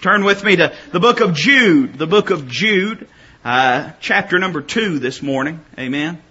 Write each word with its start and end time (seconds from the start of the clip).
Turn 0.00 0.24
with 0.24 0.42
me 0.42 0.56
to 0.56 0.74
the 0.92 1.00
book 1.00 1.20
of 1.20 1.34
Jude, 1.34 1.98
the 1.98 2.06
book 2.06 2.30
of 2.30 2.48
Jude, 2.48 3.06
uh, 3.44 3.90
chapter 4.00 4.38
number 4.38 4.62
two 4.62 4.98
this 4.98 5.20
morning. 5.20 5.60
Amen. 5.78 6.22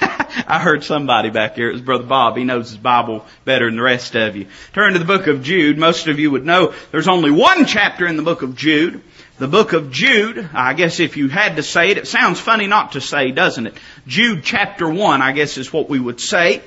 I 0.00 0.58
heard 0.58 0.82
somebody 0.82 1.28
back 1.28 1.56
here. 1.56 1.68
It 1.68 1.74
was 1.74 1.82
Brother 1.82 2.04
Bob. 2.04 2.38
He 2.38 2.44
knows 2.44 2.70
his 2.70 2.78
Bible 2.78 3.26
better 3.44 3.66
than 3.66 3.76
the 3.76 3.82
rest 3.82 4.14
of 4.14 4.36
you. 4.36 4.46
Turn 4.72 4.94
to 4.94 4.98
the 4.98 5.04
book 5.04 5.26
of 5.26 5.42
Jude. 5.42 5.76
Most 5.76 6.06
of 6.06 6.18
you 6.18 6.30
would 6.30 6.46
know 6.46 6.72
there's 6.92 7.08
only 7.08 7.30
one 7.30 7.66
chapter 7.66 8.06
in 8.06 8.16
the 8.16 8.22
book 8.22 8.40
of 8.40 8.56
Jude. 8.56 9.02
The 9.38 9.48
book 9.48 9.74
of 9.74 9.90
Jude, 9.90 10.48
I 10.54 10.72
guess 10.72 10.98
if 10.98 11.18
you 11.18 11.28
had 11.28 11.56
to 11.56 11.62
say 11.62 11.90
it, 11.90 11.98
it 11.98 12.08
sounds 12.08 12.40
funny 12.40 12.68
not 12.68 12.92
to 12.92 13.02
say, 13.02 13.32
doesn't 13.32 13.66
it? 13.66 13.74
Jude 14.06 14.44
chapter 14.44 14.88
1, 14.88 15.20
I 15.20 15.32
guess 15.32 15.58
is 15.58 15.70
what 15.70 15.90
we 15.90 16.00
would 16.00 16.20
say. 16.20 16.62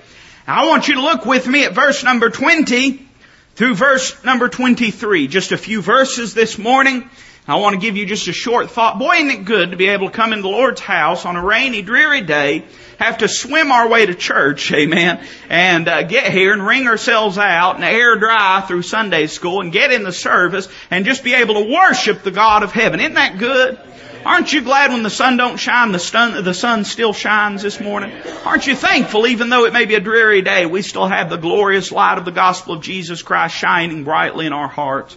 I 0.45 0.68
want 0.68 0.88
you 0.88 0.95
to 0.95 1.02
look 1.02 1.25
with 1.25 1.48
me 1.48 1.64
at 1.66 1.73
verse 1.73 2.04
number 2.04 2.30
20 2.30 3.07
through 3.55 3.75
verse 3.75 4.23
number 4.23 4.49
23. 4.49 5.27
Just 5.27 5.51
a 5.51 5.57
few 5.57 5.81
verses 5.81 6.34
this 6.34 6.57
morning. 6.57 7.09
I 7.45 7.57
want 7.57 7.73
to 7.73 7.79
give 7.79 7.98
you 7.98 8.05
just 8.05 8.27
a 8.29 8.34
short 8.34 8.71
thought. 8.71 8.99
Boy, 8.99 9.16
isn't 9.16 9.29
it 9.29 9.45
good 9.45 9.71
to 9.71 9.77
be 9.77 9.89
able 9.89 10.07
to 10.09 10.16
come 10.16 10.31
in 10.31 10.41
the 10.41 10.48
Lord's 10.48 10.79
house 10.79 11.26
on 11.26 11.35
a 11.35 11.43
rainy, 11.43 11.81
dreary 11.81 12.21
day, 12.21 12.63
have 12.99 13.17
to 13.17 13.27
swim 13.27 13.70
our 13.70 13.89
way 13.89 14.05
to 14.05 14.16
church, 14.16 14.71
amen, 14.71 15.26
and 15.49 15.89
uh, 15.89 16.03
get 16.03 16.31
here 16.31 16.53
and 16.53 16.66
wring 16.66 16.88
ourselves 16.88 17.38
out 17.38 17.76
and 17.76 17.84
air 17.84 18.16
dry 18.16 18.62
through 18.62 18.84
Sunday 18.84 19.27
school 19.27 19.59
and 19.59 19.73
get 19.73 19.91
in 19.91 20.04
the 20.04 20.13
service 20.13 20.70
and 20.90 21.04
just 21.04 21.21
be 21.21 21.34
able 21.34 21.55
to 21.55 21.73
worship 21.73 22.23
the 22.23 22.31
God 22.31 22.63
of 22.63 22.71
heaven. 22.71 23.01
Isn't 23.01 23.15
that 23.15 23.38
good? 23.38 23.77
Aren't 24.26 24.54
you 24.54 24.62
glad 24.62 24.91
when 24.91 25.04
the 25.04 25.09
sun 25.09 25.38
don't 25.38 25.58
shine, 25.58 25.91
the 25.91 26.00
sun, 26.00 26.44
the 26.44 26.54
sun 26.54 26.86
still 26.86 27.13
shines 27.13 27.62
this 27.62 27.80
morning? 27.80 28.12
Aren't 28.46 28.68
you 28.68 28.76
thankful 28.76 29.27
even 29.27 29.49
though 29.49 29.66
it 29.66 29.73
may 29.73 29.86
be 29.86 29.96
a 29.96 29.99
dreary 29.99 30.41
day, 30.41 30.66
we 30.66 30.82
still 30.82 31.08
have 31.08 31.30
the 31.30 31.38
glorious 31.38 31.91
light 31.91 32.18
of 32.18 32.26
the 32.26 32.32
gospel 32.32 32.76
of 32.76 32.82
Jesus 32.82 33.22
Christ 33.22 33.55
shining 33.55 34.04
brightly 34.04 34.46
in 34.46 34.54
our 34.54 34.70
hearts? 34.70 35.16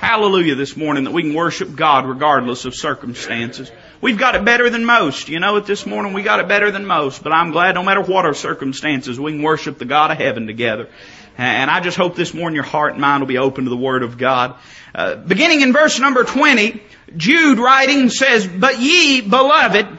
Hallelujah 0.00 0.54
this 0.54 0.76
morning 0.76 1.04
that 1.04 1.10
we 1.10 1.22
can 1.22 1.34
worship 1.34 1.74
God 1.74 2.06
regardless 2.06 2.64
of 2.64 2.76
circumstances. 2.76 3.72
We've 4.00 4.16
got 4.16 4.36
it 4.36 4.44
better 4.44 4.70
than 4.70 4.84
most. 4.84 5.28
You 5.28 5.40
know 5.40 5.56
it 5.56 5.66
this 5.66 5.86
morning, 5.86 6.12
we 6.12 6.22
got 6.22 6.38
it 6.38 6.46
better 6.46 6.70
than 6.70 6.86
most, 6.86 7.24
but 7.24 7.32
I'm 7.32 7.50
glad 7.50 7.74
no 7.74 7.82
matter 7.82 8.02
what 8.02 8.24
our 8.24 8.32
circumstances, 8.32 9.18
we 9.18 9.32
can 9.32 9.42
worship 9.42 9.76
the 9.76 9.84
God 9.84 10.12
of 10.12 10.18
heaven 10.18 10.46
together. 10.46 10.88
And 11.36 11.68
I 11.68 11.80
just 11.80 11.96
hope 11.96 12.14
this 12.14 12.32
morning 12.32 12.54
your 12.54 12.62
heart 12.62 12.92
and 12.92 13.00
mind 13.00 13.22
will 13.22 13.26
be 13.26 13.38
open 13.38 13.64
to 13.64 13.70
the 13.70 13.76
Word 13.76 14.04
of 14.04 14.18
God. 14.18 14.54
Uh, 14.94 15.16
beginning 15.16 15.62
in 15.62 15.72
verse 15.72 15.98
number 15.98 16.22
20, 16.22 16.80
Jude 17.16 17.58
writing 17.58 18.08
says, 18.08 18.46
But 18.46 18.78
ye, 18.78 19.20
beloved, 19.20 19.98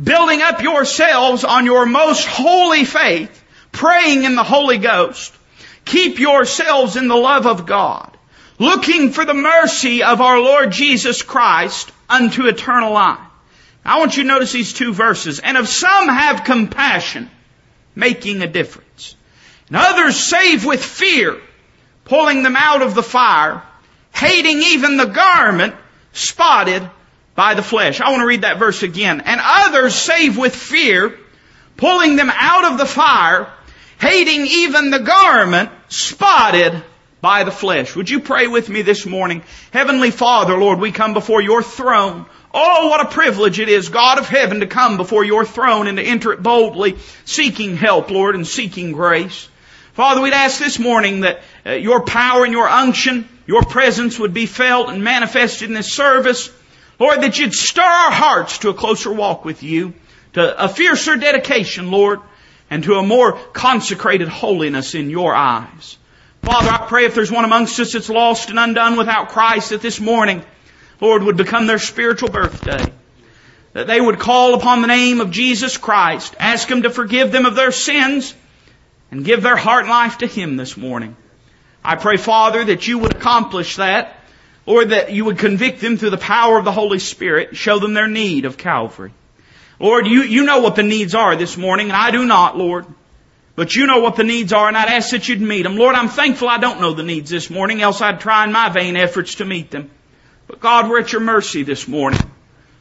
building 0.00 0.42
up 0.42 0.62
yourselves 0.62 1.42
on 1.42 1.64
your 1.64 1.86
most 1.86 2.24
holy 2.24 2.84
faith, 2.84 3.42
praying 3.72 4.22
in 4.22 4.36
the 4.36 4.44
Holy 4.44 4.78
Ghost, 4.78 5.34
keep 5.84 6.20
yourselves 6.20 6.94
in 6.94 7.08
the 7.08 7.16
love 7.16 7.48
of 7.48 7.66
God, 7.66 8.13
looking 8.58 9.10
for 9.10 9.24
the 9.24 9.34
mercy 9.34 10.02
of 10.02 10.20
our 10.20 10.38
Lord 10.38 10.70
Jesus 10.70 11.22
Christ 11.22 11.90
unto 12.08 12.46
eternal 12.46 12.92
life. 12.92 13.18
I 13.84 13.98
want 13.98 14.16
you 14.16 14.22
to 14.22 14.28
notice 14.28 14.52
these 14.52 14.72
two 14.72 14.94
verses. 14.94 15.40
And 15.40 15.56
of 15.56 15.68
some 15.68 16.08
have 16.08 16.44
compassion, 16.44 17.30
making 17.94 18.42
a 18.42 18.46
difference. 18.46 19.14
And 19.68 19.76
others 19.76 20.16
save 20.16 20.64
with 20.64 20.82
fear, 20.82 21.38
pulling 22.04 22.42
them 22.42 22.56
out 22.56 22.82
of 22.82 22.94
the 22.94 23.02
fire, 23.02 23.62
hating 24.14 24.58
even 24.58 24.96
the 24.96 25.06
garment 25.06 25.74
spotted 26.12 26.88
by 27.34 27.54
the 27.54 27.62
flesh. 27.62 28.00
I 28.00 28.10
want 28.10 28.20
to 28.20 28.26
read 28.26 28.42
that 28.42 28.58
verse 28.58 28.82
again. 28.82 29.20
And 29.20 29.40
others 29.42 29.94
save 29.94 30.38
with 30.38 30.54
fear, 30.54 31.18
pulling 31.76 32.16
them 32.16 32.30
out 32.32 32.72
of 32.72 32.78
the 32.78 32.86
fire, 32.86 33.52
hating 34.00 34.46
even 34.46 34.90
the 34.90 35.00
garment 35.00 35.70
spotted 35.88 36.82
by 37.24 37.42
the 37.42 37.50
flesh. 37.50 37.96
Would 37.96 38.10
you 38.10 38.20
pray 38.20 38.48
with 38.48 38.68
me 38.68 38.82
this 38.82 39.06
morning? 39.06 39.42
Heavenly 39.70 40.10
Father, 40.10 40.58
Lord, 40.58 40.78
we 40.78 40.92
come 40.92 41.14
before 41.14 41.40
your 41.40 41.62
throne. 41.62 42.26
Oh, 42.52 42.88
what 42.88 43.00
a 43.00 43.08
privilege 43.08 43.58
it 43.58 43.70
is, 43.70 43.88
God 43.88 44.18
of 44.18 44.28
heaven, 44.28 44.60
to 44.60 44.66
come 44.66 44.98
before 44.98 45.24
your 45.24 45.46
throne 45.46 45.86
and 45.86 45.96
to 45.96 46.04
enter 46.04 46.32
it 46.34 46.42
boldly, 46.42 46.98
seeking 47.24 47.78
help, 47.78 48.10
Lord, 48.10 48.34
and 48.34 48.46
seeking 48.46 48.92
grace. 48.92 49.48
Father, 49.94 50.20
we'd 50.20 50.34
ask 50.34 50.58
this 50.58 50.78
morning 50.78 51.20
that 51.20 51.40
uh, 51.64 51.70
your 51.70 52.02
power 52.02 52.44
and 52.44 52.52
your 52.52 52.68
unction 52.68 53.26
your 53.46 53.62
presence 53.62 54.18
would 54.18 54.34
be 54.34 54.44
felt 54.44 54.90
and 54.90 55.02
manifested 55.02 55.68
in 55.68 55.74
this 55.74 55.94
service. 55.94 56.50
Lord, 56.98 57.22
that 57.22 57.38
you'd 57.38 57.54
stir 57.54 57.82
our 57.82 58.10
hearts 58.10 58.58
to 58.58 58.68
a 58.68 58.74
closer 58.74 59.12
walk 59.12 59.46
with 59.46 59.62
you, 59.62 59.94
to 60.34 60.64
a 60.64 60.68
fiercer 60.68 61.16
dedication, 61.16 61.90
Lord, 61.90 62.20
and 62.68 62.84
to 62.84 62.96
a 62.96 63.02
more 63.02 63.32
consecrated 63.54 64.28
holiness 64.28 64.94
in 64.94 65.08
your 65.08 65.34
eyes. 65.34 65.96
Father, 66.44 66.68
I 66.68 66.86
pray 66.86 67.06
if 67.06 67.14
there's 67.14 67.32
one 67.32 67.46
amongst 67.46 67.80
us 67.80 67.94
that's 67.94 68.10
lost 68.10 68.50
and 68.50 68.58
undone 68.58 68.98
without 68.98 69.30
Christ 69.30 69.70
that 69.70 69.80
this 69.80 69.98
morning, 69.98 70.44
Lord, 71.00 71.22
would 71.22 71.38
become 71.38 71.66
their 71.66 71.78
spiritual 71.78 72.28
birthday. 72.28 72.92
That 73.72 73.86
they 73.86 73.98
would 73.98 74.18
call 74.18 74.52
upon 74.52 74.82
the 74.82 74.86
name 74.86 75.22
of 75.22 75.30
Jesus 75.30 75.78
Christ, 75.78 76.36
ask 76.38 76.70
Him 76.70 76.82
to 76.82 76.90
forgive 76.90 77.32
them 77.32 77.46
of 77.46 77.54
their 77.54 77.72
sins, 77.72 78.34
and 79.10 79.24
give 79.24 79.42
their 79.42 79.56
heart 79.56 79.84
and 79.84 79.90
life 79.90 80.18
to 80.18 80.26
Him 80.26 80.58
this 80.58 80.76
morning. 80.76 81.16
I 81.82 81.96
pray, 81.96 82.18
Father, 82.18 82.62
that 82.62 82.86
you 82.86 82.98
would 82.98 83.12
accomplish 83.12 83.76
that, 83.76 84.14
or 84.66 84.84
that 84.84 85.12
you 85.12 85.24
would 85.24 85.38
convict 85.38 85.80
them 85.80 85.96
through 85.96 86.10
the 86.10 86.18
power 86.18 86.58
of 86.58 86.66
the 86.66 86.72
Holy 86.72 86.98
Spirit, 86.98 87.56
show 87.56 87.78
them 87.78 87.94
their 87.94 88.06
need 88.06 88.44
of 88.44 88.58
Calvary. 88.58 89.14
Lord, 89.80 90.06
you, 90.06 90.20
you 90.22 90.44
know 90.44 90.60
what 90.60 90.76
the 90.76 90.82
needs 90.82 91.14
are 91.14 91.36
this 91.36 91.56
morning, 91.56 91.86
and 91.88 91.96
I 91.96 92.10
do 92.10 92.26
not, 92.26 92.58
Lord. 92.58 92.84
But 93.56 93.74
you 93.76 93.86
know 93.86 94.00
what 94.00 94.16
the 94.16 94.24
needs 94.24 94.52
are, 94.52 94.66
and 94.66 94.76
I'd 94.76 94.88
ask 94.88 95.10
that 95.10 95.28
you'd 95.28 95.40
meet 95.40 95.62
them. 95.62 95.76
Lord, 95.76 95.94
I'm 95.94 96.08
thankful 96.08 96.48
I 96.48 96.58
don't 96.58 96.80
know 96.80 96.92
the 96.92 97.04
needs 97.04 97.30
this 97.30 97.50
morning, 97.50 97.82
else 97.82 98.00
I'd 98.00 98.20
try 98.20 98.44
in 98.44 98.52
my 98.52 98.68
vain 98.68 98.96
efforts 98.96 99.36
to 99.36 99.44
meet 99.44 99.70
them. 99.70 99.90
But 100.46 100.60
God, 100.60 100.90
we're 100.90 101.00
at 101.00 101.12
your 101.12 101.20
mercy 101.20 101.62
this 101.62 101.86
morning, 101.86 102.20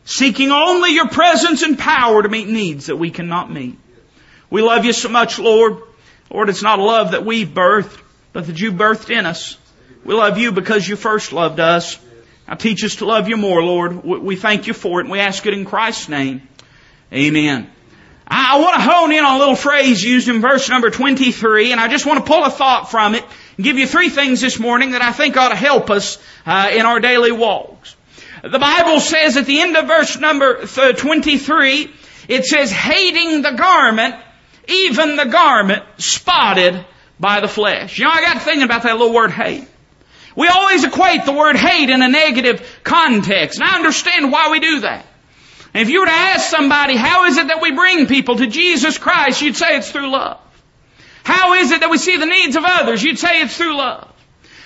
seeking 0.04 0.52
only 0.52 0.94
your 0.94 1.08
presence 1.08 1.62
and 1.62 1.78
power 1.78 2.24
to 2.24 2.30
meet 2.30 2.48
needs 2.48 2.88
that 2.88 2.98
we 2.98 3.12
cannot 3.12 3.52
meet. 3.52 3.78
We 4.50 4.62
love 4.62 4.86
you 4.86 4.94
so 4.94 5.10
much, 5.10 5.38
Lord. 5.38 5.78
Lord, 6.32 6.50
it's 6.50 6.64
not 6.64 6.80
a 6.80 6.84
love 6.84 7.12
that 7.12 7.26
we've 7.26 7.48
birthed 7.48 8.00
but 8.34 8.48
that 8.48 8.60
you 8.60 8.74
birthed 8.74 9.16
in 9.16 9.26
us. 9.26 9.58
We 10.04 10.16
love 10.16 10.38
you 10.38 10.52
because 10.52 10.86
you 10.88 10.96
first 10.96 11.32
loved 11.32 11.60
us. 11.60 11.98
Now 12.48 12.56
teach 12.56 12.84
us 12.84 12.98
to 12.98 13.06
love 13.06 13.30
you 13.30 13.38
more, 13.38 13.64
Lord. 13.64 14.04
We 14.04 14.36
thank 14.36 14.68
you 14.68 14.74
for 14.74 15.00
it 15.00 15.04
and 15.04 15.12
we 15.12 15.20
ask 15.20 15.46
it 15.46 15.54
in 15.54 15.64
Christ's 15.64 16.10
name. 16.10 16.46
Amen. 17.14 17.72
I 18.28 18.60
want 18.60 18.76
to 18.76 18.82
hone 18.82 19.12
in 19.12 19.24
on 19.24 19.36
a 19.36 19.40
little 19.40 19.56
phrase 19.56 20.04
used 20.04 20.28
in 20.28 20.42
verse 20.42 20.70
number 20.70 20.90
23 20.90 21.72
and 21.72 21.82
I 21.82 21.88
just 21.88 22.06
want 22.06 22.20
to 22.20 22.26
pull 22.26 22.44
a 22.44 22.50
thought 22.50 22.90
from 22.90 23.16
it 23.16 23.26
and 23.58 23.64
give 23.64 23.78
you 23.78 23.86
three 23.86 24.10
things 24.10 24.42
this 24.42 24.60
morning 24.60 24.92
that 24.92 25.02
I 25.02 25.12
think 25.12 25.38
ought 25.38 25.50
to 25.50 25.56
help 25.56 25.90
us 25.90 26.18
uh, 26.46 26.72
in 26.74 26.86
our 26.86 27.00
daily 27.00 27.32
walks. 27.32 27.96
The 28.44 28.60
Bible 28.60 29.00
says 29.00 29.38
at 29.38 29.46
the 29.46 29.62
end 29.62 29.78
of 29.78 29.88
verse 29.88 30.20
number 30.20 30.66
23, 30.66 31.92
it 32.28 32.46
says, 32.46 32.72
hating 32.72 33.42
the 33.42 33.52
garment, 33.52 34.16
even 34.68 35.16
the 35.16 35.26
garment 35.26 35.84
spotted 35.98 36.86
by 37.20 37.40
the 37.40 37.48
flesh. 37.48 37.98
You 37.98 38.06
know, 38.06 38.12
I 38.12 38.22
got 38.22 38.42
thinking 38.42 38.64
about 38.64 38.84
that 38.84 38.98
little 38.98 39.14
word 39.14 39.32
hate. 39.32 39.68
We 40.36 40.48
always 40.48 40.84
equate 40.84 41.26
the 41.26 41.32
word 41.32 41.56
hate 41.56 41.90
in 41.90 42.02
a 42.02 42.08
negative 42.08 42.80
context, 42.84 43.60
and 43.60 43.70
I 43.70 43.76
understand 43.76 44.32
why 44.32 44.50
we 44.50 44.60
do 44.60 44.80
that. 44.82 45.06
And 45.74 45.82
if 45.82 45.90
you 45.90 46.02
were 46.02 46.06
to 46.06 46.12
ask 46.12 46.50
somebody, 46.50 46.96
how 46.96 47.26
is 47.26 47.38
it 47.38 47.48
that 47.48 47.62
we 47.62 47.72
bring 47.72 48.06
people 48.06 48.36
to 48.38 48.48
Jesus 48.48 48.98
Christ, 48.98 49.42
you'd 49.42 49.56
say 49.56 49.78
it's 49.78 49.92
through 49.92 50.12
love. 50.12 50.40
How 51.24 51.54
is 51.54 51.72
it 51.72 51.80
that 51.80 51.90
we 51.90 51.98
see 51.98 52.18
the 52.18 52.26
needs 52.26 52.56
of 52.56 52.64
others? 52.66 53.02
You'd 53.02 53.18
say 53.18 53.42
it's 53.42 53.58
through 53.58 53.76
love. 53.76 54.10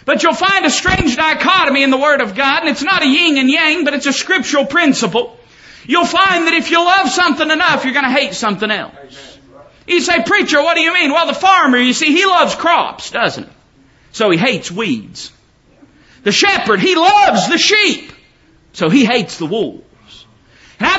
But 0.06 0.24
you'll 0.24 0.34
find 0.34 0.66
a 0.66 0.70
strange 0.70 1.16
dichotomy 1.16 1.84
in 1.84 1.92
the 1.92 1.98
Word 1.98 2.22
of 2.22 2.36
God, 2.36 2.62
and 2.62 2.70
it's 2.70 2.84
not 2.84 3.04
a 3.04 3.08
yin 3.08 3.38
and 3.38 3.50
yang, 3.50 3.84
but 3.86 3.94
it's 3.94 4.06
a 4.06 4.14
scriptural 4.14 4.66
principle. 4.66 5.38
You'll 5.86 6.06
find 6.06 6.48
that 6.48 6.54
if 6.54 6.72
you 6.72 6.84
love 6.84 7.10
something 7.10 7.50
enough, 7.50 7.86
you're 7.86 7.94
going 7.94 8.06
to 8.06 8.12
hate 8.12 8.34
something 8.34 8.72
else. 8.72 9.38
You 9.86 10.02
say, 10.02 10.24
preacher, 10.24 10.62
what 10.62 10.76
do 10.76 10.82
you 10.82 10.94
mean? 10.94 11.12
Well, 11.12 11.28
the 11.28 11.34
farmer, 11.34 11.78
you 11.78 11.94
see, 11.94 12.12
he 12.12 12.26
loves 12.26 12.56
crops, 12.56 13.12
doesn't 13.12 13.46
he? 13.46 13.54
So 14.12 14.30
he 14.30 14.38
hates 14.38 14.72
weeds. 14.72 15.32
The 16.24 16.32
shepherd, 16.32 16.80
he 16.80 16.96
loves 16.96 17.48
the 17.48 17.58
sheep. 17.58 18.12
So 18.74 18.90
he 18.90 19.06
hates 19.06 19.38
the 19.38 19.46
wolves. 19.46 19.87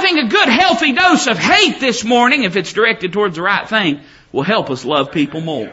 Think 0.09 0.25
a 0.25 0.35
good 0.35 0.49
healthy 0.49 0.93
dose 0.93 1.27
of 1.27 1.37
hate 1.37 1.81
this 1.81 2.03
morning, 2.03 2.45
if 2.45 2.57
it's 2.57 2.73
directed 2.73 3.13
towards 3.13 3.37
the 3.37 3.43
right 3.43 3.69
thing, 3.69 4.01
will 4.33 4.43
help 4.43 4.71
us 4.71 4.83
love 4.83 5.13
people 5.13 5.43
more. 5.43 5.71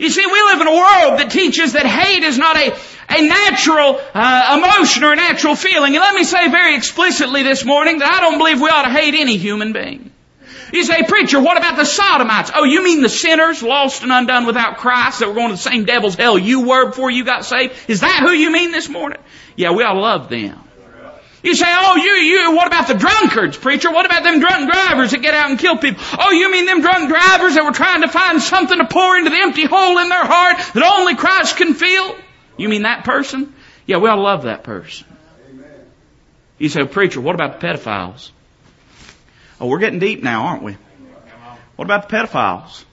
You 0.00 0.10
see, 0.10 0.26
we 0.26 0.42
live 0.42 0.60
in 0.60 0.66
a 0.66 0.72
world 0.72 1.20
that 1.20 1.30
teaches 1.30 1.74
that 1.74 1.86
hate 1.86 2.24
is 2.24 2.36
not 2.38 2.56
a, 2.56 2.76
a 3.08 3.22
natural 3.22 4.00
uh, 4.14 4.58
emotion 4.58 5.04
or 5.04 5.12
a 5.12 5.16
natural 5.16 5.54
feeling. 5.54 5.94
And 5.94 6.02
let 6.02 6.16
me 6.16 6.24
say 6.24 6.50
very 6.50 6.74
explicitly 6.74 7.44
this 7.44 7.64
morning 7.64 8.00
that 8.00 8.12
I 8.12 8.20
don't 8.20 8.38
believe 8.38 8.60
we 8.60 8.68
ought 8.68 8.82
to 8.82 8.90
hate 8.90 9.14
any 9.14 9.36
human 9.36 9.72
being. 9.72 10.10
You 10.72 10.82
say, 10.82 11.04
preacher, 11.04 11.40
what 11.40 11.56
about 11.56 11.76
the 11.76 11.84
sodomites? 11.84 12.50
Oh, 12.52 12.64
you 12.64 12.82
mean 12.82 13.00
the 13.00 13.08
sinners 13.08 13.62
lost 13.62 14.02
and 14.02 14.10
undone 14.10 14.44
without 14.44 14.78
Christ 14.78 15.20
that 15.20 15.28
were 15.28 15.34
going 15.34 15.50
to 15.50 15.54
the 15.54 15.58
same 15.58 15.84
devil's 15.84 16.16
hell 16.16 16.36
you 16.36 16.66
were 16.66 16.86
before 16.86 17.12
you 17.12 17.24
got 17.24 17.44
saved? 17.44 17.74
Is 17.86 18.00
that 18.00 18.22
who 18.24 18.32
you 18.32 18.50
mean 18.50 18.72
this 18.72 18.88
morning? 18.88 19.20
Yeah, 19.54 19.70
we 19.70 19.84
ought 19.84 19.94
to 19.94 20.00
love 20.00 20.28
them. 20.28 20.58
You 21.42 21.54
say, 21.54 21.66
oh, 21.68 21.96
you, 21.96 22.10
you, 22.10 22.54
what 22.54 22.66
about 22.66 22.86
the 22.86 22.94
drunkards, 22.94 23.56
preacher? 23.56 23.90
What 23.90 24.04
about 24.04 24.24
them 24.24 24.40
drunk 24.40 24.70
drivers 24.70 25.12
that 25.12 25.22
get 25.22 25.32
out 25.32 25.50
and 25.50 25.58
kill 25.58 25.78
people? 25.78 26.02
Oh, 26.18 26.32
you 26.32 26.52
mean 26.52 26.66
them 26.66 26.82
drunk 26.82 27.08
drivers 27.08 27.54
that 27.54 27.64
were 27.64 27.72
trying 27.72 28.02
to 28.02 28.08
find 28.08 28.42
something 28.42 28.76
to 28.76 28.84
pour 28.84 29.16
into 29.16 29.30
the 29.30 29.40
empty 29.40 29.64
hole 29.64 29.98
in 29.98 30.08
their 30.10 30.24
heart 30.24 30.58
that 30.74 30.98
only 30.98 31.14
Christ 31.14 31.56
can 31.56 31.72
fill? 31.72 32.14
You 32.58 32.68
mean 32.68 32.82
that 32.82 33.04
person? 33.04 33.54
Yeah, 33.86 33.96
we 33.96 34.08
to 34.08 34.16
love 34.16 34.42
that 34.42 34.64
person. 34.64 35.06
You 36.58 36.68
say, 36.68 36.84
preacher, 36.84 37.22
what 37.22 37.34
about 37.34 37.58
the 37.58 37.66
pedophiles? 37.66 38.30
Oh, 39.58 39.66
we're 39.66 39.78
getting 39.78 39.98
deep 39.98 40.22
now, 40.22 40.44
aren't 40.44 40.62
we? 40.62 40.76
What 41.76 41.86
about 41.86 42.08
the 42.08 42.16
pedophiles? 42.16 42.84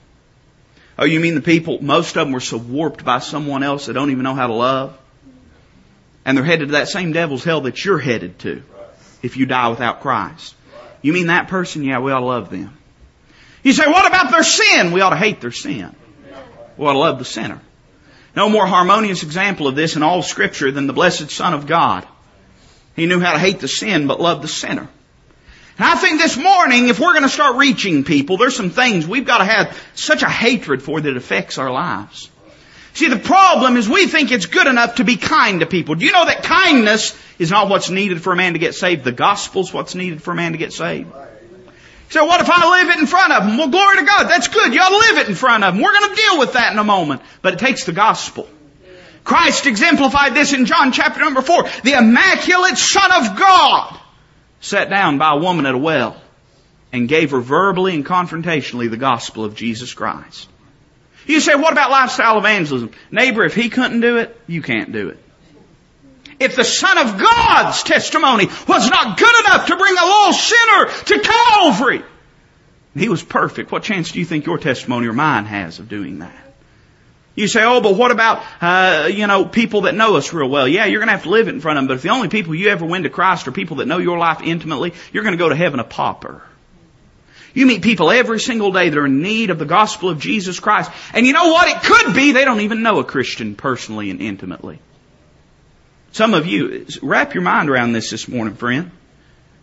Oh, 0.98 1.04
you 1.04 1.20
mean 1.20 1.34
the 1.34 1.42
people, 1.42 1.82
most 1.82 2.16
of 2.16 2.24
them 2.24 2.32
were 2.32 2.40
so 2.40 2.56
warped 2.56 3.04
by 3.04 3.18
someone 3.18 3.62
else 3.62 3.86
they 3.86 3.92
don't 3.92 4.10
even 4.10 4.24
know 4.24 4.34
how 4.34 4.46
to 4.46 4.54
love? 4.54 4.98
And 6.28 6.36
they're 6.36 6.44
headed 6.44 6.68
to 6.68 6.72
that 6.72 6.88
same 6.88 7.12
devil's 7.12 7.42
hell 7.42 7.62
that 7.62 7.82
you're 7.86 7.96
headed 7.96 8.38
to 8.40 8.62
if 9.22 9.38
you 9.38 9.46
die 9.46 9.68
without 9.68 10.02
Christ. 10.02 10.54
You 11.00 11.14
mean 11.14 11.28
that 11.28 11.48
person? 11.48 11.82
Yeah, 11.82 12.00
we 12.00 12.12
ought 12.12 12.20
to 12.20 12.26
love 12.26 12.50
them. 12.50 12.76
You 13.62 13.72
say, 13.72 13.86
what 13.86 14.06
about 14.06 14.30
their 14.30 14.42
sin? 14.42 14.92
We 14.92 15.00
ought 15.00 15.08
to 15.08 15.16
hate 15.16 15.40
their 15.40 15.52
sin. 15.52 15.96
We 16.76 16.84
ought 16.84 16.92
to 16.92 16.98
love 16.98 17.18
the 17.18 17.24
sinner. 17.24 17.62
No 18.36 18.50
more 18.50 18.66
harmonious 18.66 19.22
example 19.22 19.68
of 19.68 19.74
this 19.74 19.96
in 19.96 20.02
all 20.02 20.22
scripture 20.22 20.70
than 20.70 20.86
the 20.86 20.92
blessed 20.92 21.30
Son 21.30 21.54
of 21.54 21.66
God. 21.66 22.06
He 22.94 23.06
knew 23.06 23.20
how 23.20 23.32
to 23.32 23.38
hate 23.38 23.60
the 23.60 23.66
sin 23.66 24.06
but 24.06 24.20
love 24.20 24.42
the 24.42 24.48
sinner. 24.48 24.86
And 25.78 25.86
I 25.86 25.94
think 25.94 26.20
this 26.20 26.36
morning, 26.36 26.88
if 26.88 27.00
we're 27.00 27.14
going 27.14 27.22
to 27.22 27.30
start 27.30 27.56
reaching 27.56 28.04
people, 28.04 28.36
there's 28.36 28.54
some 28.54 28.68
things 28.68 29.08
we've 29.08 29.24
got 29.24 29.38
to 29.38 29.46
have 29.46 29.82
such 29.94 30.22
a 30.22 30.28
hatred 30.28 30.82
for 30.82 31.00
that 31.00 31.16
affects 31.16 31.56
our 31.56 31.70
lives. 31.70 32.28
See, 32.98 33.06
the 33.06 33.16
problem 33.16 33.76
is 33.76 33.88
we 33.88 34.08
think 34.08 34.32
it's 34.32 34.46
good 34.46 34.66
enough 34.66 34.96
to 34.96 35.04
be 35.04 35.14
kind 35.14 35.60
to 35.60 35.66
people. 35.66 35.94
Do 35.94 36.04
you 36.04 36.10
know 36.10 36.24
that 36.24 36.42
kindness 36.42 37.16
is 37.38 37.48
not 37.48 37.68
what's 37.68 37.90
needed 37.90 38.20
for 38.22 38.32
a 38.32 38.36
man 38.36 38.54
to 38.54 38.58
get 38.58 38.74
saved? 38.74 39.04
The 39.04 39.12
gospel's 39.12 39.72
what's 39.72 39.94
needed 39.94 40.20
for 40.20 40.32
a 40.32 40.34
man 40.34 40.50
to 40.50 40.58
get 40.58 40.72
saved. 40.72 41.08
So 42.08 42.24
what 42.24 42.40
if 42.40 42.50
I 42.50 42.80
live 42.80 42.90
it 42.90 42.98
in 42.98 43.06
front 43.06 43.32
of 43.32 43.46
them? 43.46 43.56
Well, 43.56 43.68
glory 43.68 43.98
to 43.98 44.04
God. 44.04 44.24
That's 44.24 44.48
good. 44.48 44.74
You 44.74 44.80
ought 44.80 44.88
to 44.88 45.12
live 45.12 45.18
it 45.18 45.28
in 45.28 45.36
front 45.36 45.62
of 45.62 45.74
them. 45.74 45.80
We're 45.80 45.92
going 45.92 46.10
to 46.10 46.16
deal 46.20 46.38
with 46.40 46.54
that 46.54 46.72
in 46.72 46.78
a 46.80 46.82
moment. 46.82 47.22
But 47.40 47.54
it 47.54 47.60
takes 47.60 47.84
the 47.84 47.92
gospel. 47.92 48.48
Christ 49.22 49.66
exemplified 49.66 50.34
this 50.34 50.52
in 50.52 50.66
John 50.66 50.90
chapter 50.90 51.20
number 51.20 51.40
four. 51.40 51.68
The 51.84 51.92
immaculate 51.92 52.78
Son 52.78 53.12
of 53.12 53.38
God 53.38 53.96
sat 54.58 54.90
down 54.90 55.18
by 55.18 55.34
a 55.34 55.38
woman 55.38 55.66
at 55.66 55.76
a 55.76 55.78
well 55.78 56.20
and 56.92 57.08
gave 57.08 57.30
her 57.30 57.40
verbally 57.40 57.94
and 57.94 58.04
confrontationally 58.04 58.90
the 58.90 58.96
gospel 58.96 59.44
of 59.44 59.54
Jesus 59.54 59.94
Christ. 59.94 60.48
You 61.28 61.40
say, 61.40 61.54
what 61.54 61.72
about 61.72 61.90
lifestyle 61.90 62.38
evangelism? 62.38 62.90
Neighbor, 63.10 63.44
if 63.44 63.54
he 63.54 63.68
couldn't 63.68 64.00
do 64.00 64.16
it, 64.16 64.34
you 64.46 64.62
can't 64.62 64.92
do 64.92 65.10
it. 65.10 65.18
If 66.40 66.56
the 66.56 66.64
Son 66.64 66.96
of 66.96 67.18
God's 67.18 67.82
testimony 67.82 68.46
was 68.46 68.88
not 68.88 69.18
good 69.18 69.40
enough 69.44 69.66
to 69.66 69.76
bring 69.76 69.92
a 69.92 70.06
lost 70.06 70.48
sinner 70.48 70.86
to 71.04 71.20
Calvary, 71.20 72.02
he 72.94 73.08
was 73.10 73.22
perfect. 73.22 73.70
What 73.70 73.82
chance 73.82 74.12
do 74.12 74.18
you 74.20 74.24
think 74.24 74.46
your 74.46 74.56
testimony 74.56 75.06
or 75.06 75.12
mine 75.12 75.44
has 75.44 75.78
of 75.78 75.88
doing 75.88 76.20
that? 76.20 76.34
You 77.34 77.46
say, 77.46 77.62
oh, 77.62 77.80
but 77.80 77.94
what 77.94 78.10
about, 78.10 78.42
uh, 78.60 79.08
you 79.12 79.26
know, 79.26 79.44
people 79.44 79.82
that 79.82 79.94
know 79.94 80.16
us 80.16 80.32
real 80.32 80.48
well? 80.48 80.66
Yeah, 80.66 80.86
you're 80.86 80.98
going 80.98 81.08
to 81.08 81.12
have 81.12 81.24
to 81.24 81.30
live 81.30 81.46
it 81.46 81.54
in 81.54 81.60
front 81.60 81.78
of 81.78 81.82
them, 81.82 81.88
but 81.88 81.96
if 81.96 82.02
the 82.02 82.08
only 82.08 82.28
people 82.28 82.54
you 82.54 82.70
ever 82.70 82.86
win 82.86 83.02
to 83.02 83.10
Christ 83.10 83.46
are 83.46 83.52
people 83.52 83.76
that 83.76 83.86
know 83.86 83.98
your 83.98 84.18
life 84.18 84.40
intimately, 84.42 84.94
you're 85.12 85.22
going 85.22 85.36
to 85.36 85.38
go 85.38 85.48
to 85.48 85.54
heaven 85.54 85.78
a 85.78 85.84
pauper. 85.84 86.42
You 87.58 87.66
meet 87.66 87.82
people 87.82 88.12
every 88.12 88.38
single 88.38 88.70
day 88.70 88.88
that 88.88 88.96
are 88.96 89.06
in 89.06 89.20
need 89.20 89.50
of 89.50 89.58
the 89.58 89.64
gospel 89.64 90.10
of 90.10 90.20
Jesus 90.20 90.60
Christ. 90.60 90.92
And 91.12 91.26
you 91.26 91.32
know 91.32 91.48
what? 91.48 91.66
It 91.66 91.82
could 91.82 92.14
be 92.14 92.30
they 92.30 92.44
don't 92.44 92.60
even 92.60 92.84
know 92.84 93.00
a 93.00 93.04
Christian 93.04 93.56
personally 93.56 94.10
and 94.10 94.20
intimately. 94.20 94.78
Some 96.12 96.34
of 96.34 96.46
you, 96.46 96.86
wrap 97.02 97.34
your 97.34 97.42
mind 97.42 97.68
around 97.68 97.94
this 97.94 98.10
this 98.10 98.28
morning, 98.28 98.54
friend. 98.54 98.92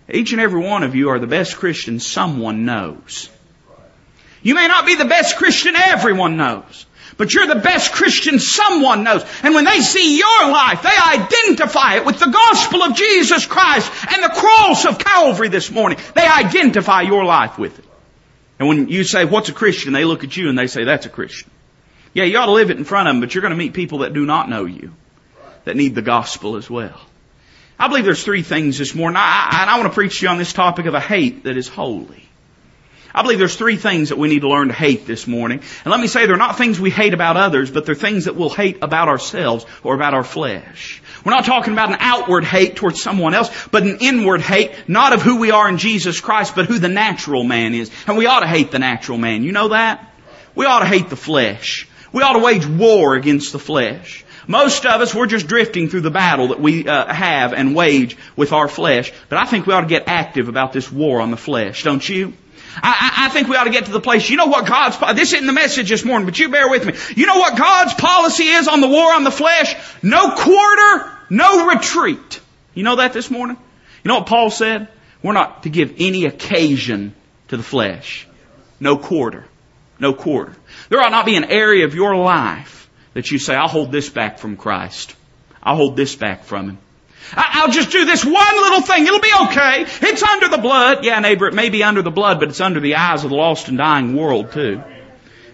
Each 0.10 0.34
and 0.34 0.42
every 0.42 0.60
one 0.60 0.84
of 0.84 0.94
you 0.94 1.08
are 1.12 1.20
the 1.20 1.26
best 1.26 1.56
Christian 1.56 2.02
someone 2.02 2.66
knows. 2.66 3.30
You 4.44 4.56
may 4.56 4.68
not 4.68 4.86
be 4.86 4.96
the 4.96 5.06
best 5.06 5.38
Christian 5.38 5.78
everyone 5.78 6.36
knows. 6.36 6.86
But 7.16 7.34
you're 7.34 7.48
the 7.48 7.56
best 7.56 7.94
Christian 7.94 8.40
someone 8.40 9.06
knows. 9.06 9.24
And 9.42 9.56
when 9.56 9.64
they 9.64 9.80
see 9.80 10.18
your 10.18 10.50
life, 10.50 10.84
they 10.84 10.90
identify 10.90 11.96
it 11.96 12.06
with 12.06 12.20
the 12.20 12.30
gospel 12.30 12.84
of 12.84 12.94
Jesus 12.94 13.46
Christ 13.46 13.90
and 14.14 14.22
the 14.22 14.36
cross 14.36 14.84
of 14.84 15.00
Calvary 15.00 15.48
this 15.48 15.72
morning. 15.72 15.98
They 16.14 16.28
identify 16.28 17.04
your 17.04 17.24
life 17.24 17.58
with 17.58 17.80
it. 17.80 17.85
And 18.60 18.68
when 18.68 18.88
you 18.88 19.04
say, 19.04 19.26
what's 19.26 19.50
a 19.50 19.54
Christian? 19.54 19.94
They 19.94 20.06
look 20.06 20.24
at 20.24 20.36
you 20.36 20.50
and 20.50 20.58
they 20.58 20.68
say, 20.68 20.86
that's 20.86 21.06
a 21.06 21.10
Christian. 21.10 21.50
Yeah, 22.14 22.24
you 22.24 22.38
ought 22.38 22.46
to 22.46 22.54
live 22.54 22.72
it 22.72 22.78
in 22.78 22.86
front 22.86 23.10
of 23.10 23.16
them, 23.16 23.20
but 23.20 23.36
you're 23.36 23.42
going 23.42 23.52
to 23.52 23.58
meet 23.58 23.74
people 23.74 24.00
that 24.00 24.14
do 24.14 24.26
not 24.26 24.50
know 24.50 24.66
you, 24.66 24.94
that 25.66 25.76
need 25.76 25.96
the 25.96 26.02
gospel 26.02 26.56
as 26.56 26.70
well. 26.70 27.00
I 27.78 27.90
believe 27.90 28.06
there's 28.06 28.24
three 28.24 28.44
things 28.44 28.78
this 28.78 28.96
morning, 28.96 29.18
I, 29.18 29.60
and 29.62 29.70
I 29.70 29.78
want 29.78 29.92
to 29.92 29.94
preach 29.94 30.20
to 30.20 30.26
you 30.26 30.30
on 30.30 30.38
this 30.38 30.54
topic 30.54 30.86
of 30.86 30.94
a 30.94 31.00
hate 31.02 31.44
that 31.44 31.58
is 31.58 31.68
holy. 31.68 32.24
I 33.14 33.22
believe 33.22 33.40
there's 33.40 33.56
three 33.56 33.78
things 33.78 34.10
that 34.10 34.18
we 34.18 34.28
need 34.28 34.42
to 34.42 34.50
learn 34.50 34.68
to 34.68 34.74
hate 34.74 35.06
this 35.06 35.26
morning. 35.26 35.60
And 35.60 35.92
let 35.92 36.00
me 36.00 36.08
say 36.08 36.26
they're 36.26 36.36
not 36.36 36.58
things 36.58 36.80
we 36.80 36.90
hate 36.90 37.14
about 37.14 37.38
others, 37.38 37.72
but 37.72 37.86
they're 37.86 37.96
things 37.96 38.26
that 38.26 38.36
we'll 38.36 38.50
hate 38.50 38.80
about 38.82 39.08
ourselves 39.08 39.66
or 39.84 39.96
about 39.96 40.14
our 40.14 40.24
flesh. 40.24 41.02
We're 41.26 41.32
not 41.32 41.46
talking 41.46 41.74
about 41.74 41.90
an 41.90 41.98
outward 42.00 42.44
hate 42.44 42.76
towards 42.76 43.02
someone 43.02 43.34
else, 43.34 43.50
but 43.72 43.82
an 43.82 43.98
inward 44.00 44.42
hate, 44.42 44.72
not 44.88 45.12
of 45.12 45.24
who 45.24 45.38
we 45.38 45.50
are 45.50 45.68
in 45.68 45.80
Jesus 45.80 46.22
Christ, 46.22 46.56
but 46.56 46.68
who 46.68 46.78
the 46.78 46.88
natural 46.88 47.44
man 47.44 47.74
is. 47.74 47.90
And 48.06 48.16
we 48.16 48.28
ought 48.28 48.42
to 48.42 48.48
hate 48.48 48.70
the 48.70 48.78
natural 48.78 49.18
man. 49.18 49.42
You 49.42 49.52
know 49.52 49.70
that? 49.70 50.14
We 50.54 50.68
ought 50.68 50.80
to 50.80 50.86
hate 50.86 51.10
the 51.10 51.16
flesh. 51.16 51.88
We 52.12 52.22
ought 52.22 52.34
to 52.34 52.40
wage 52.40 52.68
war 52.68 53.16
against 53.16 53.52
the 53.52 53.60
flesh. 53.60 54.24
Most 54.48 54.86
of 54.86 55.02
us, 55.02 55.16
we're 55.16 55.26
just 55.26 55.48
drifting 55.48 55.90
through 55.90 56.02
the 56.02 56.12
battle 56.12 56.50
that 56.50 56.60
we 56.60 56.88
uh, 56.88 57.12
have 57.12 57.54
and 57.54 57.76
wage 57.76 58.16
with 58.36 58.54
our 58.54 58.68
flesh. 58.68 59.12
But 59.28 59.40
I 59.40 59.46
think 59.46 59.66
we 59.66 59.74
ought 59.74 59.82
to 59.82 59.88
get 59.88 60.04
active 60.08 60.48
about 60.48 60.74
this 60.74 60.92
war 60.92 61.22
on 61.22 61.32
the 61.32 61.38
flesh, 61.38 61.84
don't 61.84 62.08
you? 62.08 62.34
I, 62.78 63.28
I, 63.28 63.30
think 63.30 63.48
we 63.48 63.56
ought 63.56 63.64
to 63.64 63.70
get 63.70 63.86
to 63.86 63.92
the 63.92 64.02
place, 64.02 64.30
you 64.30 64.36
know 64.36 64.48
what 64.48 64.68
God's, 64.68 64.98
this 65.16 65.32
isn't 65.34 65.48
the 65.48 65.54
message 65.54 65.90
this 65.90 66.04
morning, 66.04 66.26
but 66.26 66.38
you 66.38 66.50
bear 66.50 66.70
with 66.70 66.86
me. 66.86 66.94
You 67.16 67.26
know 67.26 67.38
what 67.38 67.58
God's 67.58 67.94
policy 67.94 68.44
is 68.44 68.68
on 68.68 68.82
the 68.82 68.88
war 68.88 69.14
on 69.14 69.24
the 69.24 69.32
flesh? 69.32 69.76
No 70.04 70.36
quarter, 70.36 71.12
no 71.30 71.68
retreat. 71.68 72.40
You 72.74 72.84
know 72.84 72.98
that 72.98 73.14
this 73.14 73.32
morning? 73.32 73.58
You 74.04 74.10
know 74.10 74.20
what 74.20 74.28
Paul 74.28 74.50
said? 74.50 74.88
We're 75.24 75.34
not 75.34 75.64
to 75.64 75.70
give 75.70 75.96
any 75.98 76.26
occasion 76.26 77.16
to 77.48 77.58
the 77.58 77.64
flesh. 77.64 78.28
No 78.80 78.98
quarter. 78.98 79.46
No 80.00 80.14
quarter. 80.14 80.54
There 80.90 81.02
ought 81.02 81.12
not 81.12 81.26
be 81.26 81.36
an 81.36 81.46
area 81.46 81.86
of 81.86 81.96
your 81.96 82.16
life 82.16 82.90
that 83.14 83.32
you 83.32 83.40
say, 83.40 83.56
I'll 83.56 83.68
hold 83.68 83.92
this 83.92 84.10
back 84.10 84.40
from 84.40 84.58
Christ. 84.58 85.16
I'll 85.64 85.78
hold 85.78 85.98
this 85.98 86.16
back 86.16 86.44
from 86.44 86.70
Him. 86.70 86.78
I'll 87.34 87.72
just 87.72 87.92
do 87.92 88.06
this 88.06 88.24
one 88.24 88.56
little 88.56 88.82
thing. 88.82 89.08
It'll 89.08 89.20
be 89.20 89.34
okay. 89.46 89.86
It's 90.08 90.22
under 90.22 90.50
the 90.50 90.60
blood. 90.60 91.04
Yeah, 91.04 91.20
neighbor, 91.20 91.48
it 91.48 91.56
may 91.56 91.70
be 91.70 91.82
under 91.84 92.04
the 92.04 92.12
blood, 92.12 92.40
but 92.40 92.50
it's 92.50 92.62
under 92.62 92.80
the 92.80 92.96
eyes 92.96 93.24
of 93.24 93.32
the 93.32 93.36
lost 93.36 93.68
and 93.68 93.78
dying 93.78 94.16
world 94.16 94.52
too. 94.52 94.84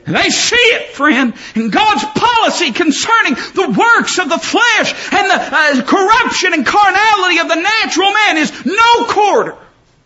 And 0.06 0.15
they 0.15 0.30
see 0.30 0.56
it, 0.56 0.94
friend, 0.94 1.33
in 1.56 1.69
God's 1.69 2.03
policy 2.03 2.71
concerning 2.71 3.36
the 3.36 3.75
works 3.77 4.18
of 4.18 4.30
the 4.30 4.39
flesh 4.39 4.94
and 5.13 5.30
the 5.30 5.81
uh, 5.81 5.86
corruption 5.86 6.53
and 6.53 6.65
carnality 6.65 7.39
of 7.39 7.48
the 7.48 7.55
natural 7.55 8.12
man 8.12 8.38
is 8.38 8.65
no 8.65 9.05
quarter, 9.05 9.55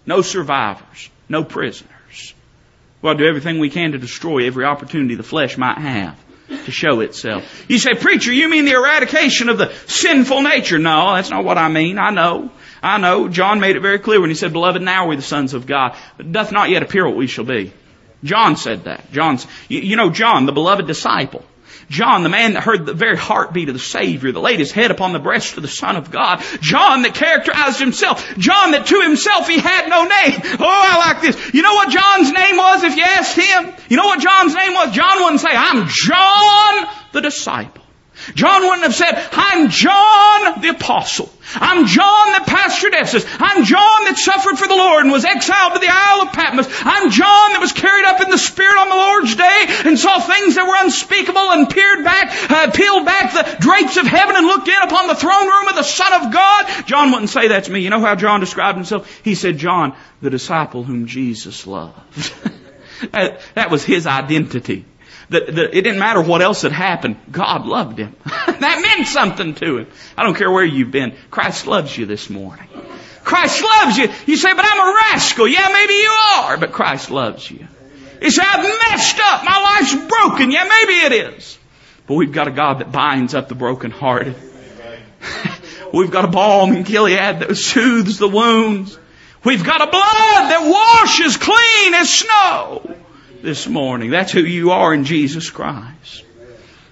no 0.05 0.21
survivors, 0.21 1.09
no 1.29 1.43
prisoners. 1.43 2.33
We'll 3.01 3.15
do 3.15 3.25
everything 3.25 3.59
we 3.59 3.69
can 3.69 3.93
to 3.93 3.97
destroy 3.97 4.47
every 4.47 4.65
opportunity 4.65 5.15
the 5.15 5.23
flesh 5.23 5.57
might 5.57 5.77
have 5.77 6.19
to 6.47 6.71
show 6.71 6.99
itself. 6.99 7.65
You 7.69 7.77
say, 7.77 7.93
preacher, 7.93 8.33
you 8.33 8.49
mean 8.49 8.65
the 8.65 8.71
eradication 8.71 9.49
of 9.49 9.57
the 9.57 9.73
sinful 9.87 10.41
nature? 10.41 10.77
No, 10.77 11.15
that's 11.15 11.29
not 11.29 11.43
what 11.43 11.57
I 11.57 11.69
mean. 11.69 11.97
I 11.97 12.09
know. 12.09 12.51
I 12.83 12.97
know. 12.97 13.29
John 13.29 13.59
made 13.59 13.75
it 13.75 13.81
very 13.81 13.99
clear 13.99 14.19
when 14.19 14.29
he 14.29 14.35
said, 14.35 14.53
beloved, 14.53 14.81
now 14.81 15.07
we're 15.07 15.15
the 15.15 15.21
sons 15.21 15.53
of 15.53 15.65
God. 15.65 15.95
But 16.17 16.31
doth 16.31 16.51
not 16.51 16.69
yet 16.69 16.83
appear 16.83 17.05
what 17.05 17.15
we 17.15 17.27
shall 17.27 17.45
be. 17.45 17.71
John 18.25 18.57
said 18.57 18.83
that. 18.85 19.11
John's, 19.11 19.47
you 19.69 19.95
know, 19.95 20.09
John, 20.09 20.45
the 20.45 20.51
beloved 20.51 20.87
disciple. 20.87 21.45
John, 21.89 22.23
the 22.23 22.29
man 22.29 22.53
that 22.53 22.63
heard 22.63 22.85
the 22.85 22.93
very 22.93 23.15
heartbeat 23.15 23.69
of 23.69 23.75
the 23.75 23.79
Savior, 23.79 24.31
that 24.31 24.39
laid 24.39 24.59
his 24.59 24.71
head 24.71 24.89
upon 24.89 25.13
the 25.13 25.19
breast 25.19 25.55
of 25.55 25.61
the 25.61 25.69
Son 25.69 25.95
of 25.95 26.09
God. 26.09 26.43
John 26.59 27.03
that 27.03 27.13
characterized 27.13 27.79
himself. 27.79 28.37
John 28.37 28.71
that 28.71 28.87
to 28.87 29.01
himself 29.01 29.47
he 29.47 29.59
had 29.59 29.87
no 29.87 30.03
name. 30.03 30.57
Oh, 30.59 30.65
I 30.67 30.97
like 30.97 31.21
this. 31.21 31.53
You 31.53 31.61
know 31.61 31.75
what 31.75 31.89
John's 31.89 32.31
name 32.31 32.57
was 32.57 32.83
if 32.83 32.97
you 32.97 33.03
asked 33.03 33.35
him? 33.35 33.73
You 33.89 33.97
know 33.97 34.05
what 34.05 34.19
John's 34.19 34.55
name 34.55 34.73
was? 34.73 34.95
John 34.95 35.21
wouldn't 35.21 35.41
say, 35.41 35.51
I'm 35.51 35.87
John 35.87 36.87
the 37.11 37.21
disciple. 37.21 37.84
John 38.33 38.61
wouldn't 38.63 38.83
have 38.83 38.95
said, 38.95 39.13
I'm 39.33 39.69
John 39.69 40.61
the 40.61 40.69
apostle. 40.69 41.31
I'm 41.55 41.85
John 41.85 42.31
that 42.31 42.47
pastored 42.47 42.95
Ephesus. 42.95 43.25
I'm 43.39 43.65
John 43.65 44.05
that 44.05 44.17
suffered 44.17 44.57
for 44.57 44.67
the 44.67 44.75
Lord 44.75 45.03
and 45.03 45.11
was 45.11 45.25
exiled 45.25 45.73
to 45.73 45.79
the 45.79 45.91
Isle 45.91 46.27
of 46.27 46.33
Patmos. 46.33 46.67
I'm 46.81 47.11
John 47.11 47.51
that 47.53 47.61
was 47.61 47.71
carried 47.71 48.05
up 48.05 48.21
in 48.21 48.31
the 48.31 48.37
Spirit 48.37 48.79
on 48.79 48.89
the 48.89 48.95
Lord's 48.95 49.35
day 49.35 49.65
and 49.85 49.99
saw 49.99 50.19
things 50.19 50.55
that 50.55 50.65
were 50.65 50.83
unspeakable 50.83 51.51
and 51.53 51.69
peered 51.69 52.03
back, 52.03 52.33
uh, 52.49 52.71
peeled 52.71 53.05
back 53.05 53.33
the 53.33 53.57
drapes 53.59 53.97
of 53.97 54.07
heaven 54.07 54.35
and 54.35 54.47
looked 54.47 54.67
in 54.67 54.81
upon 54.81 55.07
the 55.07 55.15
throne 55.15 55.47
room 55.47 55.67
of 55.67 55.75
the 55.75 55.83
Son 55.83 56.13
of 56.13 56.33
God. 56.33 56.87
John 56.87 57.11
wouldn't 57.11 57.29
say 57.29 57.49
that 57.49 57.65
to 57.65 57.71
me. 57.71 57.81
You 57.81 57.91
know 57.91 58.01
how 58.01 58.15
John 58.15 58.39
described 58.39 58.77
himself? 58.77 59.05
He 59.23 59.35
said, 59.35 59.57
John, 59.57 59.95
the 60.21 60.29
disciple 60.31 60.83
whom 60.83 61.05
Jesus 61.05 61.67
loved. 61.67 62.33
that 63.11 63.69
was 63.69 63.83
his 63.83 64.07
identity. 64.07 64.85
The, 65.29 65.39
the, 65.39 65.77
it 65.77 65.81
didn't 65.81 65.99
matter 65.99 66.21
what 66.21 66.41
else 66.41 66.61
had 66.61 66.71
happened. 66.71 67.17
God 67.31 67.65
loved 67.65 67.97
him. 67.97 68.15
that 68.25 68.79
meant 68.81 69.07
something 69.07 69.55
to 69.55 69.79
him. 69.79 69.87
I 70.17 70.23
don't 70.23 70.35
care 70.35 70.51
where 70.51 70.63
you've 70.63 70.91
been. 70.91 71.15
Christ 71.31 71.65
loves 71.65 71.97
you 71.97 72.05
this 72.05 72.29
morning. 72.29 72.67
Christ 73.23 73.63
loves 73.63 73.97
you. 73.97 74.09
You 74.27 74.37
say, 74.37 74.53
but 74.53 74.65
I'm 74.65 74.87
a 74.87 74.93
rascal. 75.11 75.47
Yeah, 75.47 75.69
maybe 75.73 75.93
you 75.93 76.11
are, 76.11 76.57
but 76.57 76.71
Christ 76.71 77.09
loves 77.09 77.49
you. 77.49 77.67
You 78.21 78.29
say, 78.29 78.43
I've 78.45 78.63
messed 78.91 79.19
up. 79.19 79.43
My 79.43 79.61
life's 79.61 79.95
broken. 79.95 80.51
Yeah, 80.51 80.63
maybe 80.63 80.93
it 80.93 81.33
is. 81.33 81.57
But 82.05 82.15
we've 82.15 82.31
got 82.31 82.47
a 82.47 82.51
God 82.51 82.79
that 82.79 82.91
binds 82.91 83.33
up 83.33 83.49
the 83.49 83.55
brokenhearted. 83.55 84.35
we've 85.93 86.11
got 86.11 86.25
a 86.25 86.29
balm 86.29 86.73
in 86.73 86.83
Gilead 86.83 87.39
that 87.39 87.55
soothes 87.55 88.19
the 88.19 88.27
wounds. 88.27 88.97
We've 89.43 89.63
got 89.63 89.81
a 89.81 89.87
blood 89.87 90.51
that 90.51 91.01
washes 91.03 91.37
clean 91.37 91.93
as 91.95 92.13
snow 92.13 92.95
this 93.45 93.67
morning. 93.67 94.09
That's 94.09 94.31
who 94.31 94.41
you 94.41 94.71
are 94.71 94.93
in 94.93 95.05
Jesus 95.05 95.49
Christ. 95.49 96.23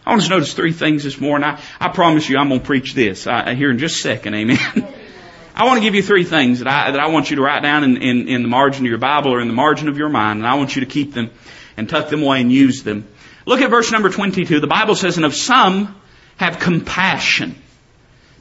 I 0.05 0.11
want 0.11 0.21
us 0.21 0.27
to 0.27 0.33
notice 0.33 0.53
three 0.53 0.71
things 0.71 1.03
this 1.03 1.19
morning. 1.19 1.49
I, 1.49 1.59
I 1.79 1.89
promise 1.89 2.29
you 2.29 2.37
I'm 2.37 2.49
going 2.49 2.61
to 2.61 2.65
preach 2.65 2.93
this 2.93 3.25
I, 3.25 3.55
here 3.55 3.71
in 3.71 3.79
just 3.79 3.97
a 3.97 3.99
second. 3.99 4.35
Amen. 4.35 4.87
I 5.55 5.65
want 5.65 5.77
to 5.77 5.81
give 5.81 5.95
you 5.95 6.03
three 6.03 6.23
things 6.23 6.59
that 6.59 6.67
I, 6.67 6.91
that 6.91 6.99
I 6.99 7.07
want 7.07 7.29
you 7.29 7.37
to 7.37 7.41
write 7.41 7.63
down 7.63 7.83
in, 7.83 7.97
in, 7.97 8.27
in 8.27 8.41
the 8.43 8.47
margin 8.47 8.85
of 8.85 8.89
your 8.89 8.99
Bible 8.99 9.33
or 9.33 9.41
in 9.41 9.47
the 9.47 9.53
margin 9.53 9.87
of 9.87 9.97
your 9.97 10.09
mind, 10.09 10.39
and 10.39 10.47
I 10.47 10.55
want 10.55 10.75
you 10.75 10.81
to 10.81 10.85
keep 10.87 11.13
them 11.13 11.31
and 11.75 11.89
tuck 11.89 12.09
them 12.09 12.23
away 12.23 12.41
and 12.41 12.51
use 12.51 12.83
them. 12.83 13.07
Look 13.45 13.61
at 13.61 13.69
verse 13.69 13.91
number 13.91 14.09
22. 14.09 14.59
The 14.59 14.67
Bible 14.67 14.95
says, 14.95 15.17
and 15.17 15.25
of 15.25 15.35
some 15.35 15.95
have 16.37 16.59
compassion, 16.59 17.55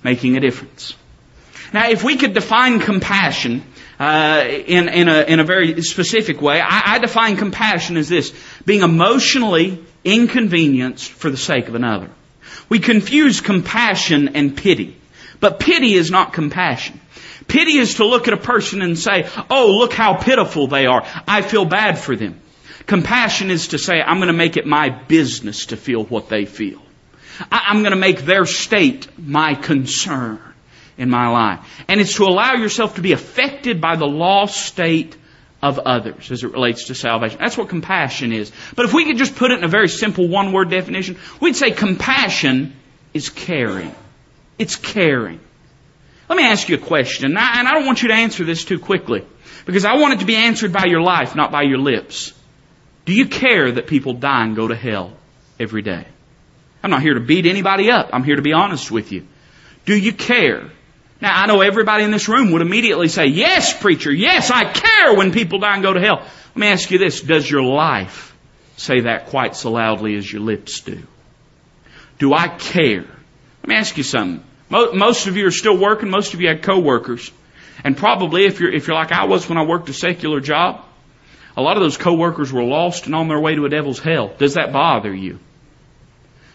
making 0.02 0.36
a 0.36 0.40
difference. 0.40 0.94
Now, 1.72 1.88
if 1.88 2.04
we 2.04 2.16
could 2.16 2.34
define 2.34 2.80
compassion 2.80 3.64
uh, 3.98 4.44
in, 4.46 4.88
in, 4.88 5.08
a, 5.08 5.22
in 5.22 5.40
a 5.40 5.44
very 5.44 5.82
specific 5.82 6.40
way, 6.40 6.60
I, 6.60 6.94
I 6.94 6.98
define 6.98 7.36
compassion 7.36 7.96
as 7.96 8.08
this 8.08 8.32
being 8.64 8.82
emotionally 8.82 9.84
inconvenienced 10.04 11.10
for 11.10 11.30
the 11.30 11.36
sake 11.36 11.68
of 11.68 11.74
another. 11.74 12.10
We 12.68 12.78
confuse 12.78 13.40
compassion 13.40 14.30
and 14.34 14.56
pity. 14.56 14.96
But 15.40 15.60
pity 15.60 15.94
is 15.94 16.10
not 16.10 16.32
compassion. 16.32 17.00
Pity 17.48 17.76
is 17.76 17.96
to 17.96 18.06
look 18.06 18.28
at 18.28 18.34
a 18.34 18.38
person 18.38 18.82
and 18.82 18.98
say, 18.98 19.28
oh, 19.50 19.76
look 19.78 19.92
how 19.92 20.14
pitiful 20.14 20.68
they 20.68 20.86
are. 20.86 21.04
I 21.26 21.42
feel 21.42 21.64
bad 21.64 21.98
for 21.98 22.16
them. 22.16 22.40
Compassion 22.86 23.50
is 23.50 23.68
to 23.68 23.78
say, 23.78 24.00
I'm 24.00 24.18
going 24.18 24.28
to 24.28 24.32
make 24.32 24.56
it 24.56 24.66
my 24.66 24.88
business 24.88 25.66
to 25.66 25.76
feel 25.76 26.04
what 26.04 26.28
they 26.28 26.44
feel. 26.44 26.80
I'm 27.50 27.80
going 27.80 27.92
to 27.92 27.96
make 27.96 28.22
their 28.22 28.46
state 28.46 29.08
my 29.18 29.54
concern 29.54 30.40
in 31.02 31.10
my 31.10 31.28
life. 31.28 31.84
And 31.88 32.00
it's 32.00 32.14
to 32.14 32.24
allow 32.24 32.54
yourself 32.54 32.94
to 32.94 33.02
be 33.02 33.10
affected 33.10 33.80
by 33.80 33.96
the 33.96 34.06
lost 34.06 34.64
state 34.64 35.16
of 35.60 35.80
others 35.80 36.30
as 36.30 36.44
it 36.44 36.52
relates 36.52 36.86
to 36.86 36.94
salvation. 36.94 37.38
That's 37.40 37.58
what 37.58 37.68
compassion 37.68 38.32
is. 38.32 38.52
But 38.76 38.84
if 38.84 38.94
we 38.94 39.04
could 39.04 39.18
just 39.18 39.34
put 39.34 39.50
it 39.50 39.58
in 39.58 39.64
a 39.64 39.68
very 39.68 39.88
simple 39.88 40.28
one 40.28 40.52
word 40.52 40.70
definition, 40.70 41.18
we'd 41.40 41.56
say 41.56 41.72
compassion 41.72 42.76
is 43.12 43.30
caring. 43.30 43.92
It's 44.58 44.76
caring. 44.76 45.40
Let 46.28 46.36
me 46.36 46.44
ask 46.44 46.68
you 46.68 46.76
a 46.76 46.78
question, 46.78 47.26
and 47.26 47.38
I 47.38 47.74
don't 47.74 47.84
want 47.84 48.02
you 48.02 48.08
to 48.08 48.14
answer 48.14 48.44
this 48.44 48.64
too 48.64 48.78
quickly, 48.78 49.24
because 49.66 49.84
I 49.84 49.96
want 49.96 50.14
it 50.14 50.20
to 50.20 50.24
be 50.24 50.36
answered 50.36 50.72
by 50.72 50.84
your 50.86 51.02
life, 51.02 51.34
not 51.34 51.50
by 51.50 51.62
your 51.62 51.78
lips. 51.78 52.32
Do 53.06 53.12
you 53.12 53.26
care 53.26 53.72
that 53.72 53.88
people 53.88 54.14
die 54.14 54.44
and 54.44 54.54
go 54.54 54.68
to 54.68 54.76
hell 54.76 55.12
every 55.58 55.82
day? 55.82 56.06
I'm 56.80 56.90
not 56.90 57.02
here 57.02 57.14
to 57.14 57.20
beat 57.20 57.46
anybody 57.46 57.90
up. 57.90 58.10
I'm 58.12 58.22
here 58.22 58.36
to 58.36 58.42
be 58.42 58.52
honest 58.52 58.90
with 58.90 59.10
you. 59.10 59.26
Do 59.84 59.96
you 59.96 60.12
care? 60.12 60.70
Now, 61.22 61.40
I 61.40 61.46
know 61.46 61.60
everybody 61.60 62.02
in 62.02 62.10
this 62.10 62.28
room 62.28 62.50
would 62.50 62.62
immediately 62.62 63.06
say, 63.06 63.26
yes, 63.26 63.80
preacher, 63.80 64.12
yes, 64.12 64.50
I 64.50 64.64
care 64.64 65.14
when 65.14 65.30
people 65.30 65.60
die 65.60 65.74
and 65.74 65.82
go 65.82 65.92
to 65.92 66.00
hell. 66.00 66.16
Let 66.16 66.56
me 66.56 66.66
ask 66.66 66.90
you 66.90 66.98
this. 66.98 67.20
Does 67.20 67.48
your 67.48 67.62
life 67.62 68.36
say 68.76 69.02
that 69.02 69.26
quite 69.26 69.54
so 69.54 69.70
loudly 69.70 70.16
as 70.16 70.30
your 70.30 70.42
lips 70.42 70.80
do? 70.80 71.00
Do 72.18 72.34
I 72.34 72.48
care? 72.48 73.02
Let 73.02 73.68
me 73.68 73.76
ask 73.76 73.96
you 73.96 74.02
something. 74.02 74.44
Most 74.68 75.28
of 75.28 75.36
you 75.36 75.46
are 75.46 75.52
still 75.52 75.78
working. 75.78 76.10
Most 76.10 76.34
of 76.34 76.40
you 76.40 76.48
had 76.48 76.60
coworkers. 76.60 77.30
And 77.84 77.96
probably 77.96 78.44
if 78.44 78.58
you're, 78.58 78.72
if 78.72 78.88
you're 78.88 78.96
like 78.96 79.12
I 79.12 79.26
was 79.26 79.48
when 79.48 79.58
I 79.58 79.64
worked 79.64 79.88
a 79.90 79.94
secular 79.94 80.40
job, 80.40 80.84
a 81.56 81.62
lot 81.62 81.76
of 81.76 81.84
those 81.84 81.98
coworkers 81.98 82.52
were 82.52 82.64
lost 82.64 83.06
and 83.06 83.14
on 83.14 83.28
their 83.28 83.38
way 83.38 83.54
to 83.54 83.64
a 83.64 83.68
devil's 83.68 84.00
hell. 84.00 84.34
Does 84.38 84.54
that 84.54 84.72
bother 84.72 85.14
you? 85.14 85.38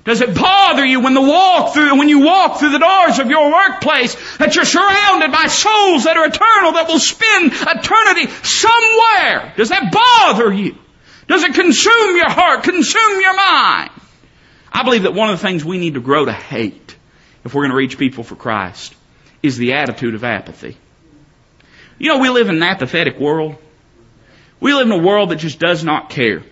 Does 0.07 0.21
it 0.21 0.33
bother 0.33 0.85
you 0.85 1.01
when 1.01 1.13
the 1.13 1.21
walk 1.21 1.73
through, 1.73 1.97
when 1.97 2.07
you 2.07 2.19
walk 2.19 2.59
through 2.59 2.69
the 2.69 2.79
doors 2.79 3.19
of 3.19 3.29
your 3.29 3.51
workplace 3.51 4.37
that 4.37 4.55
you're 4.55 4.63
surrounded 4.63 5.33
by 5.33 5.47
souls 5.47 6.05
that 6.05 6.15
are 6.15 6.25
eternal 6.25 6.71
that 6.71 6.87
will 6.87 6.97
spend 6.97 7.51
eternity 7.51 8.31
somewhere? 8.41 9.53
Does 9.57 9.67
that 9.67 9.91
bother 9.91 10.53
you? 10.53 10.77
Does 11.27 11.43
it 11.43 11.53
consume 11.53 12.15
your 12.15 12.29
heart, 12.29 12.63
consume 12.63 13.19
your 13.19 13.35
mind? 13.35 13.91
I 14.71 14.83
believe 14.83 15.03
that 15.03 15.13
one 15.13 15.29
of 15.29 15.41
the 15.41 15.45
things 15.45 15.65
we 15.65 15.77
need 15.77 15.95
to 15.95 15.99
grow 15.99 16.23
to 16.23 16.31
hate 16.31 16.95
if 17.43 17.53
we're 17.53 17.63
going 17.63 17.71
to 17.71 17.77
reach 17.77 17.97
people 17.97 18.23
for 18.23 18.37
Christ 18.37 18.95
is 19.43 19.57
the 19.57 19.73
attitude 19.73 20.15
of 20.15 20.23
apathy. 20.23 20.77
You 21.99 22.13
know, 22.13 22.19
we 22.19 22.29
live 22.29 22.47
in 22.47 22.55
an 22.55 22.63
apathetic 22.63 23.19
world. 23.19 23.57
We 24.61 24.73
live 24.73 24.87
in 24.87 24.93
a 24.93 25.03
world 25.03 25.31
that 25.31 25.39
just 25.39 25.59
does 25.59 25.83
not 25.83 26.09
care. 26.09 26.43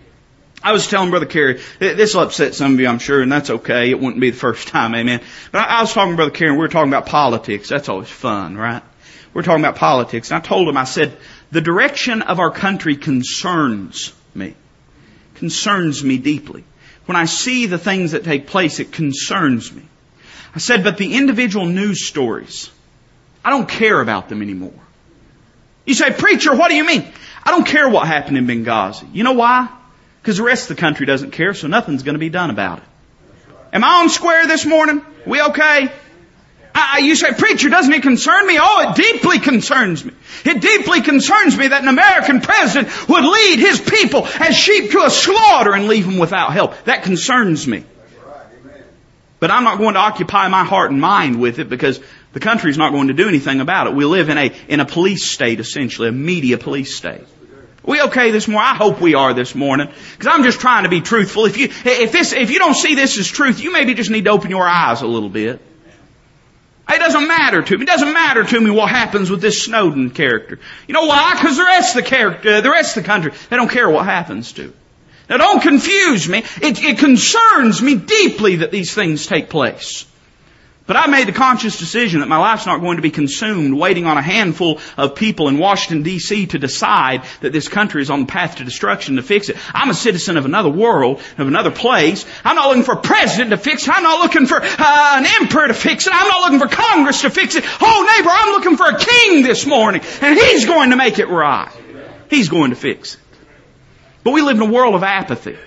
I 0.66 0.72
was 0.72 0.88
telling 0.88 1.12
Brother 1.12 1.28
Kerry, 1.28 1.62
this 1.78 2.16
will 2.16 2.24
upset 2.24 2.56
some 2.56 2.74
of 2.74 2.80
you, 2.80 2.88
I'm 2.88 2.98
sure, 2.98 3.22
and 3.22 3.32
that's 3.32 3.52
okay. 3.52 3.92
It 3.92 4.00
wouldn't 4.00 4.20
be 4.20 4.32
the 4.32 4.36
first 4.36 4.68
time, 4.68 4.96
amen. 4.96 5.22
But 5.52 5.60
I, 5.60 5.78
I 5.78 5.82
was 5.82 5.94
talking 5.94 6.14
to 6.14 6.16
Brother 6.16 6.32
Kerry, 6.32 6.50
and 6.50 6.58
we 6.58 6.64
were 6.64 6.70
talking 6.70 6.92
about 6.92 7.06
politics. 7.06 7.70
That's 7.70 7.88
always 7.88 8.10
fun, 8.10 8.58
right? 8.58 8.82
We're 9.32 9.44
talking 9.44 9.64
about 9.64 9.76
politics. 9.76 10.32
And 10.32 10.42
I 10.42 10.46
told 10.46 10.68
him, 10.68 10.76
I 10.76 10.86
said, 10.86 11.16
the 11.52 11.62
direction 11.62 12.24
of 12.24 12.40
our 12.40 12.50
country 12.50 12.96
concerns 12.96 14.12
me. 14.34 14.56
Concerns 15.36 16.04
me 16.04 16.18
deeply. 16.18 16.64
When 17.06 17.16
I 17.16 17.26
see 17.26 17.68
the 17.68 17.78
things 17.78 18.14
that 18.14 18.24
take 18.24 18.48
place, 18.48 18.80
it 18.80 18.92
concerns 18.92 19.72
me. 19.72 19.84
I 20.56 20.58
said, 20.58 20.84
but 20.84 20.98
the 20.98 21.14
individual 21.14 21.68
news 21.68 22.08
stories, 22.08 22.72
I 23.44 23.52
don't 23.52 23.70
care 23.70 24.02
about 24.02 24.30
them 24.30 24.42
anymore. 24.42 24.74
You 25.86 25.94
say, 25.94 26.10
preacher, 26.12 26.56
what 26.56 26.70
do 26.70 26.76
you 26.76 26.88
mean? 26.88 27.08
I 27.44 27.52
don't 27.52 27.68
care 27.68 27.88
what 27.88 28.08
happened 28.08 28.40
in 28.40 28.48
Benghazi. 28.48 29.08
You 29.14 29.24
know 29.24 29.34
why? 29.34 29.70
Because 30.25 30.38
the 30.38 30.44
rest 30.44 30.72
of 30.72 30.77
the 30.77 30.82
country 30.82 31.05
doesn't 31.05 31.34
care, 31.34 31.53
so 31.53 31.67
nothing's 31.67 32.01
going 32.01 32.15
to 32.15 32.20
be 32.20 32.29
done 32.29 32.50
about 32.50 32.79
it. 32.79 32.84
Am 33.72 33.84
I 33.84 34.01
on 34.01 34.10
square 34.10 34.48
this 34.48 34.65
morning? 34.65 35.05
We 35.24 35.39
okay? 35.39 35.91
I, 36.74 36.98
you 37.03 37.15
say, 37.15 37.32
preacher, 37.34 37.70
doesn't 37.70 37.94
it 37.94 38.01
concern 38.01 38.48
me? 38.48 38.58
Oh, 38.60 38.89
it 38.89 38.96
deeply 38.96 39.38
concerns 39.38 40.03
me. 40.03 40.13
It 40.44 40.63
deeply 40.63 41.01
concerns 41.01 41.55
me 41.55 41.67
that 41.67 41.84
an 41.84 41.88
American 41.88 42.41
president 42.41 43.08
would 43.08 43.24
lead 43.24 43.60
his 43.60 43.79
people 43.79 44.25
as 44.25 44.55
sheep 44.55 44.89
to 44.94 45.03
a 45.03 45.12
slaughter 45.12 45.75
and 45.75 45.88
leave 45.88 46.08
them 46.08 46.17
without 46.17 46.53
help. 46.53 46.74
That 46.86 47.03
concerns 47.03 47.67
me. 47.67 47.84
But 49.39 49.51
I'm 49.51 49.63
not 49.63 49.77
going 49.77 49.94
to 49.94 50.00
occupy 50.00 50.48
my 50.48 50.63
heart 50.63 50.89
and 50.89 51.00
mind 51.00 51.39
with 51.39 51.60
it 51.60 51.70
because 51.70 52.00
the 52.34 52.39
country's 52.39 52.79
not 52.79 52.94
going 52.94 53.10
to 53.10 53.13
do 53.13 53.27
anything 53.27 53.62
about 53.62 53.86
it. 53.86 53.94
We 53.94 54.05
live 54.05 54.29
in 54.29 54.39
a, 54.39 54.51
in 54.67 54.79
a 54.79 54.86
police 54.86 55.29
state 55.29 55.60
essentially, 55.60 56.08
a 56.08 56.12
media 56.12 56.58
police 56.58 56.96
state. 56.96 57.27
We 57.86 58.01
okay 58.01 58.32
this 58.32 58.48
morning? 58.48 58.68
I 58.68 58.75
hope 58.75 59.00
we 59.00 59.13
are 59.13 59.34
this 59.34 59.54
morning. 59.54 59.89
Because 60.18 60.34
I'm 60.34 60.44
just 60.44 60.60
trying 60.60 60.84
to 60.84 60.89
be 60.89 61.01
truthful. 61.01 61.46
If 61.46 61.58
you, 61.58 61.65
if 61.65 62.12
this, 62.12 62.34
if 62.34 62.50
you 62.50 62.60
don't 62.60 62.74
see 62.74 62.96
this 62.96 63.18
as 63.20 63.27
truth, 63.27 63.62
you 63.62 63.72
maybe 63.72 63.94
just 63.94 64.10
need 64.10 64.25
to 64.25 64.32
open 64.32 64.50
your 64.50 64.68
eyes 64.68 65.01
a 65.01 65.08
little 65.08 65.30
bit. 65.30 65.62
It 66.88 67.00
doesn't 67.00 67.27
matter 67.27 67.62
to 67.62 67.77
me. 67.77 67.84
It 67.84 67.88
doesn't 67.88 68.13
matter 68.13 68.44
to 68.44 68.60
me 68.60 68.70
what 68.70 68.89
happens 68.89 69.30
with 69.30 69.42
this 69.42 69.63
Snowden 69.63 70.12
character. 70.12 70.60
You 70.88 70.94
know 70.94 71.06
why? 71.06 71.34
Because 71.36 71.58
the 71.58 71.63
rest 71.63 71.96
of 71.96 72.04
the 72.04 72.10
character, 72.10 72.62
the 72.62 72.70
rest 72.70 72.96
of 72.96 73.04
the 73.04 73.08
country, 73.08 73.34
they 73.50 73.56
don't 73.56 73.70
care 73.70 73.89
what 73.89 74.06
happens 74.06 74.54
to. 74.54 74.74
Now 75.30 75.38
don't 75.38 75.62
confuse 75.62 76.30
me. 76.30 76.39
It, 76.62 76.84
it 76.84 77.00
concerns 77.00 77.82
me 77.82 77.96
deeply 77.96 78.58
that 78.58 78.72
these 78.72 78.94
things 78.94 79.25
take 79.25 79.50
place. 79.50 80.06
But 80.88 80.98
I 80.98 81.08
made 81.08 81.27
the 81.27 81.32
conscious 81.32 81.80
decision 81.80 82.20
that 82.20 82.27
my 82.27 82.38
life's 82.38 82.68
not 82.68 82.80
going 82.80 82.98
to 82.98 83.01
be 83.01 83.10
consumed 83.10 83.74
waiting 83.74 84.06
on 84.06 84.18
a 84.18 84.22
handful 84.22 84.80
of 84.98 85.15
people 85.15 85.48
in 85.48 85.58
Washington 85.58 86.04
DC 86.04 86.51
to 86.51 86.60
decide 86.60 87.24
that 87.42 87.51
this 87.51 87.68
country 87.68 88.04
is 88.04 88.12
on 88.12 88.22
the 88.22 88.25
path 88.27 88.58
to 88.58 88.63
destruction 88.63 89.15
to 89.15 89.24
fix 89.24 89.50
it. 89.50 89.58
I'm 89.74 89.89
a 89.89 89.96
citizen 89.96 90.38
of 90.38 90.46
another 90.46 90.70
world, 90.70 91.22
of 91.39 91.48
another 91.48 91.72
place. 91.72 92.24
I'm 92.44 92.56
not 92.56 92.68
looking 92.68 92.84
for 92.84 92.94
a 92.94 93.01
president 93.01 93.50
to 93.50 93.58
fix 93.58 93.88
it. 93.88 93.89
I'm 93.96 94.04
not 94.04 94.22
looking 94.22 94.46
for 94.46 94.62
uh, 94.62 95.18
an 95.18 95.25
emperor 95.42 95.68
to 95.68 95.74
fix 95.74 96.06
it. 96.06 96.13
I'm 96.13 96.27
not 96.27 96.51
looking 96.51 96.68
for 96.68 96.75
Congress 96.75 97.22
to 97.22 97.32
fix 97.32 97.56
it. 97.56 97.63
Oh 97.82 98.15
neighbor, 98.18 98.30
I'm 98.32 98.51
looking 98.51 98.77
for 98.77 98.88
a 98.88 99.00
king 99.00 99.42
this 99.42 99.65
morning 99.65 100.01
and 100.22 100.38
he's 100.38 100.65
going 100.65 100.92
to 100.92 100.98
make 100.98 101.18
it 101.18 101.30
right. 101.30 101.72
He's 102.30 102.50
going 102.50 102.70
to 102.70 102.75
fix 102.75 103.15
it. 103.15 103.20
But 104.24 104.34
we 104.34 104.44
live 104.44 104.58
in 104.58 104.70
a 104.70 104.72
world 104.72 104.94
of 104.94 105.01
apathy. 105.01 105.58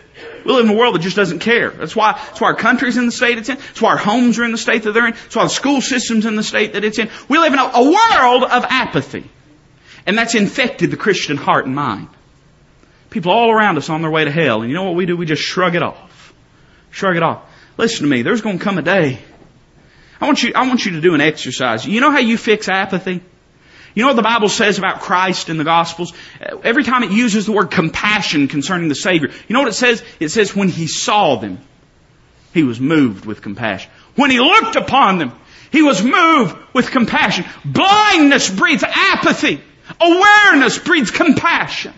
We 0.44 0.52
live 0.52 0.66
in 0.66 0.70
a 0.72 0.76
world 0.76 0.94
that 0.94 1.00
just 1.00 1.16
doesn't 1.16 1.40
care. 1.40 1.70
That's 1.70 1.94
why, 1.94 2.12
that's 2.12 2.40
why 2.40 2.48
our 2.48 2.56
country's 2.56 2.96
in 2.96 3.06
the 3.06 3.12
state 3.12 3.38
it's 3.38 3.48
in. 3.48 3.56
That's 3.56 3.80
why 3.80 3.90
our 3.90 3.96
homes 3.96 4.38
are 4.38 4.44
in 4.44 4.52
the 4.52 4.58
state 4.58 4.84
that 4.84 4.92
they're 4.92 5.06
in. 5.06 5.14
That's 5.14 5.36
why 5.36 5.44
the 5.44 5.50
school 5.50 5.80
system's 5.80 6.26
in 6.26 6.36
the 6.36 6.42
state 6.42 6.74
that 6.74 6.84
it's 6.84 6.98
in. 6.98 7.10
We 7.28 7.38
live 7.38 7.52
in 7.52 7.58
a, 7.58 7.70
a 7.74 7.82
world 7.82 8.44
of 8.44 8.64
apathy. 8.68 9.28
And 10.06 10.16
that's 10.16 10.34
infected 10.34 10.90
the 10.90 10.96
Christian 10.96 11.36
heart 11.36 11.66
and 11.66 11.74
mind. 11.74 12.08
People 13.10 13.32
all 13.32 13.50
around 13.50 13.78
us 13.78 13.90
on 13.90 14.02
their 14.02 14.10
way 14.10 14.24
to 14.24 14.30
hell. 14.30 14.62
And 14.62 14.70
you 14.70 14.74
know 14.74 14.84
what 14.84 14.94
we 14.94 15.06
do? 15.06 15.16
We 15.16 15.26
just 15.26 15.42
shrug 15.42 15.74
it 15.74 15.82
off. 15.82 16.32
Shrug 16.90 17.16
it 17.16 17.22
off. 17.22 17.42
Listen 17.76 18.04
to 18.04 18.10
me. 18.10 18.22
There's 18.22 18.42
going 18.42 18.58
to 18.58 18.64
come 18.64 18.78
a 18.78 18.82
day. 18.82 19.18
I 20.20 20.26
want 20.26 20.42
you, 20.42 20.52
I 20.54 20.66
want 20.66 20.84
you 20.84 20.92
to 20.92 21.00
do 21.00 21.14
an 21.14 21.20
exercise. 21.20 21.86
You 21.86 22.00
know 22.00 22.10
how 22.10 22.18
you 22.18 22.36
fix 22.36 22.68
apathy? 22.68 23.22
You 23.98 24.04
know 24.04 24.10
what 24.10 24.16
the 24.16 24.22
Bible 24.22 24.48
says 24.48 24.78
about 24.78 25.00
Christ 25.00 25.48
in 25.48 25.56
the 25.56 25.64
Gospels? 25.64 26.12
Every 26.62 26.84
time 26.84 27.02
it 27.02 27.10
uses 27.10 27.46
the 27.46 27.52
word 27.52 27.72
compassion 27.72 28.46
concerning 28.46 28.88
the 28.88 28.94
Savior, 28.94 29.28
you 29.48 29.52
know 29.52 29.58
what 29.58 29.70
it 29.70 29.74
says? 29.74 30.04
It 30.20 30.28
says 30.28 30.54
when 30.54 30.68
He 30.68 30.86
saw 30.86 31.34
them, 31.34 31.58
He 32.54 32.62
was 32.62 32.78
moved 32.78 33.26
with 33.26 33.42
compassion. 33.42 33.90
When 34.14 34.30
He 34.30 34.38
looked 34.38 34.76
upon 34.76 35.18
them, 35.18 35.32
He 35.72 35.82
was 35.82 36.00
moved 36.00 36.54
with 36.72 36.92
compassion. 36.92 37.44
Blindness 37.64 38.48
breeds 38.48 38.84
apathy. 38.84 39.60
Awareness 40.00 40.78
breeds 40.78 41.10
compassion. 41.10 41.92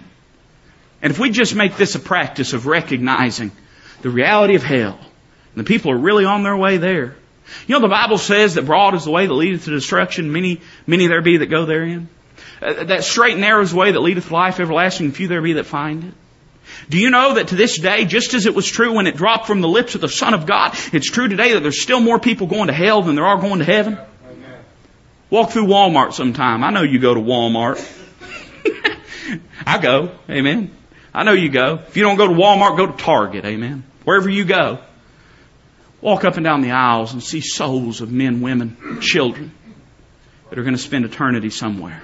And 1.03 1.11
if 1.11 1.19
we 1.19 1.29
just 1.29 1.55
make 1.55 1.77
this 1.77 1.97
a 1.97 2.01
practice 2.01 2.55
of 2.55 2.67
recognizing 2.67 3.53
the 4.01 4.09
reality 4.09 4.55
of 4.55 4.63
hell, 4.63 4.99
And 5.55 5.57
the 5.57 5.65
people 5.65 5.91
are 5.91 5.99
really 5.99 6.25
on 6.25 6.45
their 6.45 6.57
way 6.57 6.79
there. 6.79 7.17
You 7.67 7.75
know, 7.75 7.81
the 7.81 7.89
Bible 7.89 8.19
says 8.19 8.55
that 8.55 8.67
broad 8.67 8.95
is 8.95 9.05
the 9.05 9.11
way 9.11 9.27
that 9.27 9.33
leadeth 9.33 9.65
to 9.65 9.71
destruction. 9.71 10.33
Many, 10.33 10.61
many 10.87 11.07
there 11.07 11.23
be 11.23 11.39
that 11.39 11.47
go 11.47 11.67
therein. 11.67 12.09
Uh, 12.63 12.85
that 12.85 13.05
straight 13.05 13.33
and 13.33 13.41
narrow 13.41 13.63
is 13.63 13.71
the 13.71 13.77
way 13.77 13.93
that 13.93 14.01
leadeth 14.01 14.31
life 14.31 14.61
everlasting. 14.61 15.13
Few 15.13 15.29
there 15.29 15.43
be 15.43 15.55
that 15.55 15.67
find 15.67 16.05
it. 16.05 16.15
Do 16.89 16.99
you 16.99 17.11
know 17.11 17.35
that 17.35 17.49
to 17.49 17.57
this 17.57 17.79
day, 17.79 18.05
just 18.05 18.35
as 18.35 18.47
it 18.47 18.55
was 18.55 18.67
true 18.67 18.95
when 18.95 19.07
it 19.07 19.17
dropped 19.17 19.47
from 19.47 19.61
the 19.61 19.69
lips 19.69 19.95
of 19.95 20.01
the 20.01 20.09
Son 20.09 20.35
of 20.35 20.47
God, 20.47 20.77
it's 20.93 21.11
true 21.11 21.29
today 21.29 21.55
that 21.55 21.61
there's 21.61 21.83
still 21.83 22.01
more 22.01 22.19
people 22.19 22.47
going 22.47 22.69
to 22.69 22.73
hell 22.73 23.03
than 23.03 23.15
there 23.15 23.27
are 23.27 23.41
going 23.41 23.59
to 23.59 23.65
heaven? 23.65 23.99
Amen. 24.25 24.65
Walk 25.31 25.51
through 25.51 25.67
Walmart 25.67 26.13
sometime. 26.13 26.63
I 26.63 26.71
know 26.71 26.83
you 26.83 26.99
go 26.99 27.15
to 27.15 27.21
Walmart. 27.21 27.79
I 29.67 29.79
go. 29.79 30.13
Amen. 30.29 30.71
I 31.13 31.25
know 31.25 31.33
you 31.33 31.49
go. 31.49 31.81
If 31.87 31.97
you 31.97 32.03
don't 32.03 32.17
go 32.17 32.29
to 32.29 32.35
Walmart, 32.35 32.77
go 32.77 32.87
to 32.87 32.97
Target. 32.97 33.45
Amen. 33.45 33.85
Wherever 34.05 34.29
you 34.29 34.45
go. 34.45 34.81
Walk 36.01 36.25
up 36.25 36.37
and 36.37 36.45
down 36.45 36.63
the 36.63 36.71
aisles 36.71 37.13
and 37.13 37.23
see 37.23 37.41
souls 37.41 38.01
of 38.01 38.11
men, 38.11 38.41
women, 38.41 39.01
children 39.01 39.53
that 40.49 40.59
are 40.59 40.63
going 40.63 40.77
to 40.77 40.83
spend 40.83 41.05
eternity 41.05 41.51
somewhere. 41.51 42.03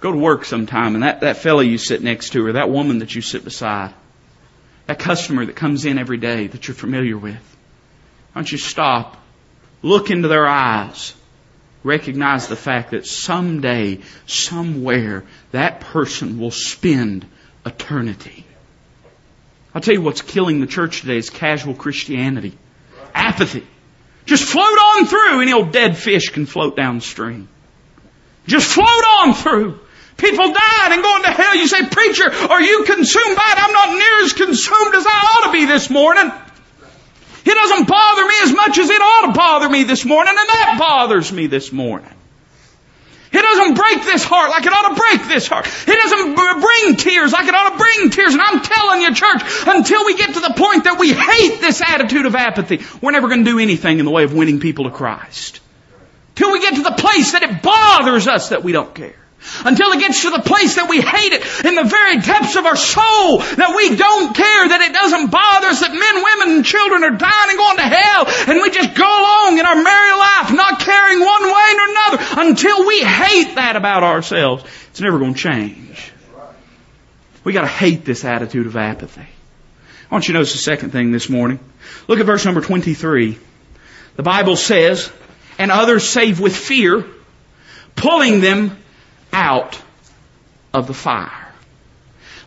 Go 0.00 0.12
to 0.12 0.18
work 0.18 0.44
sometime 0.44 0.94
and 0.94 1.02
that, 1.02 1.20
that 1.20 1.38
fellow 1.38 1.60
you 1.60 1.78
sit 1.78 2.02
next 2.02 2.30
to 2.30 2.46
or 2.46 2.52
that 2.52 2.70
woman 2.70 2.98
that 3.00 3.14
you 3.14 3.22
sit 3.22 3.44
beside, 3.44 3.92
that 4.86 4.98
customer 4.98 5.44
that 5.44 5.56
comes 5.56 5.84
in 5.84 5.98
every 5.98 6.18
day 6.18 6.46
that 6.46 6.66
you're 6.66 6.74
familiar 6.74 7.18
with, 7.18 7.34
why 7.34 8.40
don't 8.40 8.52
you 8.52 8.58
stop, 8.58 9.16
look 9.82 10.10
into 10.10 10.28
their 10.28 10.46
eyes, 10.46 11.14
recognize 11.82 12.48
the 12.48 12.56
fact 12.56 12.92
that 12.92 13.06
someday, 13.06 14.00
somewhere, 14.26 15.24
that 15.52 15.80
person 15.80 16.38
will 16.38 16.50
spend 16.50 17.26
eternity. 17.64 18.45
I'll 19.76 19.82
tell 19.82 19.92
you 19.92 20.00
what's 20.00 20.22
killing 20.22 20.60
the 20.60 20.66
church 20.66 21.02
today 21.02 21.18
is 21.18 21.28
casual 21.28 21.74
Christianity. 21.74 22.56
Apathy. 23.14 23.62
Just 24.24 24.44
float 24.44 24.64
on 24.64 25.04
through. 25.04 25.42
Any 25.42 25.52
old 25.52 25.70
dead 25.70 25.98
fish 25.98 26.30
can 26.30 26.46
float 26.46 26.76
downstream. 26.76 27.46
Just 28.46 28.72
float 28.72 28.88
on 28.88 29.34
through. 29.34 29.78
People 30.16 30.46
died 30.46 30.92
and 30.92 31.02
going 31.02 31.24
to 31.24 31.30
hell. 31.30 31.56
You 31.56 31.68
say, 31.68 31.84
preacher, 31.84 32.24
are 32.32 32.62
you 32.62 32.84
consumed 32.84 33.36
by 33.36 33.52
it? 33.52 33.62
I'm 33.62 33.72
not 33.74 33.90
near 33.90 34.24
as 34.24 34.32
consumed 34.32 34.94
as 34.94 35.04
I 35.06 35.10
ought 35.10 35.46
to 35.48 35.52
be 35.52 35.66
this 35.66 35.90
morning. 35.90 36.32
It 37.44 37.54
doesn't 37.54 37.86
bother 37.86 38.26
me 38.26 38.34
as 38.44 38.52
much 38.54 38.78
as 38.78 38.88
it 38.88 39.02
ought 39.02 39.26
to 39.26 39.32
bother 39.32 39.68
me 39.68 39.82
this 39.82 40.06
morning, 40.06 40.34
and 40.38 40.48
that 40.48 40.76
bothers 40.78 41.30
me 41.30 41.48
this 41.48 41.70
morning. 41.70 42.08
It 43.30 43.42
doesn't 43.42 43.74
break 43.74 44.04
this 44.04 44.24
heart 44.24 44.48
like 44.48 44.64
it 44.64 44.72
ought 44.72 44.88
to 44.88 44.94
break 44.94 45.28
this 45.28 45.46
heart. 45.46 45.66
It 45.66 45.96
doesn't 46.02 46.34
bring 46.34 46.62
tears 47.16 47.32
like 47.32 47.48
it 47.48 47.54
ought 47.54 47.70
to 47.70 47.78
bring 47.78 48.10
tears. 48.10 48.34
And 48.34 48.42
I'm 48.42 48.60
telling 48.60 49.00
you, 49.00 49.14
church, 49.14 49.42
until 49.66 50.04
we 50.04 50.16
get 50.16 50.34
to 50.34 50.40
the 50.40 50.54
point 50.56 50.84
that 50.84 50.98
we 50.98 51.12
hate 51.12 51.60
this 51.60 51.80
attitude 51.80 52.26
of 52.26 52.34
apathy, 52.34 52.84
we're 53.00 53.12
never 53.12 53.28
going 53.28 53.44
to 53.44 53.50
do 53.50 53.58
anything 53.58 53.98
in 53.98 54.04
the 54.04 54.10
way 54.10 54.24
of 54.24 54.34
winning 54.34 54.60
people 54.60 54.84
to 54.84 54.90
Christ. 54.90 55.60
Till 56.34 56.52
we 56.52 56.60
get 56.60 56.74
to 56.74 56.82
the 56.82 56.92
place 56.92 57.32
that 57.32 57.42
it 57.42 57.62
bothers 57.62 58.28
us 58.28 58.50
that 58.50 58.62
we 58.62 58.72
don't 58.72 58.94
care. 58.94 59.16
Until 59.64 59.92
it 59.92 60.00
gets 60.00 60.22
to 60.22 60.30
the 60.30 60.42
place 60.42 60.74
that 60.74 60.90
we 60.90 61.00
hate 61.00 61.32
it 61.32 61.64
in 61.64 61.76
the 61.76 61.84
very 61.84 62.18
depths 62.18 62.56
of 62.56 62.66
our 62.66 62.74
soul, 62.74 63.38
that 63.38 63.72
we 63.76 63.94
don't 63.94 64.34
care, 64.34 64.68
that 64.68 64.82
it 64.82 64.92
doesn't 64.92 65.30
bother 65.30 65.68
us, 65.68 65.80
that 65.80 65.94
men, 65.94 66.16
women, 66.18 66.56
and 66.56 66.64
children 66.64 67.04
are 67.04 67.14
dying 67.14 67.50
and 67.54 67.58
going 67.58 67.78
to 67.78 67.88
hell, 67.88 68.22
and 68.50 68.60
we 68.60 68.74
just 68.74 68.92
go 68.98 69.06
along 69.06 69.56
in 69.56 69.64
our 69.64 69.78
merry 69.78 70.14
life, 70.18 70.50
not 70.50 70.80
caring 70.82 71.20
one 71.22 71.44
way 71.46 71.68
nor 71.78 71.88
another, 71.94 72.18
until 72.42 72.86
we 72.90 72.98
hate 73.04 73.54
that 73.54 73.76
about 73.76 74.02
ourselves. 74.02 74.64
It's 74.90 75.00
never 75.00 75.20
going 75.20 75.34
to 75.34 75.40
change. 75.40 76.12
We 77.46 77.52
gotta 77.52 77.68
hate 77.68 78.04
this 78.04 78.24
attitude 78.24 78.66
of 78.66 78.76
apathy. 78.76 79.20
I 79.20 80.12
want 80.12 80.26
you 80.26 80.32
to 80.32 80.40
notice 80.40 80.54
the 80.54 80.58
second 80.58 80.90
thing 80.90 81.12
this 81.12 81.28
morning. 81.28 81.60
Look 82.08 82.18
at 82.18 82.26
verse 82.26 82.44
number 82.44 82.60
23. 82.60 83.38
The 84.16 84.22
Bible 84.24 84.56
says, 84.56 85.12
and 85.56 85.70
others 85.70 86.02
save 86.02 86.40
with 86.40 86.56
fear, 86.56 87.04
pulling 87.94 88.40
them 88.40 88.76
out 89.32 89.80
of 90.74 90.88
the 90.88 90.92
fire. 90.92 91.52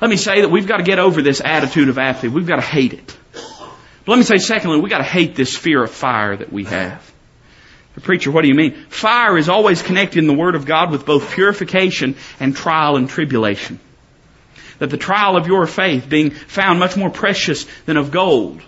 Let 0.01 0.09
me 0.09 0.17
say 0.17 0.41
that 0.41 0.49
we've 0.51 0.67
got 0.67 0.77
to 0.77 0.83
get 0.83 0.99
over 0.99 1.21
this 1.21 1.39
attitude 1.39 1.87
of 1.87 1.97
apathy. 1.97 2.27
We've 2.27 2.45
got 2.45 2.57
to 2.57 2.61
hate 2.61 2.91
it. 2.91 3.17
But 3.31 4.07
let 4.07 4.17
me 4.17 4.23
say 4.23 4.37
secondly, 4.37 4.81
we've 4.81 4.91
got 4.91 4.97
to 4.97 5.05
hate 5.05 5.33
this 5.33 5.55
fear 5.55 5.81
of 5.81 5.91
fire 5.91 6.35
that 6.35 6.51
we 6.51 6.65
have. 6.65 7.09
The 7.95 8.01
preacher, 8.01 8.31
what 8.31 8.41
do 8.41 8.49
you 8.49 8.55
mean? 8.55 8.73
Fire 8.89 9.37
is 9.37 9.47
always 9.47 9.81
connected 9.81 10.19
in 10.19 10.27
the 10.27 10.33
Word 10.33 10.55
of 10.55 10.65
God 10.65 10.91
with 10.91 11.05
both 11.05 11.31
purification 11.31 12.17
and 12.41 12.53
trial 12.53 12.97
and 12.97 13.09
tribulation. 13.09 13.79
That 14.79 14.89
the 14.89 14.97
trial 14.97 15.37
of 15.37 15.47
your 15.47 15.67
faith 15.67 16.09
being 16.09 16.31
found 16.31 16.79
much 16.79 16.97
more 16.97 17.09
precious 17.09 17.65
than 17.85 17.97
of 17.97 18.11
gold. 18.11 18.61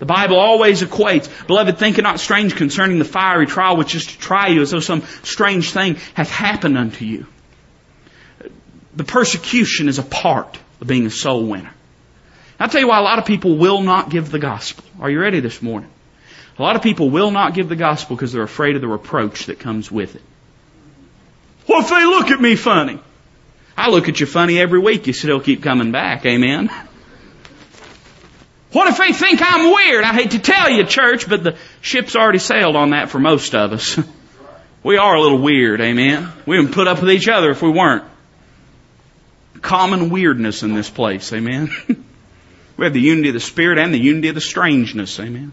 The 0.00 0.06
Bible 0.06 0.36
always 0.36 0.82
equates, 0.82 1.28
beloved, 1.46 1.78
think 1.78 1.98
it 1.98 2.02
not 2.02 2.20
strange 2.20 2.56
concerning 2.56 2.98
the 2.98 3.04
fiery 3.04 3.46
trial 3.46 3.76
which 3.76 3.94
is 3.94 4.06
to 4.06 4.18
try 4.18 4.48
you 4.48 4.62
as 4.62 4.70
though 4.70 4.80
some 4.80 5.02
strange 5.22 5.72
thing 5.72 5.96
hath 6.14 6.30
happened 6.30 6.78
unto 6.78 7.04
you. 7.04 7.26
The 8.96 9.04
persecution 9.04 9.88
is 9.88 9.98
a 9.98 10.02
part 10.02 10.58
of 10.80 10.86
being 10.86 11.06
a 11.06 11.10
soul 11.10 11.44
winner. 11.44 11.70
I'll 12.58 12.68
tell 12.68 12.80
you 12.80 12.88
why 12.88 12.98
a 12.98 13.02
lot 13.02 13.18
of 13.18 13.26
people 13.26 13.56
will 13.56 13.82
not 13.82 14.10
give 14.10 14.30
the 14.30 14.38
gospel. 14.38 14.84
Are 15.00 15.10
you 15.10 15.20
ready 15.20 15.40
this 15.40 15.60
morning? 15.60 15.90
A 16.58 16.62
lot 16.62 16.76
of 16.76 16.82
people 16.82 17.10
will 17.10 17.30
not 17.30 17.54
give 17.54 17.68
the 17.68 17.76
gospel 17.76 18.16
because 18.16 18.32
they're 18.32 18.42
afraid 18.42 18.76
of 18.76 18.82
the 18.82 18.88
reproach 18.88 19.46
that 19.46 19.60
comes 19.60 19.90
with 19.90 20.16
it. 20.16 20.22
What 21.66 21.84
if 21.84 21.90
they 21.90 22.04
look 22.04 22.30
at 22.30 22.40
me 22.40 22.56
funny? 22.56 23.00
I 23.80 23.88
look 23.88 24.10
at 24.10 24.20
you 24.20 24.26
funny 24.26 24.58
every 24.58 24.78
week. 24.78 25.06
You 25.06 25.14
still 25.14 25.40
keep 25.40 25.62
coming 25.62 25.90
back. 25.90 26.26
Amen. 26.26 26.70
What 28.72 28.88
if 28.88 28.98
they 28.98 29.14
think 29.14 29.40
I'm 29.42 29.72
weird? 29.72 30.04
I 30.04 30.12
hate 30.12 30.32
to 30.32 30.38
tell 30.38 30.68
you, 30.68 30.84
church, 30.84 31.26
but 31.26 31.42
the 31.42 31.56
ship's 31.80 32.14
already 32.14 32.40
sailed 32.40 32.76
on 32.76 32.90
that 32.90 33.08
for 33.08 33.18
most 33.18 33.54
of 33.54 33.72
us. 33.72 33.98
we 34.82 34.98
are 34.98 35.14
a 35.14 35.20
little 35.20 35.38
weird, 35.38 35.80
amen? 35.80 36.30
We 36.44 36.58
wouldn't 36.58 36.74
put 36.74 36.88
up 36.88 37.00
with 37.00 37.10
each 37.10 37.26
other 37.26 37.50
if 37.50 37.62
we 37.62 37.70
weren't. 37.70 38.04
Common 39.62 40.10
weirdness 40.10 40.62
in 40.62 40.74
this 40.74 40.90
place, 40.90 41.32
amen? 41.32 41.70
we 42.76 42.84
have 42.84 42.92
the 42.92 43.00
unity 43.00 43.28
of 43.28 43.34
the 43.34 43.40
Spirit 43.40 43.78
and 43.78 43.94
the 43.94 43.98
unity 43.98 44.28
of 44.28 44.34
the 44.34 44.42
strangeness, 44.42 45.18
amen? 45.18 45.52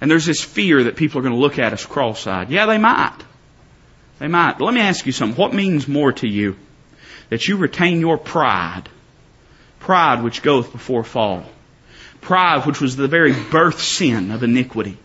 And 0.00 0.10
there's 0.10 0.24
this 0.24 0.40
fear 0.40 0.84
that 0.84 0.96
people 0.96 1.18
are 1.18 1.22
going 1.22 1.34
to 1.34 1.40
look 1.40 1.58
at 1.58 1.74
us 1.74 1.84
cross-eyed. 1.84 2.48
Yeah, 2.48 2.64
they 2.64 2.78
might. 2.78 3.18
They 4.18 4.28
might. 4.28 4.60
Let 4.60 4.74
me 4.74 4.80
ask 4.80 5.06
you 5.06 5.12
something. 5.12 5.36
What 5.36 5.54
means 5.54 5.88
more 5.88 6.12
to 6.12 6.28
you? 6.28 6.56
That 7.30 7.48
you 7.48 7.56
retain 7.56 8.00
your 8.00 8.18
pride 8.18 8.88
Pride 9.84 10.22
which 10.22 10.40
goeth 10.40 10.72
before 10.72 11.04
fall. 11.04 11.44
Pride 12.22 12.64
which 12.64 12.80
was 12.80 12.96
the 12.96 13.06
very 13.06 13.34
birth 13.34 13.82
sin 13.82 14.30
of 14.30 14.42
iniquity. 14.42 14.96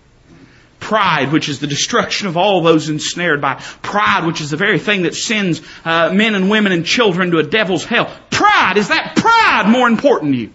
Pride, 0.80 1.34
which 1.34 1.50
is 1.50 1.60
the 1.60 1.68
destruction 1.68 2.30
of 2.30 2.38
all 2.38 2.62
those 2.62 2.88
ensnared 2.88 3.42
by 3.42 3.56
pride, 3.82 4.26
which 4.26 4.40
is 4.40 4.52
the 4.52 4.56
very 4.56 4.80
thing 4.80 5.02
that 5.02 5.16
sends 5.16 5.62
uh, 5.84 6.14
men 6.14 6.34
and 6.34 6.50
women 6.50 6.72
and 6.72 6.86
children 6.86 7.32
to 7.32 7.40
a 7.40 7.44
devil's 7.44 7.84
hell. 7.84 8.10
Pride 8.30 8.78
is 8.78 8.88
that 8.88 9.18
pride 9.18 9.70
more 9.70 9.90
important 9.90 10.32
to 10.32 10.40
you 10.40 10.54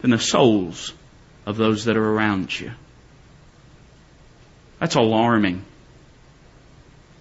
than 0.00 0.10
the 0.10 0.18
souls 0.18 0.94
of 1.44 1.58
those 1.58 1.84
that 1.84 1.98
are 1.98 2.12
around 2.14 2.58
you? 2.58 2.72
That's 4.78 4.94
alarming. 4.94 5.66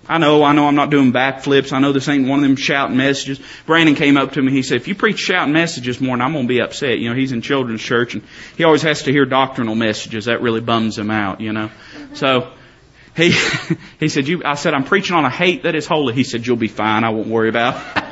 I 0.09 0.17
know, 0.17 0.43
I 0.43 0.53
know 0.53 0.67
I'm 0.67 0.75
not 0.75 0.89
doing 0.89 1.13
backflips. 1.13 1.71
I 1.71 1.79
know 1.79 1.91
this 1.91 2.09
ain't 2.09 2.27
one 2.27 2.39
of 2.39 2.43
them 2.43 2.55
shouting 2.55 2.97
messages. 2.97 3.39
Brandon 3.67 3.93
came 3.93 4.17
up 4.17 4.33
to 4.33 4.41
me. 4.41 4.51
He 4.51 4.63
said, 4.63 4.77
if 4.77 4.87
you 4.87 4.95
preach 4.95 5.19
shouting 5.19 5.53
messages 5.53 6.01
more, 6.01 6.19
I'm 6.19 6.33
going 6.33 6.45
to 6.45 6.49
be 6.49 6.61
upset. 6.61 6.97
You 6.97 7.09
know, 7.09 7.15
he's 7.15 7.31
in 7.31 7.43
children's 7.43 7.83
church 7.83 8.15
and 8.15 8.23
he 8.57 8.63
always 8.63 8.81
has 8.81 9.03
to 9.03 9.11
hear 9.11 9.25
doctrinal 9.25 9.75
messages. 9.75 10.25
That 10.25 10.41
really 10.41 10.61
bums 10.61 10.97
him 10.97 11.11
out, 11.11 11.41
you 11.41 11.53
know. 11.53 11.69
So, 12.15 12.51
he, 13.15 13.33
he 13.99 14.09
said, 14.09 14.27
you, 14.27 14.41
I 14.43 14.55
said, 14.55 14.73
I'm 14.73 14.83
preaching 14.83 15.15
on 15.15 15.25
a 15.25 15.29
hate 15.29 15.63
that 15.63 15.75
is 15.75 15.85
holy. 15.85 16.15
He 16.15 16.23
said, 16.23 16.47
you'll 16.47 16.57
be 16.57 16.67
fine. 16.67 17.03
I 17.03 17.09
won't 17.09 17.27
worry 17.27 17.49
about 17.49 17.75
it. 17.97 18.08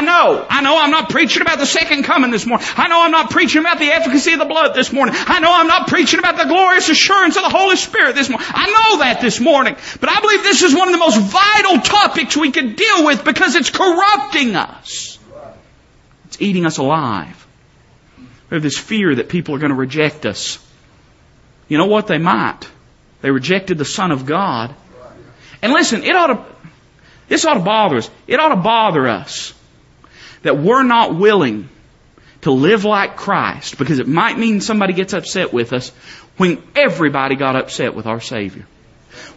I 0.00 0.02
know. 0.02 0.46
I 0.48 0.62
know 0.62 0.80
I'm 0.80 0.90
not 0.90 1.10
preaching 1.10 1.42
about 1.42 1.58
the 1.58 1.66
second 1.66 2.04
coming 2.04 2.30
this 2.30 2.46
morning. 2.46 2.66
I 2.74 2.88
know 2.88 3.02
I'm 3.02 3.10
not 3.10 3.28
preaching 3.28 3.60
about 3.60 3.78
the 3.78 3.92
efficacy 3.92 4.32
of 4.32 4.38
the 4.38 4.46
blood 4.46 4.72
this 4.74 4.94
morning. 4.94 5.14
I 5.14 5.40
know 5.40 5.52
I'm 5.54 5.66
not 5.66 5.88
preaching 5.88 6.18
about 6.18 6.38
the 6.38 6.44
glorious 6.44 6.88
assurance 6.88 7.36
of 7.36 7.42
the 7.42 7.50
Holy 7.50 7.76
Spirit 7.76 8.14
this 8.14 8.30
morning. 8.30 8.46
I 8.50 8.66
know 8.70 8.98
that 9.00 9.20
this 9.20 9.40
morning. 9.40 9.76
But 10.00 10.08
I 10.08 10.22
believe 10.22 10.42
this 10.42 10.62
is 10.62 10.74
one 10.74 10.88
of 10.88 10.94
the 10.94 10.98
most 10.98 11.20
vital 11.20 11.80
topics 11.80 12.34
we 12.34 12.50
can 12.50 12.76
deal 12.76 13.04
with 13.04 13.26
because 13.26 13.56
it's 13.56 13.68
corrupting 13.68 14.56
us. 14.56 15.18
It's 16.28 16.40
eating 16.40 16.64
us 16.64 16.78
alive. 16.78 17.46
We 18.48 18.54
have 18.54 18.62
this 18.62 18.78
fear 18.78 19.14
that 19.16 19.28
people 19.28 19.54
are 19.54 19.58
going 19.58 19.68
to 19.68 19.76
reject 19.76 20.24
us. 20.24 20.66
You 21.68 21.76
know 21.76 21.86
what? 21.86 22.06
They 22.06 22.16
might. 22.16 22.60
They 23.20 23.30
rejected 23.30 23.76
the 23.76 23.84
Son 23.84 24.12
of 24.12 24.24
God. 24.24 24.74
And 25.60 25.74
listen, 25.74 26.04
it 26.04 26.16
ought 26.16 26.28
to, 26.28 26.44
this 27.28 27.44
ought 27.44 27.54
to 27.54 27.60
bother 27.60 27.98
us. 27.98 28.10
It 28.26 28.40
ought 28.40 28.54
to 28.54 28.62
bother 28.62 29.06
us 29.06 29.52
that 30.42 30.58
we're 30.58 30.82
not 30.82 31.14
willing 31.16 31.68
to 32.42 32.50
live 32.50 32.84
like 32.84 33.16
Christ 33.16 33.78
because 33.78 33.98
it 33.98 34.08
might 34.08 34.38
mean 34.38 34.60
somebody 34.60 34.92
gets 34.92 35.12
upset 35.12 35.52
with 35.52 35.72
us 35.72 35.90
when 36.36 36.62
everybody 36.74 37.36
got 37.36 37.56
upset 37.56 37.94
with 37.94 38.06
our 38.06 38.20
Savior. 38.20 38.66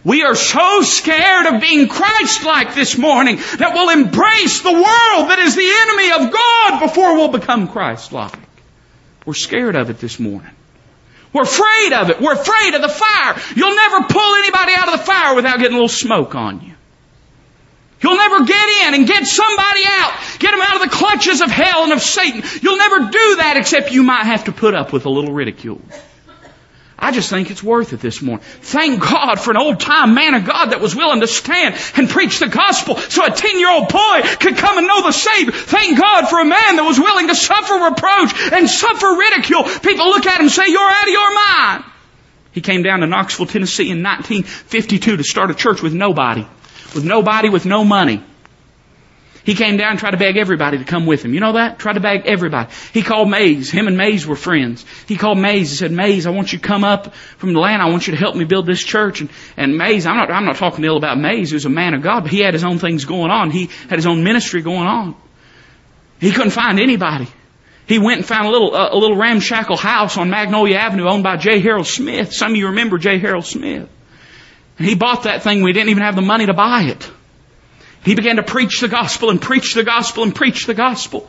We 0.04 0.22
are 0.22 0.34
so 0.34 0.82
scared 0.82 1.46
of 1.46 1.60
being 1.60 1.88
Christ-like 1.88 2.74
this 2.74 2.96
morning 2.96 3.36
that 3.36 3.72
we'll 3.74 3.90
embrace 3.90 4.60
the 4.60 4.72
world 4.72 5.30
that 5.30 5.38
is 5.40 5.54
the 5.54 5.70
enemy 5.82 6.26
of 6.26 6.32
God 6.32 6.80
before 6.80 7.14
we'll 7.16 7.28
become 7.28 7.68
Christ-like. 7.68 8.38
We're 9.26 9.34
scared 9.34 9.76
of 9.76 9.90
it 9.90 9.98
this 9.98 10.18
morning. 10.20 10.50
We're 11.32 11.42
afraid 11.42 11.92
of 11.92 12.10
it. 12.10 12.20
We're 12.20 12.34
afraid 12.34 12.74
of 12.74 12.82
the 12.82 12.88
fire. 12.88 13.36
You'll 13.56 13.74
never 13.74 14.04
pull 14.04 14.34
anybody 14.36 14.72
out 14.76 14.92
of 14.92 15.00
the 15.00 15.04
fire 15.04 15.34
without 15.34 15.58
getting 15.58 15.72
a 15.72 15.76
little 15.76 15.88
smoke 15.88 16.34
on 16.34 16.60
you. 16.60 16.73
You'll 18.00 18.16
never 18.16 18.44
get 18.44 18.86
in 18.86 18.94
and 18.94 19.06
get 19.06 19.26
somebody 19.26 19.82
out, 19.86 20.12
get 20.38 20.50
them 20.50 20.60
out 20.60 20.76
of 20.76 20.90
the 20.90 20.96
clutches 20.96 21.40
of 21.40 21.50
hell 21.50 21.84
and 21.84 21.92
of 21.92 22.02
Satan. 22.02 22.42
You'll 22.60 22.76
never 22.76 22.98
do 23.10 23.36
that 23.36 23.56
except 23.56 23.92
you 23.92 24.02
might 24.02 24.24
have 24.24 24.44
to 24.44 24.52
put 24.52 24.74
up 24.74 24.92
with 24.92 25.06
a 25.06 25.10
little 25.10 25.32
ridicule. 25.32 25.80
I 26.98 27.10
just 27.10 27.28
think 27.28 27.50
it's 27.50 27.62
worth 27.62 27.92
it 27.92 28.00
this 28.00 28.22
morning. 28.22 28.44
Thank 28.62 29.00
God 29.00 29.36
for 29.40 29.50
an 29.50 29.56
old 29.56 29.80
time 29.80 30.14
man 30.14 30.34
of 30.34 30.44
God 30.46 30.66
that 30.66 30.80
was 30.80 30.94
willing 30.94 31.20
to 31.20 31.26
stand 31.26 31.74
and 31.96 32.08
preach 32.08 32.38
the 32.38 32.46
gospel 32.46 32.96
so 32.96 33.26
a 33.26 33.30
10 33.30 33.58
year 33.58 33.70
old 33.70 33.88
boy 33.88 34.20
could 34.40 34.56
come 34.56 34.78
and 34.78 34.86
know 34.86 35.02
the 35.02 35.12
Savior. 35.12 35.52
Thank 35.52 35.98
God 35.98 36.28
for 36.28 36.40
a 36.40 36.44
man 36.44 36.76
that 36.76 36.84
was 36.84 36.98
willing 36.98 37.28
to 37.28 37.34
suffer 37.34 37.74
reproach 37.74 38.52
and 38.52 38.70
suffer 38.70 39.08
ridicule. 39.08 39.64
People 39.64 40.06
look 40.06 40.24
at 40.26 40.36
him 40.36 40.46
and 40.46 40.52
say, 40.52 40.68
you're 40.68 40.80
out 40.80 41.08
of 41.08 41.12
your 41.12 41.34
mind. 41.34 41.84
He 42.52 42.60
came 42.60 42.82
down 42.82 43.00
to 43.00 43.06
Knoxville, 43.06 43.46
Tennessee 43.46 43.90
in 43.90 44.02
1952 44.02 45.16
to 45.16 45.24
start 45.24 45.50
a 45.50 45.54
church 45.54 45.82
with 45.82 45.92
nobody. 45.92 46.46
With 46.94 47.04
nobody, 47.04 47.48
with 47.48 47.66
no 47.66 47.84
money. 47.84 48.22
He 49.44 49.54
came 49.54 49.76
down 49.76 49.90
and 49.90 49.98
tried 49.98 50.12
to 50.12 50.16
beg 50.16 50.38
everybody 50.38 50.78
to 50.78 50.84
come 50.84 51.04
with 51.04 51.22
him. 51.22 51.34
You 51.34 51.40
know 51.40 51.52
that? 51.52 51.78
Tried 51.78 51.94
to 51.94 52.00
beg 52.00 52.24
everybody. 52.24 52.72
He 52.94 53.02
called 53.02 53.28
Mays. 53.28 53.70
Him 53.70 53.88
and 53.88 53.96
Mays 53.96 54.26
were 54.26 54.36
friends. 54.36 54.86
He 55.06 55.16
called 55.16 55.38
Mays. 55.38 55.68
He 55.68 55.76
said, 55.76 55.92
Mays, 55.92 56.26
I 56.26 56.30
want 56.30 56.52
you 56.52 56.58
to 56.58 56.66
come 56.66 56.82
up 56.82 57.14
from 57.36 57.52
the 57.52 57.60
land. 57.60 57.82
I 57.82 57.90
want 57.90 58.06
you 58.06 58.12
to 58.12 58.18
help 58.18 58.36
me 58.36 58.44
build 58.44 58.64
this 58.64 58.82
church. 58.82 59.20
And, 59.20 59.28
and 59.58 59.76
Mays, 59.76 60.06
I'm 60.06 60.16
not, 60.16 60.30
I'm 60.30 60.46
not 60.46 60.56
talking 60.56 60.82
ill 60.82 60.96
about 60.96 61.18
Mays. 61.18 61.50
He 61.50 61.56
was 61.56 61.66
a 61.66 61.70
man 61.70 61.92
of 61.92 62.00
God, 62.00 62.22
but 62.22 62.30
he 62.30 62.40
had 62.40 62.54
his 62.54 62.64
own 62.64 62.78
things 62.78 63.04
going 63.04 63.30
on. 63.30 63.50
He 63.50 63.68
had 63.90 63.98
his 63.98 64.06
own 64.06 64.24
ministry 64.24 64.62
going 64.62 64.86
on. 64.86 65.14
He 66.20 66.32
couldn't 66.32 66.52
find 66.52 66.80
anybody. 66.80 67.28
He 67.86 67.98
went 67.98 68.20
and 68.20 68.26
found 68.26 68.46
a 68.46 68.50
little, 68.50 68.74
a 68.74 68.96
little 68.96 69.18
ramshackle 69.18 69.76
house 69.76 70.16
on 70.16 70.30
Magnolia 70.30 70.76
Avenue 70.76 71.06
owned 71.06 71.22
by 71.22 71.36
J. 71.36 71.60
Harold 71.60 71.86
Smith. 71.86 72.32
Some 72.32 72.52
of 72.52 72.56
you 72.56 72.68
remember 72.68 72.96
J. 72.96 73.18
Harold 73.18 73.44
Smith. 73.44 73.90
And 74.78 74.86
he 74.86 74.94
bought 74.94 75.24
that 75.24 75.42
thing. 75.42 75.62
We 75.62 75.72
didn't 75.72 75.90
even 75.90 76.02
have 76.02 76.16
the 76.16 76.22
money 76.22 76.46
to 76.46 76.54
buy 76.54 76.84
it. 76.84 77.10
He 78.04 78.14
began 78.14 78.36
to 78.36 78.42
preach 78.42 78.80
the 78.80 78.88
gospel 78.88 79.30
and 79.30 79.40
preach 79.40 79.74
the 79.74 79.84
gospel 79.84 80.24
and 80.24 80.34
preach 80.34 80.66
the 80.66 80.74
gospel. 80.74 81.28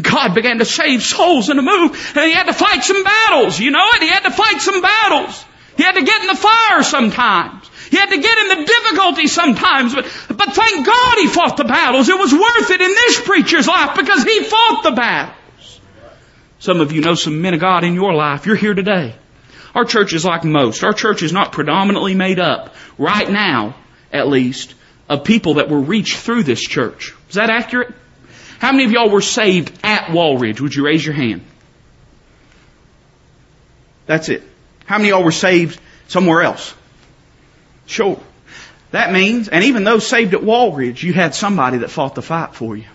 God 0.00 0.34
began 0.34 0.58
to 0.58 0.64
save 0.64 1.02
souls 1.02 1.48
and 1.48 1.58
to 1.58 1.62
move, 1.62 2.12
and 2.16 2.24
he 2.24 2.32
had 2.32 2.46
to 2.46 2.52
fight 2.52 2.82
some 2.84 3.02
battles. 3.02 3.58
You 3.58 3.70
know 3.70 3.86
it? 3.94 4.02
He 4.02 4.08
had 4.08 4.24
to 4.24 4.30
fight 4.30 4.60
some 4.60 4.82
battles. 4.82 5.44
He 5.76 5.82
had 5.82 5.92
to 5.92 6.02
get 6.02 6.20
in 6.20 6.26
the 6.26 6.34
fire 6.34 6.82
sometimes. 6.82 7.70
He 7.90 7.96
had 7.96 8.10
to 8.10 8.18
get 8.18 8.38
in 8.38 8.48
the 8.48 8.64
difficulty 8.66 9.26
sometimes, 9.28 9.94
but, 9.94 10.04
but 10.28 10.52
thank 10.52 10.84
God 10.86 11.18
he 11.18 11.28
fought 11.28 11.56
the 11.56 11.64
battles. 11.64 12.08
It 12.08 12.18
was 12.18 12.32
worth 12.32 12.70
it 12.70 12.80
in 12.80 12.90
this 12.90 13.20
preacher's 13.20 13.68
life 13.68 13.96
because 13.96 14.24
he 14.24 14.42
fought 14.42 14.82
the 14.82 14.90
battles. 14.90 15.80
Some 16.58 16.80
of 16.80 16.92
you 16.92 17.00
know 17.00 17.14
some 17.14 17.40
men 17.42 17.54
of 17.54 17.60
God 17.60 17.84
in 17.84 17.94
your 17.94 18.12
life. 18.12 18.46
You're 18.46 18.56
here 18.56 18.74
today. 18.74 19.14
Our 19.76 19.84
church 19.84 20.14
is 20.14 20.24
like 20.24 20.42
most. 20.42 20.82
Our 20.82 20.94
church 20.94 21.22
is 21.22 21.34
not 21.34 21.52
predominantly 21.52 22.14
made 22.14 22.40
up, 22.40 22.74
right 22.96 23.28
now, 23.30 23.76
at 24.10 24.26
least, 24.26 24.74
of 25.06 25.22
people 25.22 25.54
that 25.54 25.68
were 25.68 25.78
reached 25.78 26.16
through 26.16 26.44
this 26.44 26.62
church. 26.62 27.14
Is 27.28 27.34
that 27.34 27.50
accurate? 27.50 27.94
How 28.58 28.72
many 28.72 28.84
of 28.84 28.92
y'all 28.92 29.10
were 29.10 29.20
saved 29.20 29.78
at 29.84 30.06
Walridge? 30.06 30.62
Would 30.62 30.74
you 30.74 30.82
raise 30.82 31.04
your 31.04 31.14
hand? 31.14 31.42
That's 34.06 34.30
it. 34.30 34.42
How 34.86 34.96
many 34.96 35.10
of 35.10 35.18
y'all 35.18 35.24
were 35.24 35.30
saved 35.30 35.78
somewhere 36.08 36.40
else? 36.40 36.74
Sure. 37.84 38.18
That 38.92 39.12
means, 39.12 39.48
and 39.50 39.62
even 39.62 39.84
those 39.84 40.06
saved 40.06 40.32
at 40.32 40.40
Walridge, 40.40 41.02
you 41.02 41.12
had 41.12 41.34
somebody 41.34 41.78
that 41.78 41.90
fought 41.90 42.14
the 42.14 42.22
fight 42.22 42.54
for 42.54 42.78
you. 42.78 42.86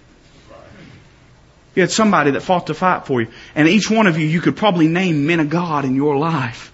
You 1.76 1.84
had 1.84 1.92
somebody 1.92 2.32
that 2.32 2.42
fought 2.42 2.66
the 2.66 2.74
fight 2.74 3.06
for 3.06 3.22
you. 3.22 3.28
And 3.54 3.68
each 3.68 3.92
one 3.92 4.08
of 4.08 4.18
you, 4.18 4.26
you 4.26 4.42
could 4.42 4.58
probably 4.58 4.88
name 4.88 5.28
men 5.28 5.40
of 5.40 5.52
God 5.52 5.86
in 5.86 5.94
your 5.94 6.18
life. 6.18 6.71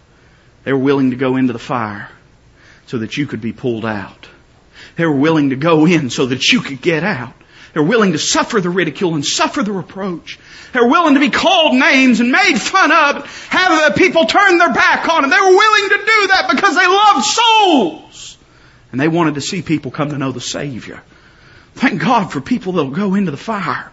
They 0.68 0.74
were 0.74 0.80
willing 0.80 1.12
to 1.12 1.16
go 1.16 1.38
into 1.38 1.54
the 1.54 1.60
fire 1.60 2.10
so 2.88 2.98
that 2.98 3.16
you 3.16 3.26
could 3.26 3.40
be 3.40 3.54
pulled 3.54 3.86
out. 3.86 4.28
They 4.98 5.06
were 5.06 5.16
willing 5.16 5.52
to 5.52 5.56
go 5.56 5.86
in 5.86 6.10
so 6.10 6.26
that 6.26 6.46
you 6.52 6.60
could 6.60 6.82
get 6.82 7.06
out. 7.06 7.34
They're 7.72 7.82
willing 7.82 8.12
to 8.12 8.18
suffer 8.20 8.60
the 8.60 8.70
ridicule 8.70 9.16
and 9.16 9.26
suffer 9.26 9.64
the 9.64 9.72
reproach. 9.72 10.38
They're 10.74 10.90
willing 10.90 11.14
to 11.14 11.22
be 11.22 11.30
called 11.30 11.74
names 11.74 12.20
and 12.20 12.34
made 12.34 12.58
fun 12.60 12.92
of, 12.92 13.48
have 13.48 13.94
the 13.94 13.98
people 13.98 14.26
turn 14.26 14.58
their 14.58 14.74
back 14.74 15.08
on 15.08 15.22
them. 15.22 15.32
They 15.32 15.40
were 15.40 15.56
willing 15.56 15.90
to 15.90 15.98
do 16.00 16.28
that 16.34 16.50
because 16.54 16.76
they 16.76 16.86
loved 16.86 17.26
souls. 17.26 18.38
And 18.92 19.00
they 19.00 19.08
wanted 19.08 19.36
to 19.36 19.42
see 19.42 19.62
people 19.62 19.92
come 19.92 20.10
to 20.10 20.18
know 20.18 20.34
the 20.34 20.42
Savior. 20.42 21.02
Thank 21.76 22.02
God 22.02 22.34
for 22.34 22.42
people 22.42 22.74
that'll 22.74 22.92
go 22.92 23.16
into 23.16 23.32
the 23.32 23.38
fire. 23.38 23.90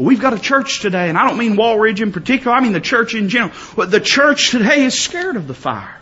But 0.00 0.06
we've 0.06 0.20
got 0.20 0.32
a 0.32 0.38
church 0.38 0.80
today, 0.80 1.10
and 1.10 1.18
I 1.18 1.28
don't 1.28 1.36
mean 1.36 1.56
Walridge 1.56 2.00
in 2.00 2.10
particular, 2.10 2.56
I 2.56 2.60
mean 2.60 2.72
the 2.72 2.80
church 2.80 3.14
in 3.14 3.28
general. 3.28 3.52
But 3.76 3.90
the 3.90 4.00
church 4.00 4.50
today 4.50 4.84
is 4.84 4.98
scared 4.98 5.36
of 5.36 5.46
the 5.46 5.52
fire. 5.52 5.94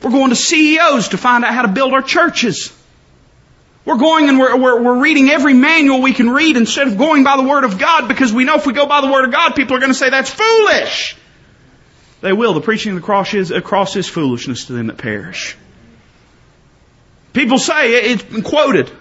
We're 0.00 0.12
going 0.12 0.30
to 0.30 0.36
CEOs 0.36 1.08
to 1.08 1.16
find 1.16 1.44
out 1.44 1.52
how 1.52 1.62
to 1.62 1.68
build 1.68 1.94
our 1.94 2.02
churches. 2.02 2.72
We're 3.84 3.96
going 3.96 4.28
and 4.28 4.38
we're, 4.38 4.56
we're, 4.56 4.80
we're, 4.80 5.02
reading 5.02 5.30
every 5.30 5.52
manual 5.52 6.00
we 6.00 6.12
can 6.12 6.30
read 6.30 6.56
instead 6.56 6.86
of 6.86 6.96
going 6.96 7.24
by 7.24 7.36
the 7.36 7.42
Word 7.42 7.64
of 7.64 7.76
God 7.76 8.06
because 8.06 8.32
we 8.32 8.44
know 8.44 8.54
if 8.54 8.68
we 8.68 8.72
go 8.72 8.86
by 8.86 9.00
the 9.00 9.10
Word 9.10 9.24
of 9.24 9.32
God, 9.32 9.56
people 9.56 9.74
are 9.74 9.80
going 9.80 9.90
to 9.90 9.98
say 9.98 10.08
that's 10.10 10.30
foolish. 10.30 11.16
They 12.20 12.32
will. 12.32 12.54
The 12.54 12.60
preaching 12.60 12.92
of 12.92 13.00
the 13.00 13.04
cross 13.04 13.34
is, 13.34 13.50
a 13.50 13.60
cross 13.60 13.96
is 13.96 14.08
foolishness 14.08 14.66
to 14.66 14.74
them 14.74 14.86
that 14.86 14.98
perish. 14.98 15.56
People 17.32 17.58
say, 17.58 18.12
it's 18.12 18.22
been 18.22 18.42
quoted. 18.42 18.92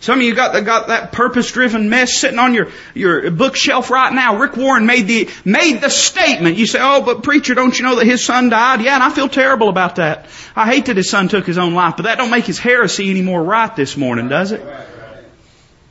Some 0.00 0.20
of 0.20 0.24
you 0.24 0.34
got, 0.34 0.64
got 0.64 0.88
that 0.88 1.10
purpose-driven 1.10 1.90
mess 1.90 2.14
sitting 2.14 2.38
on 2.38 2.54
your, 2.54 2.68
your 2.94 3.32
bookshelf 3.32 3.90
right 3.90 4.12
now. 4.12 4.36
Rick 4.38 4.56
Warren 4.56 4.86
made 4.86 5.08
the, 5.08 5.28
made 5.44 5.80
the 5.80 5.90
statement. 5.90 6.56
You 6.56 6.66
say, 6.66 6.78
oh, 6.80 7.02
but 7.02 7.24
preacher, 7.24 7.54
don't 7.54 7.76
you 7.76 7.84
know 7.84 7.96
that 7.96 8.06
his 8.06 8.24
son 8.24 8.48
died? 8.48 8.80
Yeah, 8.80 8.94
and 8.94 9.02
I 9.02 9.10
feel 9.10 9.28
terrible 9.28 9.68
about 9.68 9.96
that. 9.96 10.26
I 10.54 10.66
hate 10.72 10.86
that 10.86 10.96
his 10.96 11.10
son 11.10 11.26
took 11.26 11.46
his 11.46 11.58
own 11.58 11.74
life, 11.74 11.94
but 11.96 12.04
that 12.04 12.16
don't 12.16 12.30
make 12.30 12.44
his 12.44 12.60
heresy 12.60 13.10
any 13.10 13.22
more 13.22 13.42
right 13.42 13.74
this 13.74 13.96
morning, 13.96 14.28
does 14.28 14.52
it? 14.52 14.64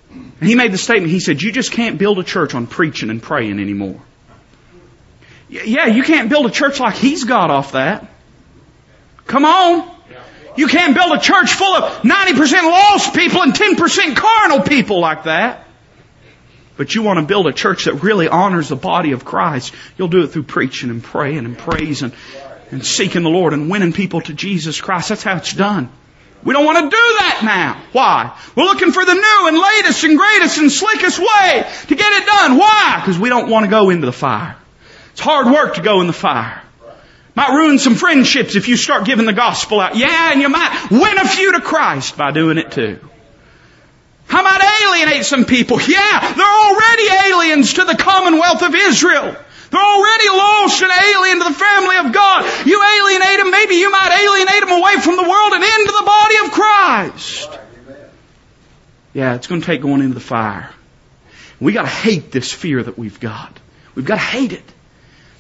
And 0.10 0.48
he 0.48 0.56
made 0.56 0.72
the 0.72 0.78
statement, 0.78 1.12
he 1.12 1.20
said, 1.20 1.42
you 1.42 1.52
just 1.52 1.74
can't 1.74 1.98
build 1.98 2.18
a 2.18 2.24
church 2.24 2.56
on 2.56 2.66
preaching 2.66 3.10
and 3.10 3.22
praying 3.22 3.60
anymore. 3.60 4.00
Yeah, 5.50 5.88
you 5.88 6.04
can't 6.04 6.30
build 6.30 6.46
a 6.46 6.52
church 6.52 6.80
like 6.80 6.96
he's 6.96 7.26
got 7.26 7.52
off 7.52 7.74
that. 7.74 8.10
Come 9.26 9.44
on. 9.44 9.97
You 10.58 10.68
can't 10.68 10.96
build 10.96 11.18
a 11.18 11.22
church 11.22 11.54
full 11.54 11.74
of 11.76 12.02
90% 12.02 12.64
lost 12.64 13.14
people 13.14 13.44
and 13.44 13.54
10% 13.54 14.16
carnal 14.16 14.62
people 14.62 15.00
like 15.00 15.24
that. 15.24 15.68
But 16.78 16.94
you 16.94 17.02
want 17.02 17.20
to 17.20 17.26
build 17.26 17.48
a 17.48 17.54
church 17.54 17.86
that 17.86 18.04
really 18.04 18.28
honors 18.28 18.70
the 18.70 18.76
body 18.76 19.12
of 19.12 19.24
Christ. 19.24 19.74
You'll 19.98 20.08
do 20.10 20.24
it 20.24 20.28
through 20.28 20.44
preaching 20.44 20.90
and 20.90 21.04
praying 21.04 21.46
and 21.46 21.58
praising 21.58 22.12
and 22.72 22.86
seeking 22.86 23.24
the 23.24 23.30
Lord 23.30 23.54
and 23.54 23.70
winning 23.70 23.94
people 23.94 24.22
to 24.22 24.34
Jesus 24.34 24.82
Christ. 24.82 25.10
That's 25.10 25.24
how 25.24 25.38
it's 25.38 25.54
done. 25.54 25.90
We 26.44 26.54
don't 26.54 26.66
want 26.66 26.78
to 26.78 26.84
do 26.84 26.90
that 26.92 27.42
now. 27.44 27.84
Why? 27.94 28.40
We're 28.56 28.66
looking 28.66 28.92
for 28.92 29.04
the 29.04 29.14
new 29.14 29.48
and 29.48 29.58
latest 29.58 30.04
and 30.04 30.18
greatest 30.18 30.58
and 30.60 30.72
slickest 30.72 31.20
way 31.20 31.68
to 31.88 31.96
get 31.96 32.14
it 32.14 32.26
done. 32.26 32.58
Why? 32.58 33.02
Because 33.02 33.18
we 33.20 33.30
don't 33.30 33.50
want 33.50 33.66
to 33.66 33.70
go 33.70 33.90
into 33.90 34.06
the 34.06 34.14
fire. 34.14 34.56
It's 35.12 35.22
hard 35.22 35.48
work 35.48 35.76
to 35.76 35.82
go 35.82 36.02
in 36.02 36.08
the 36.08 36.14
fire. 36.14 36.62
Might 37.38 37.54
ruin 37.54 37.78
some 37.78 37.94
friendships 37.94 38.56
if 38.56 38.68
you 38.68 38.76
start 38.76 39.06
giving 39.06 39.28
the 39.28 39.32
gospel 39.32 39.80
out. 39.80 39.96
Yeah, 39.96 40.32
and 40.32 40.42
you 40.42 40.50
might 40.50 40.88
win 40.90 41.20
a 41.20 41.28
few 41.28 41.52
to 41.52 41.62
Christ 41.62 42.18
by 42.18 42.32
doing 42.32 42.58
it 42.58 42.72
too. 42.72 43.00
How 44.26 44.42
might 44.42 44.60
alienate 44.82 45.24
some 45.24 45.46
people? 45.46 45.80
Yeah, 45.80 46.34
they're 46.34 46.44
already 46.44 47.04
aliens 47.30 47.76
to 47.76 47.84
the 47.84 47.96
commonwealth 47.96 48.64
of 48.64 48.74
Israel. 48.74 49.36
They're 49.70 49.80
already 49.80 50.30
lost 50.30 50.82
and 50.82 50.92
alien 50.92 51.38
to 51.38 51.44
the 51.44 51.54
family 51.54 51.98
of 51.98 52.12
God. 52.12 52.66
You 52.66 52.82
alienate 52.84 53.38
them, 53.38 53.52
maybe 53.52 53.76
you 53.76 53.92
might 53.92 54.18
alienate 54.20 54.62
them 54.62 54.82
away 54.82 54.96
from 54.96 55.18
the 55.18 55.30
world 55.30 55.54
and 55.54 55.64
into 55.64 55.92
the 55.92 56.04
body 56.08 56.36
of 56.44 56.52
Christ. 56.52 57.60
Yeah, 59.14 59.36
it's 59.36 59.46
going 59.46 59.62
to 59.62 59.68
take 59.68 59.84
going 59.84 60.02
into 60.02 60.16
the 60.16 60.20
fire. 60.20 60.72
We 61.60 61.74
got 61.74 61.84
to 61.84 61.88
hate 61.88 62.32
this 62.32 62.52
fear 62.52 62.82
that 62.82 62.98
we've 62.98 63.20
got. 63.20 63.60
We've 63.94 64.06
got 64.06 64.16
to 64.16 64.22
hate 64.22 64.54
it. 64.54 64.74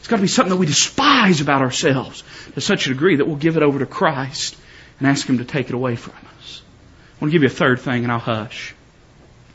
It's 0.07 0.11
got 0.11 0.15
to 0.15 0.21
be 0.21 0.29
something 0.29 0.51
that 0.51 0.55
we 0.55 0.67
despise 0.67 1.41
about 1.41 1.61
ourselves 1.61 2.23
to 2.53 2.61
such 2.61 2.85
a 2.85 2.89
degree 2.91 3.17
that 3.17 3.25
we'll 3.25 3.35
give 3.35 3.57
it 3.57 3.61
over 3.61 3.79
to 3.79 3.85
Christ 3.85 4.55
and 4.99 5.07
ask 5.09 5.27
Him 5.27 5.39
to 5.39 5.43
take 5.43 5.67
it 5.67 5.73
away 5.73 5.97
from 5.97 6.13
us. 6.39 6.61
I 6.61 7.15
want 7.19 7.33
to 7.33 7.35
give 7.35 7.41
you 7.41 7.49
a 7.49 7.51
third 7.51 7.81
thing 7.81 8.03
and 8.03 8.11
I'll 8.13 8.19
hush. 8.19 8.73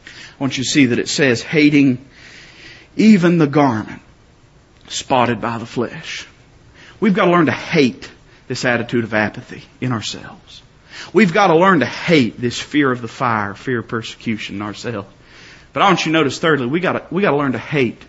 I 0.04 0.10
want 0.38 0.58
you 0.58 0.62
to 0.62 0.68
see 0.68 0.84
that 0.84 0.98
it 0.98 1.08
says 1.08 1.40
hating 1.40 2.06
even 2.98 3.38
the 3.38 3.46
garment 3.46 4.02
spotted 4.88 5.40
by 5.40 5.56
the 5.56 5.64
flesh. 5.64 6.28
We've 7.00 7.14
got 7.14 7.24
to 7.24 7.30
learn 7.30 7.46
to 7.46 7.52
hate 7.52 8.10
this 8.46 8.66
attitude 8.66 9.04
of 9.04 9.14
apathy 9.14 9.62
in 9.80 9.90
ourselves. 9.90 10.62
We've 11.14 11.32
got 11.32 11.46
to 11.46 11.56
learn 11.56 11.80
to 11.80 11.86
hate 11.86 12.38
this 12.38 12.60
fear 12.60 12.92
of 12.92 13.00
the 13.00 13.08
fire, 13.08 13.54
fear 13.54 13.78
of 13.78 13.88
persecution 13.88 14.56
in 14.56 14.60
ourselves. 14.60 15.08
But 15.72 15.80
I 15.80 15.86
want 15.86 16.00
you 16.00 16.12
to 16.12 16.18
notice 16.18 16.38
thirdly, 16.38 16.66
we 16.66 16.80
got 16.80 16.92
to, 16.92 17.06
we 17.10 17.22
got 17.22 17.30
to 17.30 17.38
learn 17.38 17.52
to 17.52 17.58
hate 17.58 18.04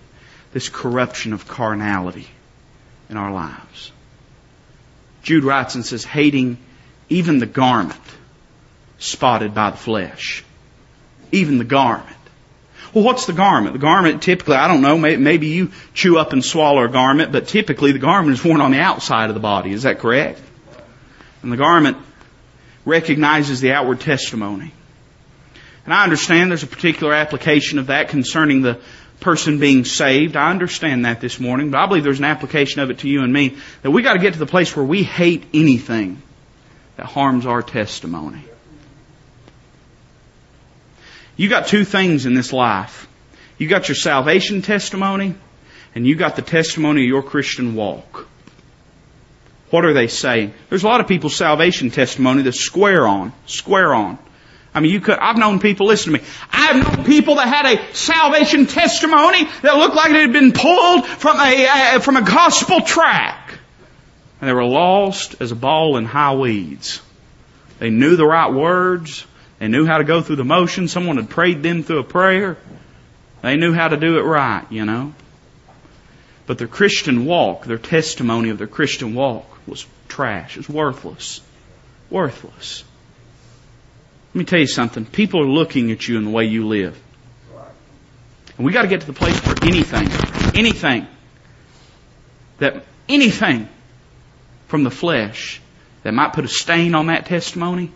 this 0.53 0.69
corruption 0.69 1.33
of 1.33 1.47
carnality 1.47 2.27
in 3.09 3.17
our 3.17 3.31
lives. 3.31 3.91
Jude 5.23 5.43
writes 5.43 5.75
and 5.75 5.85
says, 5.85 6.03
hating 6.03 6.57
even 7.09 7.39
the 7.39 7.45
garment 7.45 7.99
spotted 8.99 9.53
by 9.53 9.71
the 9.71 9.77
flesh. 9.77 10.43
Even 11.31 11.57
the 11.57 11.63
garment. 11.63 12.09
Well, 12.93 13.03
what's 13.03 13.25
the 13.25 13.33
garment? 13.33 13.73
The 13.73 13.79
garment 13.79 14.21
typically, 14.21 14.55
I 14.55 14.67
don't 14.67 14.81
know, 14.81 14.97
maybe 14.97 15.47
you 15.47 15.71
chew 15.95 16.19
up 16.19 16.31
and 16.31 16.45
swallow 16.45 16.83
a 16.83 16.89
garment, 16.89 17.31
but 17.31 17.47
typically 17.47 17.91
the 17.91 17.99
garment 17.99 18.37
is 18.37 18.45
worn 18.45 18.61
on 18.61 18.71
the 18.71 18.79
outside 18.79 19.29
of 19.29 19.33
the 19.33 19.39
body. 19.39 19.71
Is 19.71 19.83
that 19.83 19.99
correct? 19.99 20.39
And 21.41 21.51
the 21.51 21.57
garment 21.57 21.97
recognizes 22.85 23.61
the 23.61 23.73
outward 23.73 23.99
testimony. 23.99 24.71
And 25.85 25.93
I 25.93 26.03
understand 26.03 26.51
there's 26.51 26.63
a 26.63 26.67
particular 26.67 27.13
application 27.13 27.79
of 27.79 27.87
that 27.87 28.09
concerning 28.09 28.61
the 28.61 28.79
person 29.23 29.57
being 29.57 29.85
saved. 29.85 30.35
I 30.35 30.51
understand 30.51 31.05
that 31.05 31.21
this 31.21 31.39
morning, 31.39 31.71
but 31.71 31.79
I 31.79 31.87
believe 31.87 32.03
there's 32.03 32.19
an 32.19 32.25
application 32.25 32.81
of 32.81 32.91
it 32.91 32.99
to 32.99 33.09
you 33.09 33.23
and 33.23 33.33
me 33.33 33.57
that 33.81 33.89
we 33.89 34.03
got 34.03 34.13
to 34.13 34.19
get 34.19 34.33
to 34.33 34.39
the 34.39 34.45
place 34.45 34.75
where 34.75 34.85
we 34.85 35.01
hate 35.01 35.45
anything 35.53 36.21
that 36.97 37.07
harms 37.07 37.45
our 37.45 37.63
testimony. 37.63 38.43
You 41.35 41.49
got 41.49 41.67
two 41.67 41.83
things 41.83 42.25
in 42.27 42.35
this 42.35 42.53
life. 42.53 43.07
You 43.57 43.67
got 43.67 43.87
your 43.87 43.95
salvation 43.95 44.61
testimony 44.61 45.35
and 45.95 46.05
you 46.05 46.15
got 46.15 46.35
the 46.35 46.41
testimony 46.41 47.01
of 47.01 47.07
your 47.07 47.23
Christian 47.23 47.75
walk. 47.75 48.27
What 49.69 49.85
are 49.85 49.93
they 49.93 50.07
saying? 50.07 50.53
There's 50.69 50.83
a 50.83 50.87
lot 50.87 51.01
of 51.01 51.07
people's 51.07 51.35
salvation 51.35 51.89
testimony 51.89 52.43
that's 52.43 52.59
square 52.59 53.07
on, 53.07 53.33
square 53.47 53.93
on. 53.95 54.19
I 54.73 54.79
mean, 54.79 54.91
you 54.91 55.01
could, 55.01 55.19
I've 55.19 55.37
known 55.37 55.59
people, 55.59 55.87
listen 55.87 56.13
to 56.13 56.19
me, 56.19 56.25
I've 56.51 56.97
known 56.97 57.05
people 57.05 57.35
that 57.35 57.47
had 57.47 57.77
a 57.77 57.93
salvation 57.93 58.65
testimony 58.65 59.45
that 59.61 59.77
looked 59.77 59.95
like 59.95 60.09
it 60.11 60.21
had 60.21 60.33
been 60.33 60.51
pulled 60.51 61.05
from 61.05 61.39
a, 61.39 61.67
uh, 61.67 61.99
from 61.99 62.17
a 62.17 62.23
gospel 62.23 62.81
tract. 62.81 63.51
And 64.41 64.49
they 64.49 64.53
were 64.53 64.65
lost 64.65 65.35
as 65.41 65.51
a 65.51 65.55
ball 65.55 65.97
in 65.97 66.05
high 66.05 66.35
weeds. 66.35 67.01
They 67.79 67.91
knew 67.91 68.15
the 68.15 68.25
right 68.25 68.51
words. 68.51 69.25
They 69.59 69.67
knew 69.67 69.85
how 69.85 69.99
to 69.99 70.03
go 70.03 70.21
through 70.21 70.37
the 70.37 70.43
motions. 70.43 70.91
Someone 70.91 71.17
had 71.17 71.29
prayed 71.29 71.63
them 71.63 71.83
through 71.83 71.99
a 71.99 72.03
prayer. 72.03 72.57
They 73.41 73.57
knew 73.57 73.73
how 73.73 73.89
to 73.89 73.97
do 73.97 74.17
it 74.17 74.23
right, 74.23 74.65
you 74.69 74.85
know. 74.85 75.13
But 76.45 76.57
their 76.57 76.67
Christian 76.67 77.25
walk, 77.25 77.65
their 77.65 77.77
testimony 77.77 78.49
of 78.49 78.57
their 78.57 78.67
Christian 78.67 79.13
walk 79.13 79.45
was 79.67 79.85
trash. 80.07 80.57
It 80.57 80.67
was 80.67 80.69
worthless. 80.69 81.41
Worthless. 82.09 82.83
Let 84.33 84.39
me 84.39 84.45
tell 84.45 84.59
you 84.59 84.67
something. 84.67 85.05
People 85.05 85.41
are 85.41 85.47
looking 85.47 85.91
at 85.91 86.07
you 86.07 86.17
and 86.17 86.25
the 86.25 86.31
way 86.31 86.45
you 86.45 86.67
live. 86.67 86.99
And 88.57 88.65
we 88.65 88.71
got 88.71 88.81
to 88.81 88.87
get 88.87 89.01
to 89.01 89.07
the 89.07 89.13
place 89.13 89.39
where 89.45 89.55
anything, 89.61 90.09
anything, 90.55 91.07
that 92.57 92.83
anything 93.07 93.67
from 94.67 94.83
the 94.83 94.89
flesh 94.89 95.61
that 96.01 96.15
might 96.15 96.33
put 96.33 96.45
a 96.45 96.47
stain 96.47 96.95
on 96.95 97.07
that 97.07 97.27
testimony, 97.27 97.91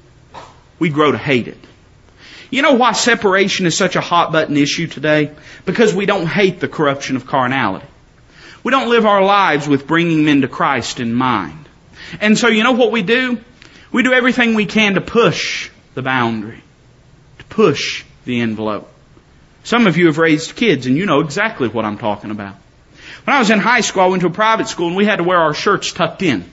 we 0.78 0.89
grow 0.89 1.12
to 1.12 1.17
hate 1.17 1.47
it. 1.47 1.58
You 2.52 2.62
know 2.62 2.73
why 2.73 2.91
separation 2.91 3.65
is 3.65 3.76
such 3.76 3.95
a 3.95 4.02
hot 4.02 4.32
button 4.32 4.58
issue 4.58 4.86
today? 4.86 5.32
Because 5.65 5.93
we 5.93 6.06
don't 6.06 6.28
hate 6.28 6.60
the 6.60 6.67
corruption 6.67 7.15
of 7.15 7.26
carnality. 7.26 7.88
We 8.63 8.69
don't 8.71 8.89
live 8.89 9.08
our 9.08 9.23
lives 9.23 9.67
with 9.67 9.88
bringing 9.88 10.23
men 10.23 10.41
to 10.41 10.47
Christ 10.47 11.00
in 11.00 11.15
mind. 11.15 11.67
And 12.21 12.38
so 12.38 12.47
you 12.47 12.63
know 12.63 12.73
what 12.73 12.91
we 12.91 13.02
do? 13.02 13.39
We 13.91 14.04
do 14.04 14.13
everything 14.13 14.54
we 14.54 14.67
can 14.67 14.93
to 14.93 15.02
push 15.02 15.71
the 15.97 16.03
boundary, 16.03 16.62
to 17.39 17.45
push 17.45 18.05
the 18.23 18.39
envelope. 18.41 18.88
Some 19.63 19.88
of 19.88 19.97
you 19.97 20.05
have 20.05 20.19
raised 20.19 20.55
kids 20.55 20.86
and 20.86 20.95
you 20.95 21.07
know 21.07 21.21
exactly 21.21 21.67
what 21.67 21.86
I'm 21.86 21.97
talking 21.97 22.29
about. 22.29 22.55
When 23.23 23.36
I 23.36 23.39
was 23.39 23.49
in 23.49 23.57
high 23.57 23.81
school, 23.81 24.03
I 24.03 24.05
went 24.05 24.21
to 24.21 24.27
a 24.27 24.31
private 24.31 24.67
school 24.67 24.89
and 24.89 24.95
we 24.95 25.05
had 25.05 25.15
to 25.15 25.23
wear 25.23 25.39
our 25.39 25.55
shirts 25.55 25.91
tucked 25.91 26.21
in 26.21 26.45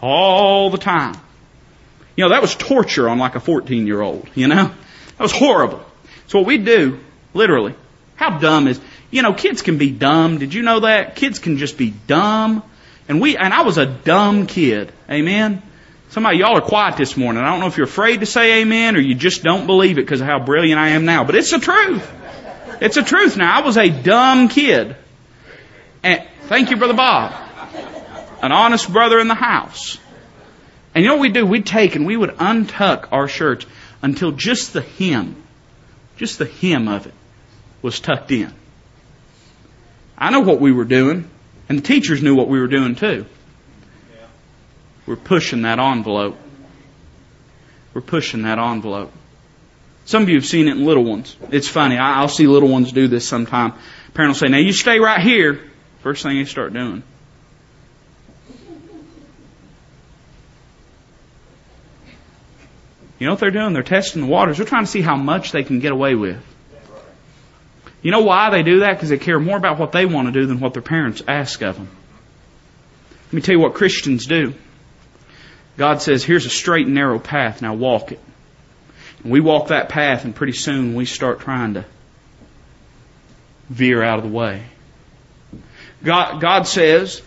all 0.00 0.70
the 0.70 0.78
time. 0.78 1.16
You 2.14 2.22
know, 2.22 2.30
that 2.30 2.40
was 2.40 2.54
torture 2.54 3.08
on 3.08 3.18
like 3.18 3.34
a 3.34 3.40
14 3.40 3.88
year 3.88 4.00
old, 4.00 4.28
you 4.36 4.46
know? 4.46 4.70
That 5.18 5.22
was 5.22 5.32
horrible. 5.32 5.84
So 6.28 6.38
what 6.38 6.46
we 6.46 6.58
do, 6.58 7.00
literally, 7.34 7.74
how 8.14 8.38
dumb 8.38 8.68
is, 8.68 8.80
you 9.10 9.22
know, 9.22 9.34
kids 9.34 9.62
can 9.62 9.78
be 9.78 9.90
dumb. 9.90 10.38
Did 10.38 10.54
you 10.54 10.62
know 10.62 10.80
that? 10.80 11.16
Kids 11.16 11.40
can 11.40 11.58
just 11.58 11.76
be 11.76 11.90
dumb. 12.06 12.62
And 13.08 13.20
we, 13.20 13.36
and 13.36 13.52
I 13.52 13.62
was 13.62 13.78
a 13.78 13.86
dumb 13.86 14.46
kid. 14.46 14.92
Amen? 15.10 15.60
Somebody, 16.16 16.38
y'all 16.38 16.56
are 16.56 16.62
quiet 16.62 16.96
this 16.96 17.14
morning. 17.14 17.42
I 17.42 17.50
don't 17.50 17.60
know 17.60 17.66
if 17.66 17.76
you're 17.76 17.84
afraid 17.84 18.20
to 18.20 18.26
say 18.26 18.62
amen 18.62 18.96
or 18.96 19.00
you 19.00 19.14
just 19.14 19.42
don't 19.42 19.66
believe 19.66 19.98
it 19.98 20.00
because 20.00 20.22
of 20.22 20.26
how 20.26 20.38
brilliant 20.38 20.80
I 20.80 20.92
am 20.92 21.04
now, 21.04 21.24
but 21.24 21.34
it's 21.34 21.50
the 21.50 21.58
truth. 21.58 22.10
It's 22.80 22.94
the 22.94 23.02
truth 23.02 23.36
now. 23.36 23.54
I 23.54 23.62
was 23.62 23.76
a 23.76 23.90
dumb 23.90 24.48
kid. 24.48 24.96
And 26.02 26.26
thank 26.44 26.70
you, 26.70 26.78
Brother 26.78 26.94
Bob. 26.94 27.34
An 28.40 28.50
honest 28.50 28.90
brother 28.90 29.18
in 29.18 29.28
the 29.28 29.34
house. 29.34 29.98
And 30.94 31.04
you 31.04 31.10
know 31.10 31.16
what 31.16 31.20
we'd 31.20 31.34
do? 31.34 31.44
We'd 31.44 31.66
take 31.66 31.96
and 31.96 32.06
we 32.06 32.16
would 32.16 32.30
untuck 32.30 33.08
our 33.12 33.28
shirts 33.28 33.66
until 34.00 34.32
just 34.32 34.72
the 34.72 34.80
hem, 34.80 35.36
just 36.16 36.38
the 36.38 36.46
hem 36.46 36.88
of 36.88 37.06
it 37.06 37.14
was 37.82 38.00
tucked 38.00 38.30
in. 38.32 38.54
I 40.16 40.30
know 40.30 40.40
what 40.40 40.62
we 40.62 40.72
were 40.72 40.86
doing, 40.86 41.28
and 41.68 41.76
the 41.76 41.82
teachers 41.82 42.22
knew 42.22 42.34
what 42.34 42.48
we 42.48 42.58
were 42.58 42.68
doing 42.68 42.94
too. 42.94 43.26
We're 45.06 45.16
pushing 45.16 45.62
that 45.62 45.78
envelope. 45.78 46.36
We're 47.94 48.00
pushing 48.00 48.42
that 48.42 48.58
envelope. 48.58 49.12
Some 50.04 50.22
of 50.22 50.28
you 50.28 50.36
have 50.36 50.46
seen 50.46 50.68
it 50.68 50.76
in 50.76 50.84
little 50.84 51.04
ones. 51.04 51.36
It's 51.50 51.68
funny. 51.68 51.96
I'll 51.96 52.28
see 52.28 52.46
little 52.46 52.68
ones 52.68 52.92
do 52.92 53.08
this 53.08 53.26
sometime. 53.26 53.74
Parent 54.14 54.30
will 54.30 54.34
say, 54.34 54.48
now 54.48 54.58
you 54.58 54.72
stay 54.72 54.98
right 55.00 55.20
here. 55.20 55.60
First 56.00 56.22
thing 56.22 56.36
they 56.36 56.44
start 56.44 56.72
doing. 56.72 57.02
You 63.18 63.26
know 63.26 63.32
what 63.32 63.40
they're 63.40 63.50
doing? 63.50 63.72
They're 63.72 63.82
testing 63.82 64.22
the 64.22 64.28
waters. 64.28 64.58
They're 64.58 64.66
trying 64.66 64.84
to 64.84 64.90
see 64.90 65.00
how 65.00 65.16
much 65.16 65.52
they 65.52 65.64
can 65.64 65.80
get 65.80 65.92
away 65.92 66.14
with. 66.14 66.42
You 68.02 68.10
know 68.10 68.20
why 68.20 68.50
they 68.50 68.62
do 68.62 68.80
that? 68.80 68.92
Because 68.92 69.08
they 69.08 69.18
care 69.18 69.40
more 69.40 69.56
about 69.56 69.78
what 69.78 69.92
they 69.92 70.06
want 70.06 70.28
to 70.28 70.32
do 70.32 70.46
than 70.46 70.60
what 70.60 70.74
their 70.74 70.82
parents 70.82 71.22
ask 71.26 71.62
of 71.62 71.76
them. 71.76 71.88
Let 73.26 73.32
me 73.32 73.40
tell 73.40 73.54
you 73.54 73.60
what 73.60 73.74
Christians 73.74 74.26
do. 74.26 74.54
God 75.76 76.00
says, 76.00 76.24
here's 76.24 76.46
a 76.46 76.50
straight 76.50 76.86
and 76.86 76.94
narrow 76.94 77.18
path, 77.18 77.60
now 77.62 77.74
walk 77.74 78.12
it. 78.12 78.20
And 79.22 79.32
we 79.32 79.40
walk 79.40 79.68
that 79.68 79.88
path 79.88 80.24
and 80.24 80.34
pretty 80.34 80.54
soon 80.54 80.94
we 80.94 81.04
start 81.04 81.40
trying 81.40 81.74
to 81.74 81.84
veer 83.68 84.02
out 84.02 84.18
of 84.18 84.24
the 84.24 84.30
way. 84.30 84.62
God, 86.02 86.40
God 86.40 86.66
says 86.66 87.20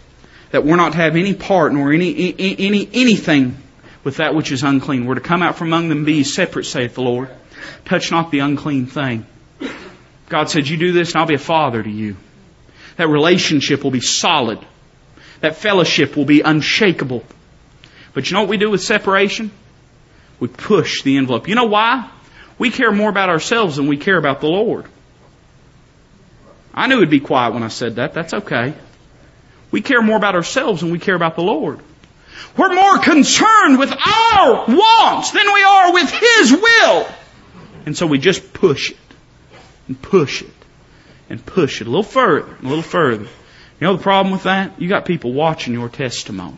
that 0.51 0.63
we're 0.63 0.77
not 0.77 0.93
to 0.93 0.97
have 0.97 1.15
any 1.15 1.33
part 1.33 1.73
nor 1.73 1.91
any, 1.91 2.33
any, 2.39 2.89
anything 2.93 3.57
with 4.03 4.17
that 4.17 4.33
which 4.33 4.51
is 4.51 4.63
unclean. 4.63 5.05
We're 5.05 5.15
to 5.15 5.21
come 5.21 5.43
out 5.43 5.57
from 5.57 5.67
among 5.67 5.89
them 5.89 6.05
be 6.05 6.23
separate, 6.23 6.65
saith 6.65 6.95
the 6.95 7.01
Lord. 7.01 7.29
Touch 7.85 8.11
not 8.11 8.31
the 8.31 8.39
unclean 8.39 8.85
thing. 8.85 9.25
God 10.29 10.49
said, 10.49 10.67
you 10.67 10.77
do 10.77 10.91
this 10.91 11.11
and 11.11 11.17
I'll 11.17 11.27
be 11.27 11.33
a 11.33 11.39
father 11.39 11.83
to 11.83 11.89
you. 11.89 12.15
That 12.97 13.09
relationship 13.09 13.83
will 13.83 13.91
be 13.91 14.01
solid. 14.01 14.59
That 15.41 15.55
fellowship 15.57 16.15
will 16.15 16.25
be 16.25 16.41
unshakable. 16.41 17.23
But 18.13 18.29
you 18.29 18.35
know 18.35 18.41
what 18.41 18.49
we 18.49 18.57
do 18.57 18.69
with 18.69 18.81
separation? 18.81 19.51
We 20.39 20.47
push 20.47 21.03
the 21.03 21.17
envelope. 21.17 21.47
You 21.47 21.55
know 21.55 21.65
why? 21.65 22.09
We 22.57 22.71
care 22.71 22.91
more 22.91 23.09
about 23.09 23.29
ourselves 23.29 23.75
than 23.77 23.87
we 23.87 23.97
care 23.97 24.17
about 24.17 24.41
the 24.41 24.47
Lord. 24.47 24.85
I 26.73 26.87
knew 26.87 26.97
it'd 26.97 27.09
be 27.09 27.19
quiet 27.19 27.53
when 27.53 27.63
I 27.63 27.67
said 27.67 27.95
that. 27.95 28.13
That's 28.13 28.33
okay. 28.33 28.73
We 29.71 29.81
care 29.81 30.01
more 30.01 30.17
about 30.17 30.35
ourselves 30.35 30.81
than 30.81 30.91
we 30.91 30.99
care 30.99 31.15
about 31.15 31.35
the 31.35 31.41
Lord. 31.41 31.79
We're 32.57 32.73
more 32.73 32.99
concerned 32.99 33.79
with 33.79 33.91
our 33.91 34.65
wants 34.67 35.31
than 35.31 35.53
we 35.53 35.63
are 35.63 35.93
with 35.93 36.11
His 36.11 36.51
will. 36.51 37.07
And 37.85 37.97
so 37.97 38.07
we 38.07 38.17
just 38.17 38.53
push 38.53 38.91
it 38.91 38.97
and 39.87 40.01
push 40.01 40.41
it 40.41 40.51
and 41.29 41.45
push 41.45 41.81
it 41.81 41.87
a 41.87 41.89
little 41.89 42.03
further 42.03 42.55
a 42.61 42.63
little 42.63 42.81
further. 42.81 43.23
You 43.23 43.87
know 43.87 43.95
the 43.95 44.03
problem 44.03 44.31
with 44.31 44.43
that? 44.43 44.81
You 44.81 44.89
got 44.89 45.05
people 45.05 45.33
watching 45.33 45.73
your 45.73 45.89
testimony. 45.89 46.57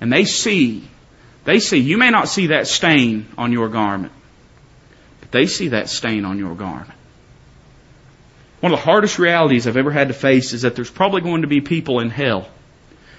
And 0.00 0.12
they 0.12 0.24
see, 0.24 0.88
they 1.44 1.60
see, 1.60 1.78
you 1.78 1.98
may 1.98 2.10
not 2.10 2.28
see 2.28 2.48
that 2.48 2.66
stain 2.66 3.26
on 3.38 3.52
your 3.52 3.68
garment, 3.68 4.12
but 5.20 5.30
they 5.32 5.46
see 5.46 5.68
that 5.68 5.88
stain 5.88 6.24
on 6.24 6.38
your 6.38 6.54
garment. 6.54 6.90
One 8.60 8.72
of 8.72 8.78
the 8.78 8.84
hardest 8.84 9.18
realities 9.18 9.66
I've 9.66 9.76
ever 9.76 9.90
had 9.90 10.08
to 10.08 10.14
face 10.14 10.52
is 10.52 10.62
that 10.62 10.74
there's 10.74 10.90
probably 10.90 11.20
going 11.20 11.42
to 11.42 11.48
be 11.48 11.60
people 11.60 12.00
in 12.00 12.10
hell 12.10 12.48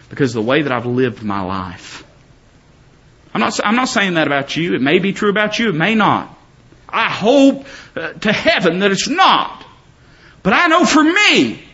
because 0.10 0.36
of 0.36 0.44
the 0.44 0.50
way 0.50 0.64
that 0.64 0.72
I've 0.72 0.86
lived 0.86 1.24
my 1.24 1.42
life. 1.42 2.04
I'm 3.34 3.42
not, 3.42 3.60
I'm 3.64 3.76
not 3.76 3.88
saying 3.88 4.16
that 4.16 4.28
about 4.28 4.56
you. 4.56 4.74
It 4.74 4.82
may 4.82 5.00
be 5.00 5.14
true 5.14 5.30
about 5.30 5.60
you. 5.60 5.70
It 5.70 5.76
may 5.76 5.96
not. 5.96 6.36
I 6.90 7.10
hope 7.10 7.66
uh, 7.96 8.14
to 8.14 8.32
heaven 8.32 8.80
that 8.80 8.92
it's 8.92 9.08
not. 9.08 9.66
But 10.42 10.54
I 10.54 10.68
know 10.68 10.86
for 10.86 11.04
me, 11.04 11.67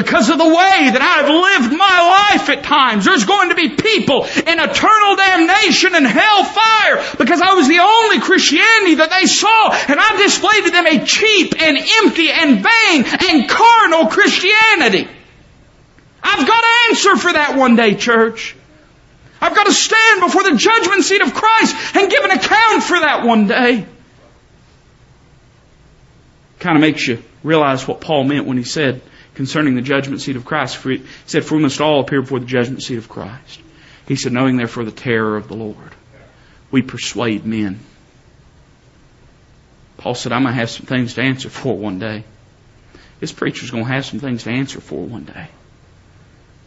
because 0.00 0.30
of 0.30 0.38
the 0.38 0.48
way 0.48 0.88
that 0.88 1.04
I've 1.04 1.28
lived 1.28 1.76
my 1.76 2.32
life 2.32 2.48
at 2.48 2.64
times, 2.64 3.04
there's 3.04 3.26
going 3.26 3.50
to 3.50 3.54
be 3.54 3.68
people 3.68 4.24
in 4.24 4.56
eternal 4.56 5.12
damnation 5.16 5.94
and 5.94 6.06
hellfire 6.08 7.04
because 7.20 7.42
I 7.44 7.52
was 7.52 7.68
the 7.68 7.84
only 7.84 8.18
Christianity 8.20 8.96
that 8.96 9.12
they 9.12 9.26
saw 9.28 9.76
and 9.92 10.00
I 10.00 10.16
displayed 10.16 10.64
to 10.64 10.70
them 10.70 10.86
a 10.88 11.04
cheap 11.04 11.52
and 11.60 11.76
empty 11.76 12.32
and 12.32 12.64
vain 12.64 12.98
and 13.28 13.44
carnal 13.44 14.08
Christianity. 14.08 15.04
I've 16.22 16.46
got 16.48 16.60
to 16.60 16.72
answer 16.88 17.16
for 17.16 17.32
that 17.34 17.58
one 17.58 17.76
day, 17.76 17.94
church. 17.94 18.56
I've 19.38 19.54
got 19.54 19.66
to 19.66 19.72
stand 19.72 20.22
before 20.22 20.44
the 20.44 20.56
judgment 20.56 21.04
seat 21.04 21.20
of 21.20 21.34
Christ 21.34 21.76
and 21.94 22.10
give 22.10 22.24
an 22.24 22.30
account 22.30 22.82
for 22.84 23.00
that 23.00 23.26
one 23.26 23.48
day. 23.48 23.84
Kind 26.58 26.76
of 26.76 26.80
makes 26.80 27.06
you 27.06 27.22
realize 27.42 27.86
what 27.86 28.00
Paul 28.00 28.24
meant 28.24 28.46
when 28.46 28.56
he 28.56 28.64
said 28.64 29.02
concerning 29.40 29.74
the 29.74 29.80
judgment 29.80 30.20
seat 30.20 30.36
of 30.36 30.44
Christ. 30.44 30.76
For 30.76 30.90
he 30.90 31.02
said, 31.24 31.46
For 31.46 31.56
we 31.56 31.62
must 31.62 31.80
all 31.80 32.00
appear 32.00 32.20
before 32.20 32.40
the 32.40 32.44
judgment 32.44 32.82
seat 32.82 32.98
of 32.98 33.08
Christ. 33.08 33.62
He 34.06 34.14
said, 34.14 34.34
knowing 34.34 34.58
therefore 34.58 34.84
the 34.84 34.90
terror 34.90 35.38
of 35.38 35.48
the 35.48 35.54
Lord, 35.54 35.94
we 36.70 36.82
persuade 36.82 37.46
men. 37.46 37.80
Paul 39.96 40.14
said, 40.14 40.32
I'm 40.32 40.42
going 40.42 40.52
to 40.52 40.60
have 40.60 40.68
some 40.68 40.84
things 40.84 41.14
to 41.14 41.22
answer 41.22 41.48
for 41.48 41.74
one 41.74 41.98
day. 41.98 42.24
This 43.20 43.32
preacher's 43.32 43.70
going 43.70 43.84
to 43.86 43.90
have 43.90 44.04
some 44.04 44.20
things 44.20 44.42
to 44.42 44.50
answer 44.50 44.78
for 44.78 45.06
one 45.06 45.24
day. 45.24 45.48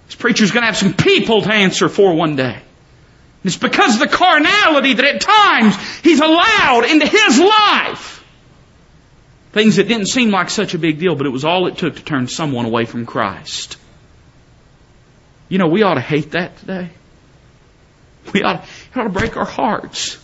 This 0.08 0.16
preacher's 0.16 0.50
going 0.50 0.64
to 0.64 0.66
have 0.66 0.76
some 0.78 0.96
people 0.96 1.44
to 1.44 1.54
answer 1.54 1.90
for 1.90 2.16
one 2.16 2.36
day. 2.36 2.60
It's 3.44 3.56
because 3.56 3.94
of 3.94 4.00
the 4.00 4.18
carnality 4.18 4.96
that 4.96 5.06
at 5.06 5.22
times 5.22 5.76
he's 6.02 6.22
allowed 6.22 6.86
into 6.90 7.06
his 7.06 7.40
life. 7.40 8.23
Things 9.54 9.76
that 9.76 9.88
didn't 9.88 10.08
seem 10.08 10.32
like 10.32 10.50
such 10.50 10.74
a 10.74 10.80
big 10.80 11.00
deal, 11.00 11.16
but 11.16 11.28
it 11.28 11.30
was 11.30 11.46
all 11.46 11.68
it 11.68 11.78
took 11.78 11.96
to 11.96 12.04
turn 12.04 12.28
someone 12.28 12.66
away 12.66 12.86
from 12.86 13.06
Christ. 13.06 13.78
You 15.48 15.60
know, 15.60 15.68
we 15.68 15.84
ought 15.84 15.94
to 15.94 16.02
hate 16.02 16.32
that 16.32 16.58
today. 16.58 16.90
We 18.34 18.42
ought, 18.42 18.64
it 18.64 18.98
ought 18.98 19.04
to 19.04 19.10
break 19.10 19.38
our 19.38 19.46
hearts. 19.46 20.18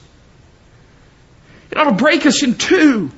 It 1.69 1.77
ought 1.77 1.91
to 1.91 1.95
break 1.95 2.25
us 2.25 2.41
in 2.41 2.55
two. 2.55 3.11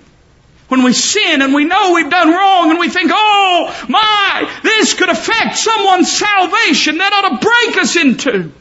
When 0.68 0.84
we 0.84 0.92
sin 0.92 1.42
and 1.42 1.54
we 1.54 1.64
know 1.64 1.94
we've 1.94 2.10
done 2.10 2.30
wrong 2.30 2.72
and 2.72 2.80
we 2.80 2.90
think, 2.90 3.12
oh 3.14 3.86
my, 3.88 4.60
this 4.64 4.94
could 4.94 5.10
affect 5.10 5.58
someone's 5.58 6.12
salvation, 6.12 6.98
that 6.98 7.14
ought 7.14 7.40
to 7.40 7.46
break 7.46 7.78
us 7.78 7.96
in 7.96 8.18
two. 8.18 8.52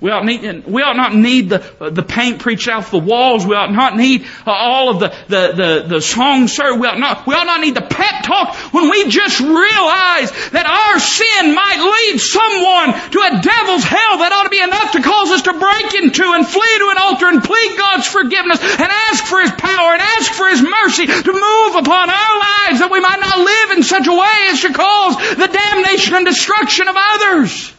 We 0.00 0.12
ought, 0.12 0.24
need, 0.24 0.64
we 0.64 0.82
ought 0.82 0.94
not 0.94 1.12
need 1.12 1.50
the, 1.50 1.58
the 1.90 2.04
paint 2.04 2.38
preached 2.38 2.68
out 2.68 2.86
the 2.86 3.02
walls. 3.02 3.44
We 3.44 3.56
ought 3.56 3.72
not 3.72 3.96
need 3.96 4.26
uh, 4.46 4.52
all 4.52 4.90
of 4.90 5.00
the, 5.00 5.08
the, 5.26 5.42
the, 5.50 5.84
the 5.88 6.00
songs 6.00 6.54
served. 6.54 6.78
We 6.78 6.86
ought 6.86 7.02
not, 7.02 7.26
we 7.26 7.34
ought 7.34 7.50
not 7.50 7.60
need 7.60 7.74
the 7.74 7.82
pep 7.82 8.22
talk 8.22 8.54
when 8.70 8.90
we 8.90 9.10
just 9.10 9.40
realize 9.40 10.30
that 10.54 10.70
our 10.70 11.02
sin 11.02 11.50
might 11.50 11.82
lead 11.82 12.22
someone 12.22 12.94
to 13.10 13.18
a 13.26 13.42
devil's 13.42 13.82
hell. 13.82 14.22
That 14.22 14.30
ought 14.30 14.46
to 14.46 14.54
be 14.54 14.62
enough 14.62 14.94
to 14.94 15.02
cause 15.02 15.34
us 15.34 15.42
to 15.50 15.58
break 15.58 15.90
into 15.98 16.30
and 16.30 16.46
flee 16.46 16.78
to 16.78 16.88
an 16.94 16.98
altar 17.02 17.26
and 17.34 17.42
plead 17.42 17.74
God's 17.74 18.06
forgiveness 18.06 18.62
and 18.62 18.86
ask 19.10 19.26
for 19.26 19.42
His 19.42 19.50
power 19.50 19.98
and 19.98 20.02
ask 20.14 20.30
for 20.30 20.46
His 20.46 20.62
mercy 20.62 21.10
to 21.10 21.32
move 21.34 21.72
upon 21.74 22.06
our 22.06 22.34
lives 22.38 22.86
that 22.86 22.94
we 22.94 23.02
might 23.02 23.18
not 23.18 23.42
live 23.42 23.68
in 23.74 23.82
such 23.82 24.06
a 24.06 24.14
way 24.14 24.38
as 24.54 24.62
to 24.62 24.70
cause 24.70 25.18
the 25.34 25.50
damnation 25.50 26.14
and 26.14 26.26
destruction 26.26 26.86
of 26.86 26.94
others. 26.94 27.74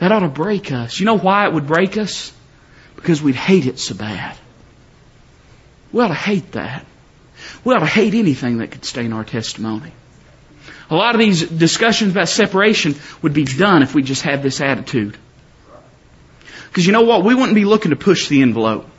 That 0.00 0.12
ought 0.12 0.20
to 0.20 0.28
break 0.28 0.72
us. 0.72 0.98
You 0.98 1.06
know 1.06 1.18
why 1.18 1.46
it 1.46 1.52
would 1.52 1.66
break 1.66 1.96
us? 1.98 2.32
Because 2.96 3.22
we'd 3.22 3.34
hate 3.34 3.66
it 3.66 3.78
so 3.78 3.94
bad. 3.94 4.36
We 5.92 6.02
ought 6.02 6.08
to 6.08 6.14
hate 6.14 6.52
that. 6.52 6.86
We 7.64 7.74
ought 7.74 7.80
to 7.80 7.86
hate 7.86 8.14
anything 8.14 8.58
that 8.58 8.70
could 8.70 8.84
stain 8.84 9.12
our 9.12 9.24
testimony. 9.24 9.92
A 10.88 10.96
lot 10.96 11.14
of 11.14 11.20
these 11.20 11.46
discussions 11.46 12.12
about 12.12 12.28
separation 12.28 12.96
would 13.22 13.34
be 13.34 13.44
done 13.44 13.82
if 13.82 13.94
we 13.94 14.02
just 14.02 14.22
had 14.22 14.42
this 14.42 14.60
attitude. 14.60 15.16
Because 16.68 16.86
you 16.86 16.92
know 16.92 17.02
what? 17.02 17.22
We 17.22 17.34
wouldn't 17.34 17.54
be 17.54 17.64
looking 17.64 17.90
to 17.90 17.96
push 17.96 18.28
the 18.28 18.42
envelope. 18.42 18.89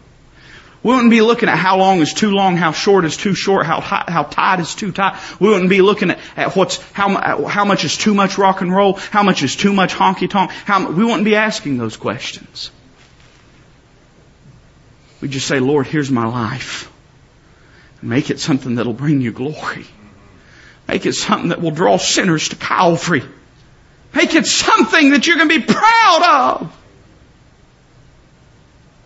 We 0.84 0.92
wouldn't 0.92 1.12
be 1.12 1.22
looking 1.22 1.48
at 1.48 1.58
how 1.58 1.78
long 1.78 2.00
is 2.00 2.14
too 2.14 2.32
long, 2.32 2.58
how 2.58 2.72
short 2.72 3.06
is 3.06 3.16
too 3.16 3.36
short, 3.36 3.68
how 3.68 3.82
how 3.82 4.24
tight 4.24 4.60
is 4.60 4.74
too 4.74 4.92
tight. 4.92 5.20
We 5.40 5.50
wouldn't 5.50 5.70
be 5.70 5.82
looking 5.82 6.10
at, 6.10 6.20
at 6.36 6.56
what's 6.56 6.82
how 6.92 7.46
how 7.48 7.66
much 7.66 7.86
is 7.86 7.96
too 7.96 8.16
much 8.16 8.40
rock 8.40 8.62
and 8.62 8.74
roll, 8.74 8.94
how 8.94 9.22
much 9.22 9.44
is 9.44 9.56
too 9.56 9.74
much 9.74 9.94
honky 9.94 10.28
tonk. 10.28 10.50
How 10.52 10.90
we 10.90 11.06
wouldn't 11.06 11.26
be 11.26 11.36
asking 11.36 11.78
those 11.78 11.98
questions. 11.98 12.72
We 15.22 15.28
just 15.28 15.48
say, 15.48 15.60
Lord, 15.60 15.86
here's 15.86 16.10
my 16.10 16.26
life. 16.26 16.92
Make 18.02 18.32
it 18.32 18.40
something 18.40 18.76
that'll 18.76 18.94
bring 18.94 19.22
you 19.22 19.32
glory. 19.32 19.86
Make 20.88 21.06
it 21.06 21.14
something 21.14 21.50
that 21.50 21.62
will 21.62 21.72
draw 21.72 21.98
sinners 21.98 22.50
to 22.50 22.56
Calvary. 22.56 23.24
Make 24.16 24.34
it 24.34 24.48
something 24.48 25.12
that 25.12 25.28
you 25.28 25.36
can 25.36 25.48
be 25.48 25.62
proud 25.62 26.60
of. 26.60 26.78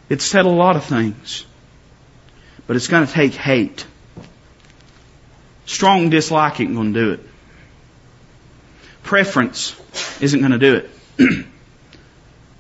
It 0.08 0.22
said 0.22 0.46
a 0.46 0.50
lot 0.50 0.78
of 0.78 0.86
things. 0.86 1.46
But 2.68 2.76
it's 2.76 2.88
going 2.88 3.06
to 3.06 3.12
take 3.12 3.34
hate. 3.34 3.86
Strong 5.66 6.10
dislike 6.10 6.60
ain't 6.60 6.76
going 6.76 6.94
to 6.94 7.00
do 7.00 7.12
it. 7.14 7.20
Preference 9.04 9.80
isn't 10.22 10.40
going 10.40 10.52
to 10.52 10.60
do 10.60 10.76
it. 10.76 10.90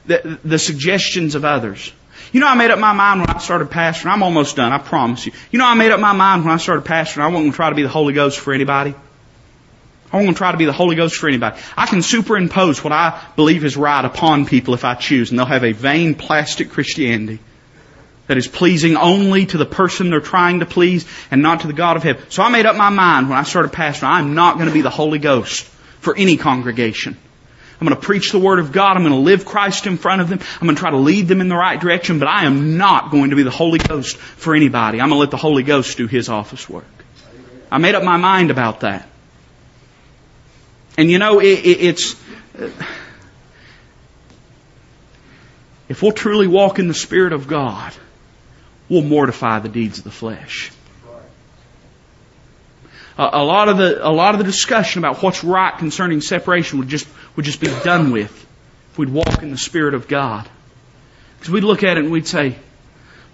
the, 0.05 0.39
the 0.43 0.59
suggestions 0.59 1.35
of 1.35 1.45
others. 1.45 1.91
You 2.31 2.39
know, 2.39 2.47
I 2.47 2.55
made 2.55 2.71
up 2.71 2.79
my 2.79 2.93
mind 2.93 3.21
when 3.21 3.29
I 3.29 3.37
started 3.39 3.69
pastoring. 3.69 4.11
I'm 4.11 4.23
almost 4.23 4.55
done, 4.55 4.71
I 4.71 4.77
promise 4.77 5.25
you. 5.25 5.31
You 5.51 5.59
know, 5.59 5.65
I 5.65 5.73
made 5.75 5.91
up 5.91 5.99
my 5.99 6.13
mind 6.13 6.43
when 6.43 6.53
I 6.53 6.57
started 6.57 6.85
pastoring. 6.85 7.21
I 7.21 7.27
wasn't 7.27 7.43
going 7.43 7.51
to 7.51 7.55
try 7.55 7.69
to 7.69 7.75
be 7.75 7.83
the 7.83 7.89
Holy 7.89 8.13
Ghost 8.13 8.39
for 8.39 8.53
anybody. 8.53 8.91
I 8.91 10.17
wasn't 10.17 10.27
going 10.27 10.33
to 10.33 10.37
try 10.37 10.51
to 10.51 10.57
be 10.57 10.65
the 10.65 10.73
Holy 10.73 10.95
Ghost 10.95 11.15
for 11.15 11.27
anybody. 11.27 11.59
I 11.75 11.87
can 11.87 12.01
superimpose 12.01 12.83
what 12.83 12.93
I 12.93 13.23
believe 13.35 13.65
is 13.65 13.75
right 13.75 14.03
upon 14.03 14.45
people 14.45 14.73
if 14.73 14.85
I 14.85 14.95
choose, 14.95 15.29
and 15.29 15.39
they'll 15.39 15.45
have 15.45 15.63
a 15.63 15.71
vain 15.71 16.15
plastic 16.15 16.69
Christianity 16.69 17.39
that 18.27 18.37
is 18.37 18.47
pleasing 18.47 18.97
only 18.97 19.45
to 19.47 19.57
the 19.57 19.65
person 19.65 20.09
they're 20.09 20.19
trying 20.19 20.59
to 20.59 20.65
please 20.65 21.05
and 21.31 21.41
not 21.41 21.61
to 21.61 21.67
the 21.67 21.73
God 21.73 21.97
of 21.97 22.03
heaven. 22.03 22.23
So 22.29 22.43
I 22.43 22.49
made 22.49 22.65
up 22.65 22.75
my 22.75 22.89
mind 22.89 23.29
when 23.29 23.37
I 23.37 23.43
started 23.43 23.71
pastoring, 23.71 24.09
I'm 24.09 24.33
not 24.33 24.55
going 24.55 24.67
to 24.67 24.73
be 24.73 24.81
the 24.81 24.89
Holy 24.89 25.19
Ghost 25.19 25.63
for 25.99 26.15
any 26.15 26.37
congregation. 26.37 27.17
I'm 27.79 27.87
going 27.87 27.99
to 27.99 28.05
preach 28.05 28.31
the 28.31 28.39
Word 28.39 28.59
of 28.59 28.71
God. 28.71 28.95
I'm 28.95 29.03
going 29.03 29.13
to 29.13 29.19
live 29.19 29.45
Christ 29.45 29.85
in 29.85 29.97
front 29.97 30.21
of 30.21 30.29
them. 30.29 30.39
I'm 30.61 30.65
going 30.65 30.75
to 30.75 30.79
try 30.79 30.91
to 30.91 30.97
lead 30.97 31.27
them 31.27 31.41
in 31.41 31.49
the 31.49 31.55
right 31.55 31.79
direction, 31.79 32.19
but 32.19 32.27
I 32.27 32.45
am 32.45 32.77
not 32.77 33.11
going 33.11 33.31
to 33.31 33.35
be 33.35 33.43
the 33.43 33.51
Holy 33.51 33.79
Ghost 33.79 34.15
for 34.15 34.55
anybody. 34.55 35.01
I'm 35.01 35.09
going 35.09 35.17
to 35.17 35.21
let 35.21 35.31
the 35.31 35.37
Holy 35.37 35.63
Ghost 35.63 35.97
do 35.97 36.07
His 36.07 36.29
office 36.29 36.69
work. 36.69 36.85
I 37.69 37.77
made 37.77 37.95
up 37.95 38.03
my 38.03 38.17
mind 38.17 38.49
about 38.49 38.81
that. 38.81 39.09
And 40.97 41.11
you 41.11 41.19
know, 41.19 41.39
it, 41.39 41.59
it, 41.59 41.81
it's, 41.81 42.15
if 45.89 46.01
we'll 46.01 46.13
truly 46.13 46.47
walk 46.47 46.79
in 46.79 46.87
the 46.87 46.93
Spirit 46.93 47.33
of 47.33 47.47
God, 47.47 47.93
will 48.89 49.01
mortify 49.01 49.59
the 49.59 49.69
deeds 49.69 49.97
of 49.97 50.03
the 50.03 50.11
flesh. 50.11 50.71
A, 53.17 53.43
lot 53.43 53.69
of 53.69 53.77
the 53.77 54.05
a 54.05 54.11
lot 54.11 54.35
of 54.35 54.39
the 54.39 54.43
discussion 54.43 54.99
about 54.99 55.23
what's 55.23 55.41
right 55.41 55.77
concerning 55.77 56.19
separation 56.19 56.79
would 56.79 56.89
just 56.89 57.07
would 57.37 57.45
just 57.45 57.61
be 57.61 57.67
done 57.67 58.11
with 58.11 58.45
if 58.91 58.97
we'd 58.97 59.09
walk 59.09 59.41
in 59.41 59.51
the 59.51 59.57
Spirit 59.57 59.93
of 59.93 60.09
God. 60.09 60.49
Because 61.37 61.49
we'd 61.49 61.63
look 61.63 61.83
at 61.83 61.97
it 61.97 62.03
and 62.03 62.11
we'd 62.11 62.27
say, 62.27 62.57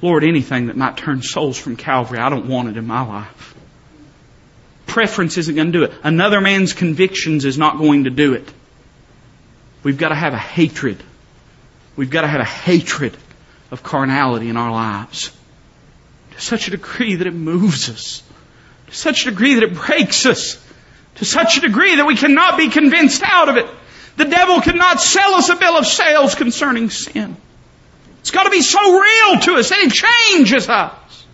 Lord, 0.01 0.23
anything 0.23 0.67
that 0.67 0.77
might 0.77 0.97
turn 0.97 1.23
souls 1.23 1.57
from 1.57 1.77
Calvary, 1.77 2.19
I 2.19 2.29
don't 2.29 2.47
want 2.47 2.69
it 2.69 2.77
in 2.77 2.85
my 2.85 3.01
life. 3.01 3.55
Preference 4.85 5.37
isn't 5.37 5.55
going 5.55 5.71
to 5.71 5.79
do 5.79 5.83
it. 5.85 5.93
Another 6.03 6.41
man's 6.41 6.73
convictions 6.73 7.45
is 7.45 7.57
not 7.57 7.79
going 7.79 8.03
to 8.03 8.11
do 8.11 8.33
it. 8.33 8.51
We've 9.81 9.97
got 9.97 10.09
to 10.09 10.15
have 10.15 10.33
a 10.33 10.37
hatred. 10.37 11.01
We've 11.95 12.09
got 12.09 12.21
to 12.21 12.27
have 12.27 12.41
a 12.41 12.45
hatred 12.45 13.17
of 13.71 13.81
carnality 13.81 14.49
in 14.49 14.57
our 14.57 14.71
lives 14.71 15.31
to 16.41 16.47
such 16.47 16.67
a 16.67 16.71
degree 16.71 17.15
that 17.15 17.27
it 17.27 17.35
moves 17.35 17.87
us, 17.87 18.23
to 18.87 18.95
such 18.95 19.27
a 19.27 19.29
degree 19.29 19.53
that 19.53 19.63
it 19.63 19.75
breaks 19.75 20.25
us, 20.25 20.59
to 21.15 21.23
such 21.25 21.57
a 21.57 21.61
degree 21.61 21.97
that 21.97 22.05
we 22.07 22.15
cannot 22.15 22.57
be 22.57 22.69
convinced 22.69 23.21
out 23.23 23.47
of 23.47 23.57
it. 23.57 23.67
The 24.17 24.25
devil 24.25 24.59
cannot 24.59 24.99
sell 24.99 25.35
us 25.35 25.49
a 25.49 25.55
bill 25.55 25.77
of 25.77 25.85
sales 25.85 26.33
concerning 26.33 26.89
sin. 26.89 27.37
It's 28.21 28.31
got 28.31 28.45
to 28.45 28.49
be 28.49 28.63
so 28.63 28.79
real 28.79 29.39
to 29.41 29.53
us 29.53 29.69
that 29.69 29.77
it 29.79 29.93
changes 29.93 30.67
us. 30.67 31.25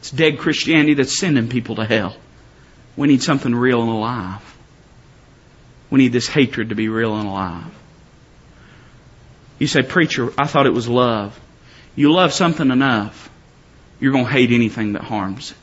It's 0.00 0.10
dead 0.10 0.38
Christianity 0.38 0.94
that's 0.94 1.18
sending 1.18 1.48
people 1.48 1.76
to 1.76 1.86
hell. 1.86 2.14
We 2.94 3.08
need 3.08 3.22
something 3.22 3.54
real 3.54 3.80
and 3.80 3.90
alive. 3.90 4.42
We 5.88 5.98
need 5.98 6.12
this 6.12 6.28
hatred 6.28 6.68
to 6.68 6.74
be 6.74 6.90
real 6.90 7.16
and 7.16 7.26
alive. 7.26 7.72
You 9.58 9.66
say, 9.66 9.82
preacher, 9.82 10.30
I 10.36 10.46
thought 10.46 10.66
it 10.66 10.74
was 10.74 10.88
love. 10.88 11.38
You 11.96 12.12
love 12.12 12.34
something 12.34 12.70
enough 12.70 13.30
you're 14.02 14.10
going 14.10 14.24
to 14.24 14.30
hate 14.32 14.50
anything 14.50 14.94
that 14.94 15.02
harms. 15.02 15.54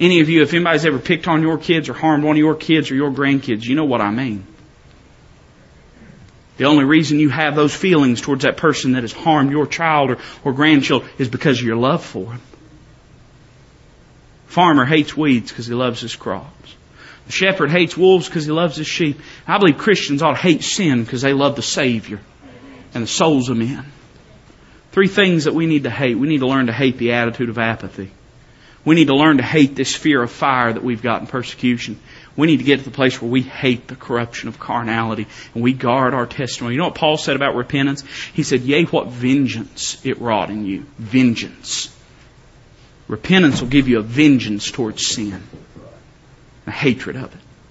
Any 0.00 0.18
of 0.18 0.28
you, 0.28 0.42
if 0.42 0.52
anybody's 0.52 0.84
ever 0.84 0.98
picked 0.98 1.28
on 1.28 1.42
your 1.42 1.58
kids 1.58 1.88
or 1.88 1.94
harmed 1.94 2.24
one 2.24 2.34
of 2.34 2.38
your 2.38 2.56
kids 2.56 2.90
or 2.90 2.96
your 2.96 3.12
grandkids, 3.12 3.62
you 3.62 3.76
know 3.76 3.84
what 3.84 4.00
I 4.00 4.10
mean. 4.10 4.44
The 6.56 6.64
only 6.64 6.84
reason 6.84 7.20
you 7.20 7.28
have 7.28 7.54
those 7.54 7.72
feelings 7.72 8.20
towards 8.20 8.42
that 8.42 8.56
person 8.56 8.92
that 8.92 9.04
has 9.04 9.12
harmed 9.12 9.52
your 9.52 9.64
child 9.64 10.10
or, 10.10 10.18
or 10.42 10.52
grandchild 10.52 11.08
is 11.18 11.28
because 11.28 11.60
of 11.60 11.64
your 11.64 11.76
love 11.76 12.04
for 12.04 12.24
them. 12.24 12.42
Farmer 14.48 14.84
hates 14.84 15.16
weeds 15.16 15.52
because 15.52 15.68
he 15.68 15.74
loves 15.74 16.00
his 16.00 16.16
crops. 16.16 16.74
The 17.26 17.32
shepherd 17.32 17.70
hates 17.70 17.96
wolves 17.96 18.26
because 18.26 18.44
he 18.44 18.50
loves 18.50 18.76
his 18.76 18.88
sheep. 18.88 19.20
I 19.46 19.58
believe 19.58 19.78
Christians 19.78 20.20
ought 20.20 20.32
to 20.32 20.42
hate 20.42 20.64
sin 20.64 21.04
because 21.04 21.22
they 21.22 21.32
love 21.32 21.54
the 21.54 21.62
Savior 21.62 22.18
and 22.92 23.04
the 23.04 23.08
souls 23.08 23.50
of 23.50 23.56
men. 23.56 23.86
Three 24.92 25.08
things 25.08 25.44
that 25.44 25.54
we 25.54 25.66
need 25.66 25.84
to 25.84 25.90
hate. 25.90 26.18
We 26.18 26.28
need 26.28 26.40
to 26.40 26.46
learn 26.46 26.66
to 26.66 26.72
hate 26.72 26.98
the 26.98 27.12
attitude 27.12 27.48
of 27.48 27.58
apathy. 27.58 28.10
We 28.84 28.94
need 28.94 29.08
to 29.08 29.14
learn 29.14 29.36
to 29.36 29.42
hate 29.42 29.76
this 29.76 29.94
fear 29.94 30.22
of 30.22 30.30
fire 30.30 30.72
that 30.72 30.82
we've 30.82 31.02
got 31.02 31.20
in 31.20 31.26
persecution. 31.26 32.00
We 32.34 32.46
need 32.46 32.58
to 32.58 32.64
get 32.64 32.78
to 32.78 32.84
the 32.84 32.90
place 32.90 33.20
where 33.20 33.30
we 33.30 33.42
hate 33.42 33.86
the 33.86 33.94
corruption 33.94 34.48
of 34.48 34.58
carnality 34.58 35.26
and 35.54 35.62
we 35.62 35.74
guard 35.74 36.14
our 36.14 36.26
testimony. 36.26 36.74
You 36.74 36.78
know 36.78 36.86
what 36.86 36.94
Paul 36.94 37.18
said 37.18 37.36
about 37.36 37.56
repentance? 37.56 38.02
He 38.32 38.42
said, 38.42 38.62
Yea, 38.62 38.84
what 38.84 39.08
vengeance 39.08 40.04
it 40.04 40.20
wrought 40.20 40.48
in 40.48 40.64
you. 40.64 40.86
Vengeance. 40.98 41.94
Repentance 43.06 43.60
will 43.60 43.68
give 43.68 43.88
you 43.88 43.98
a 43.98 44.02
vengeance 44.02 44.70
towards 44.70 45.06
sin, 45.06 45.42
a 46.66 46.70
hatred 46.70 47.16
of 47.16 47.34
it. 47.34 47.40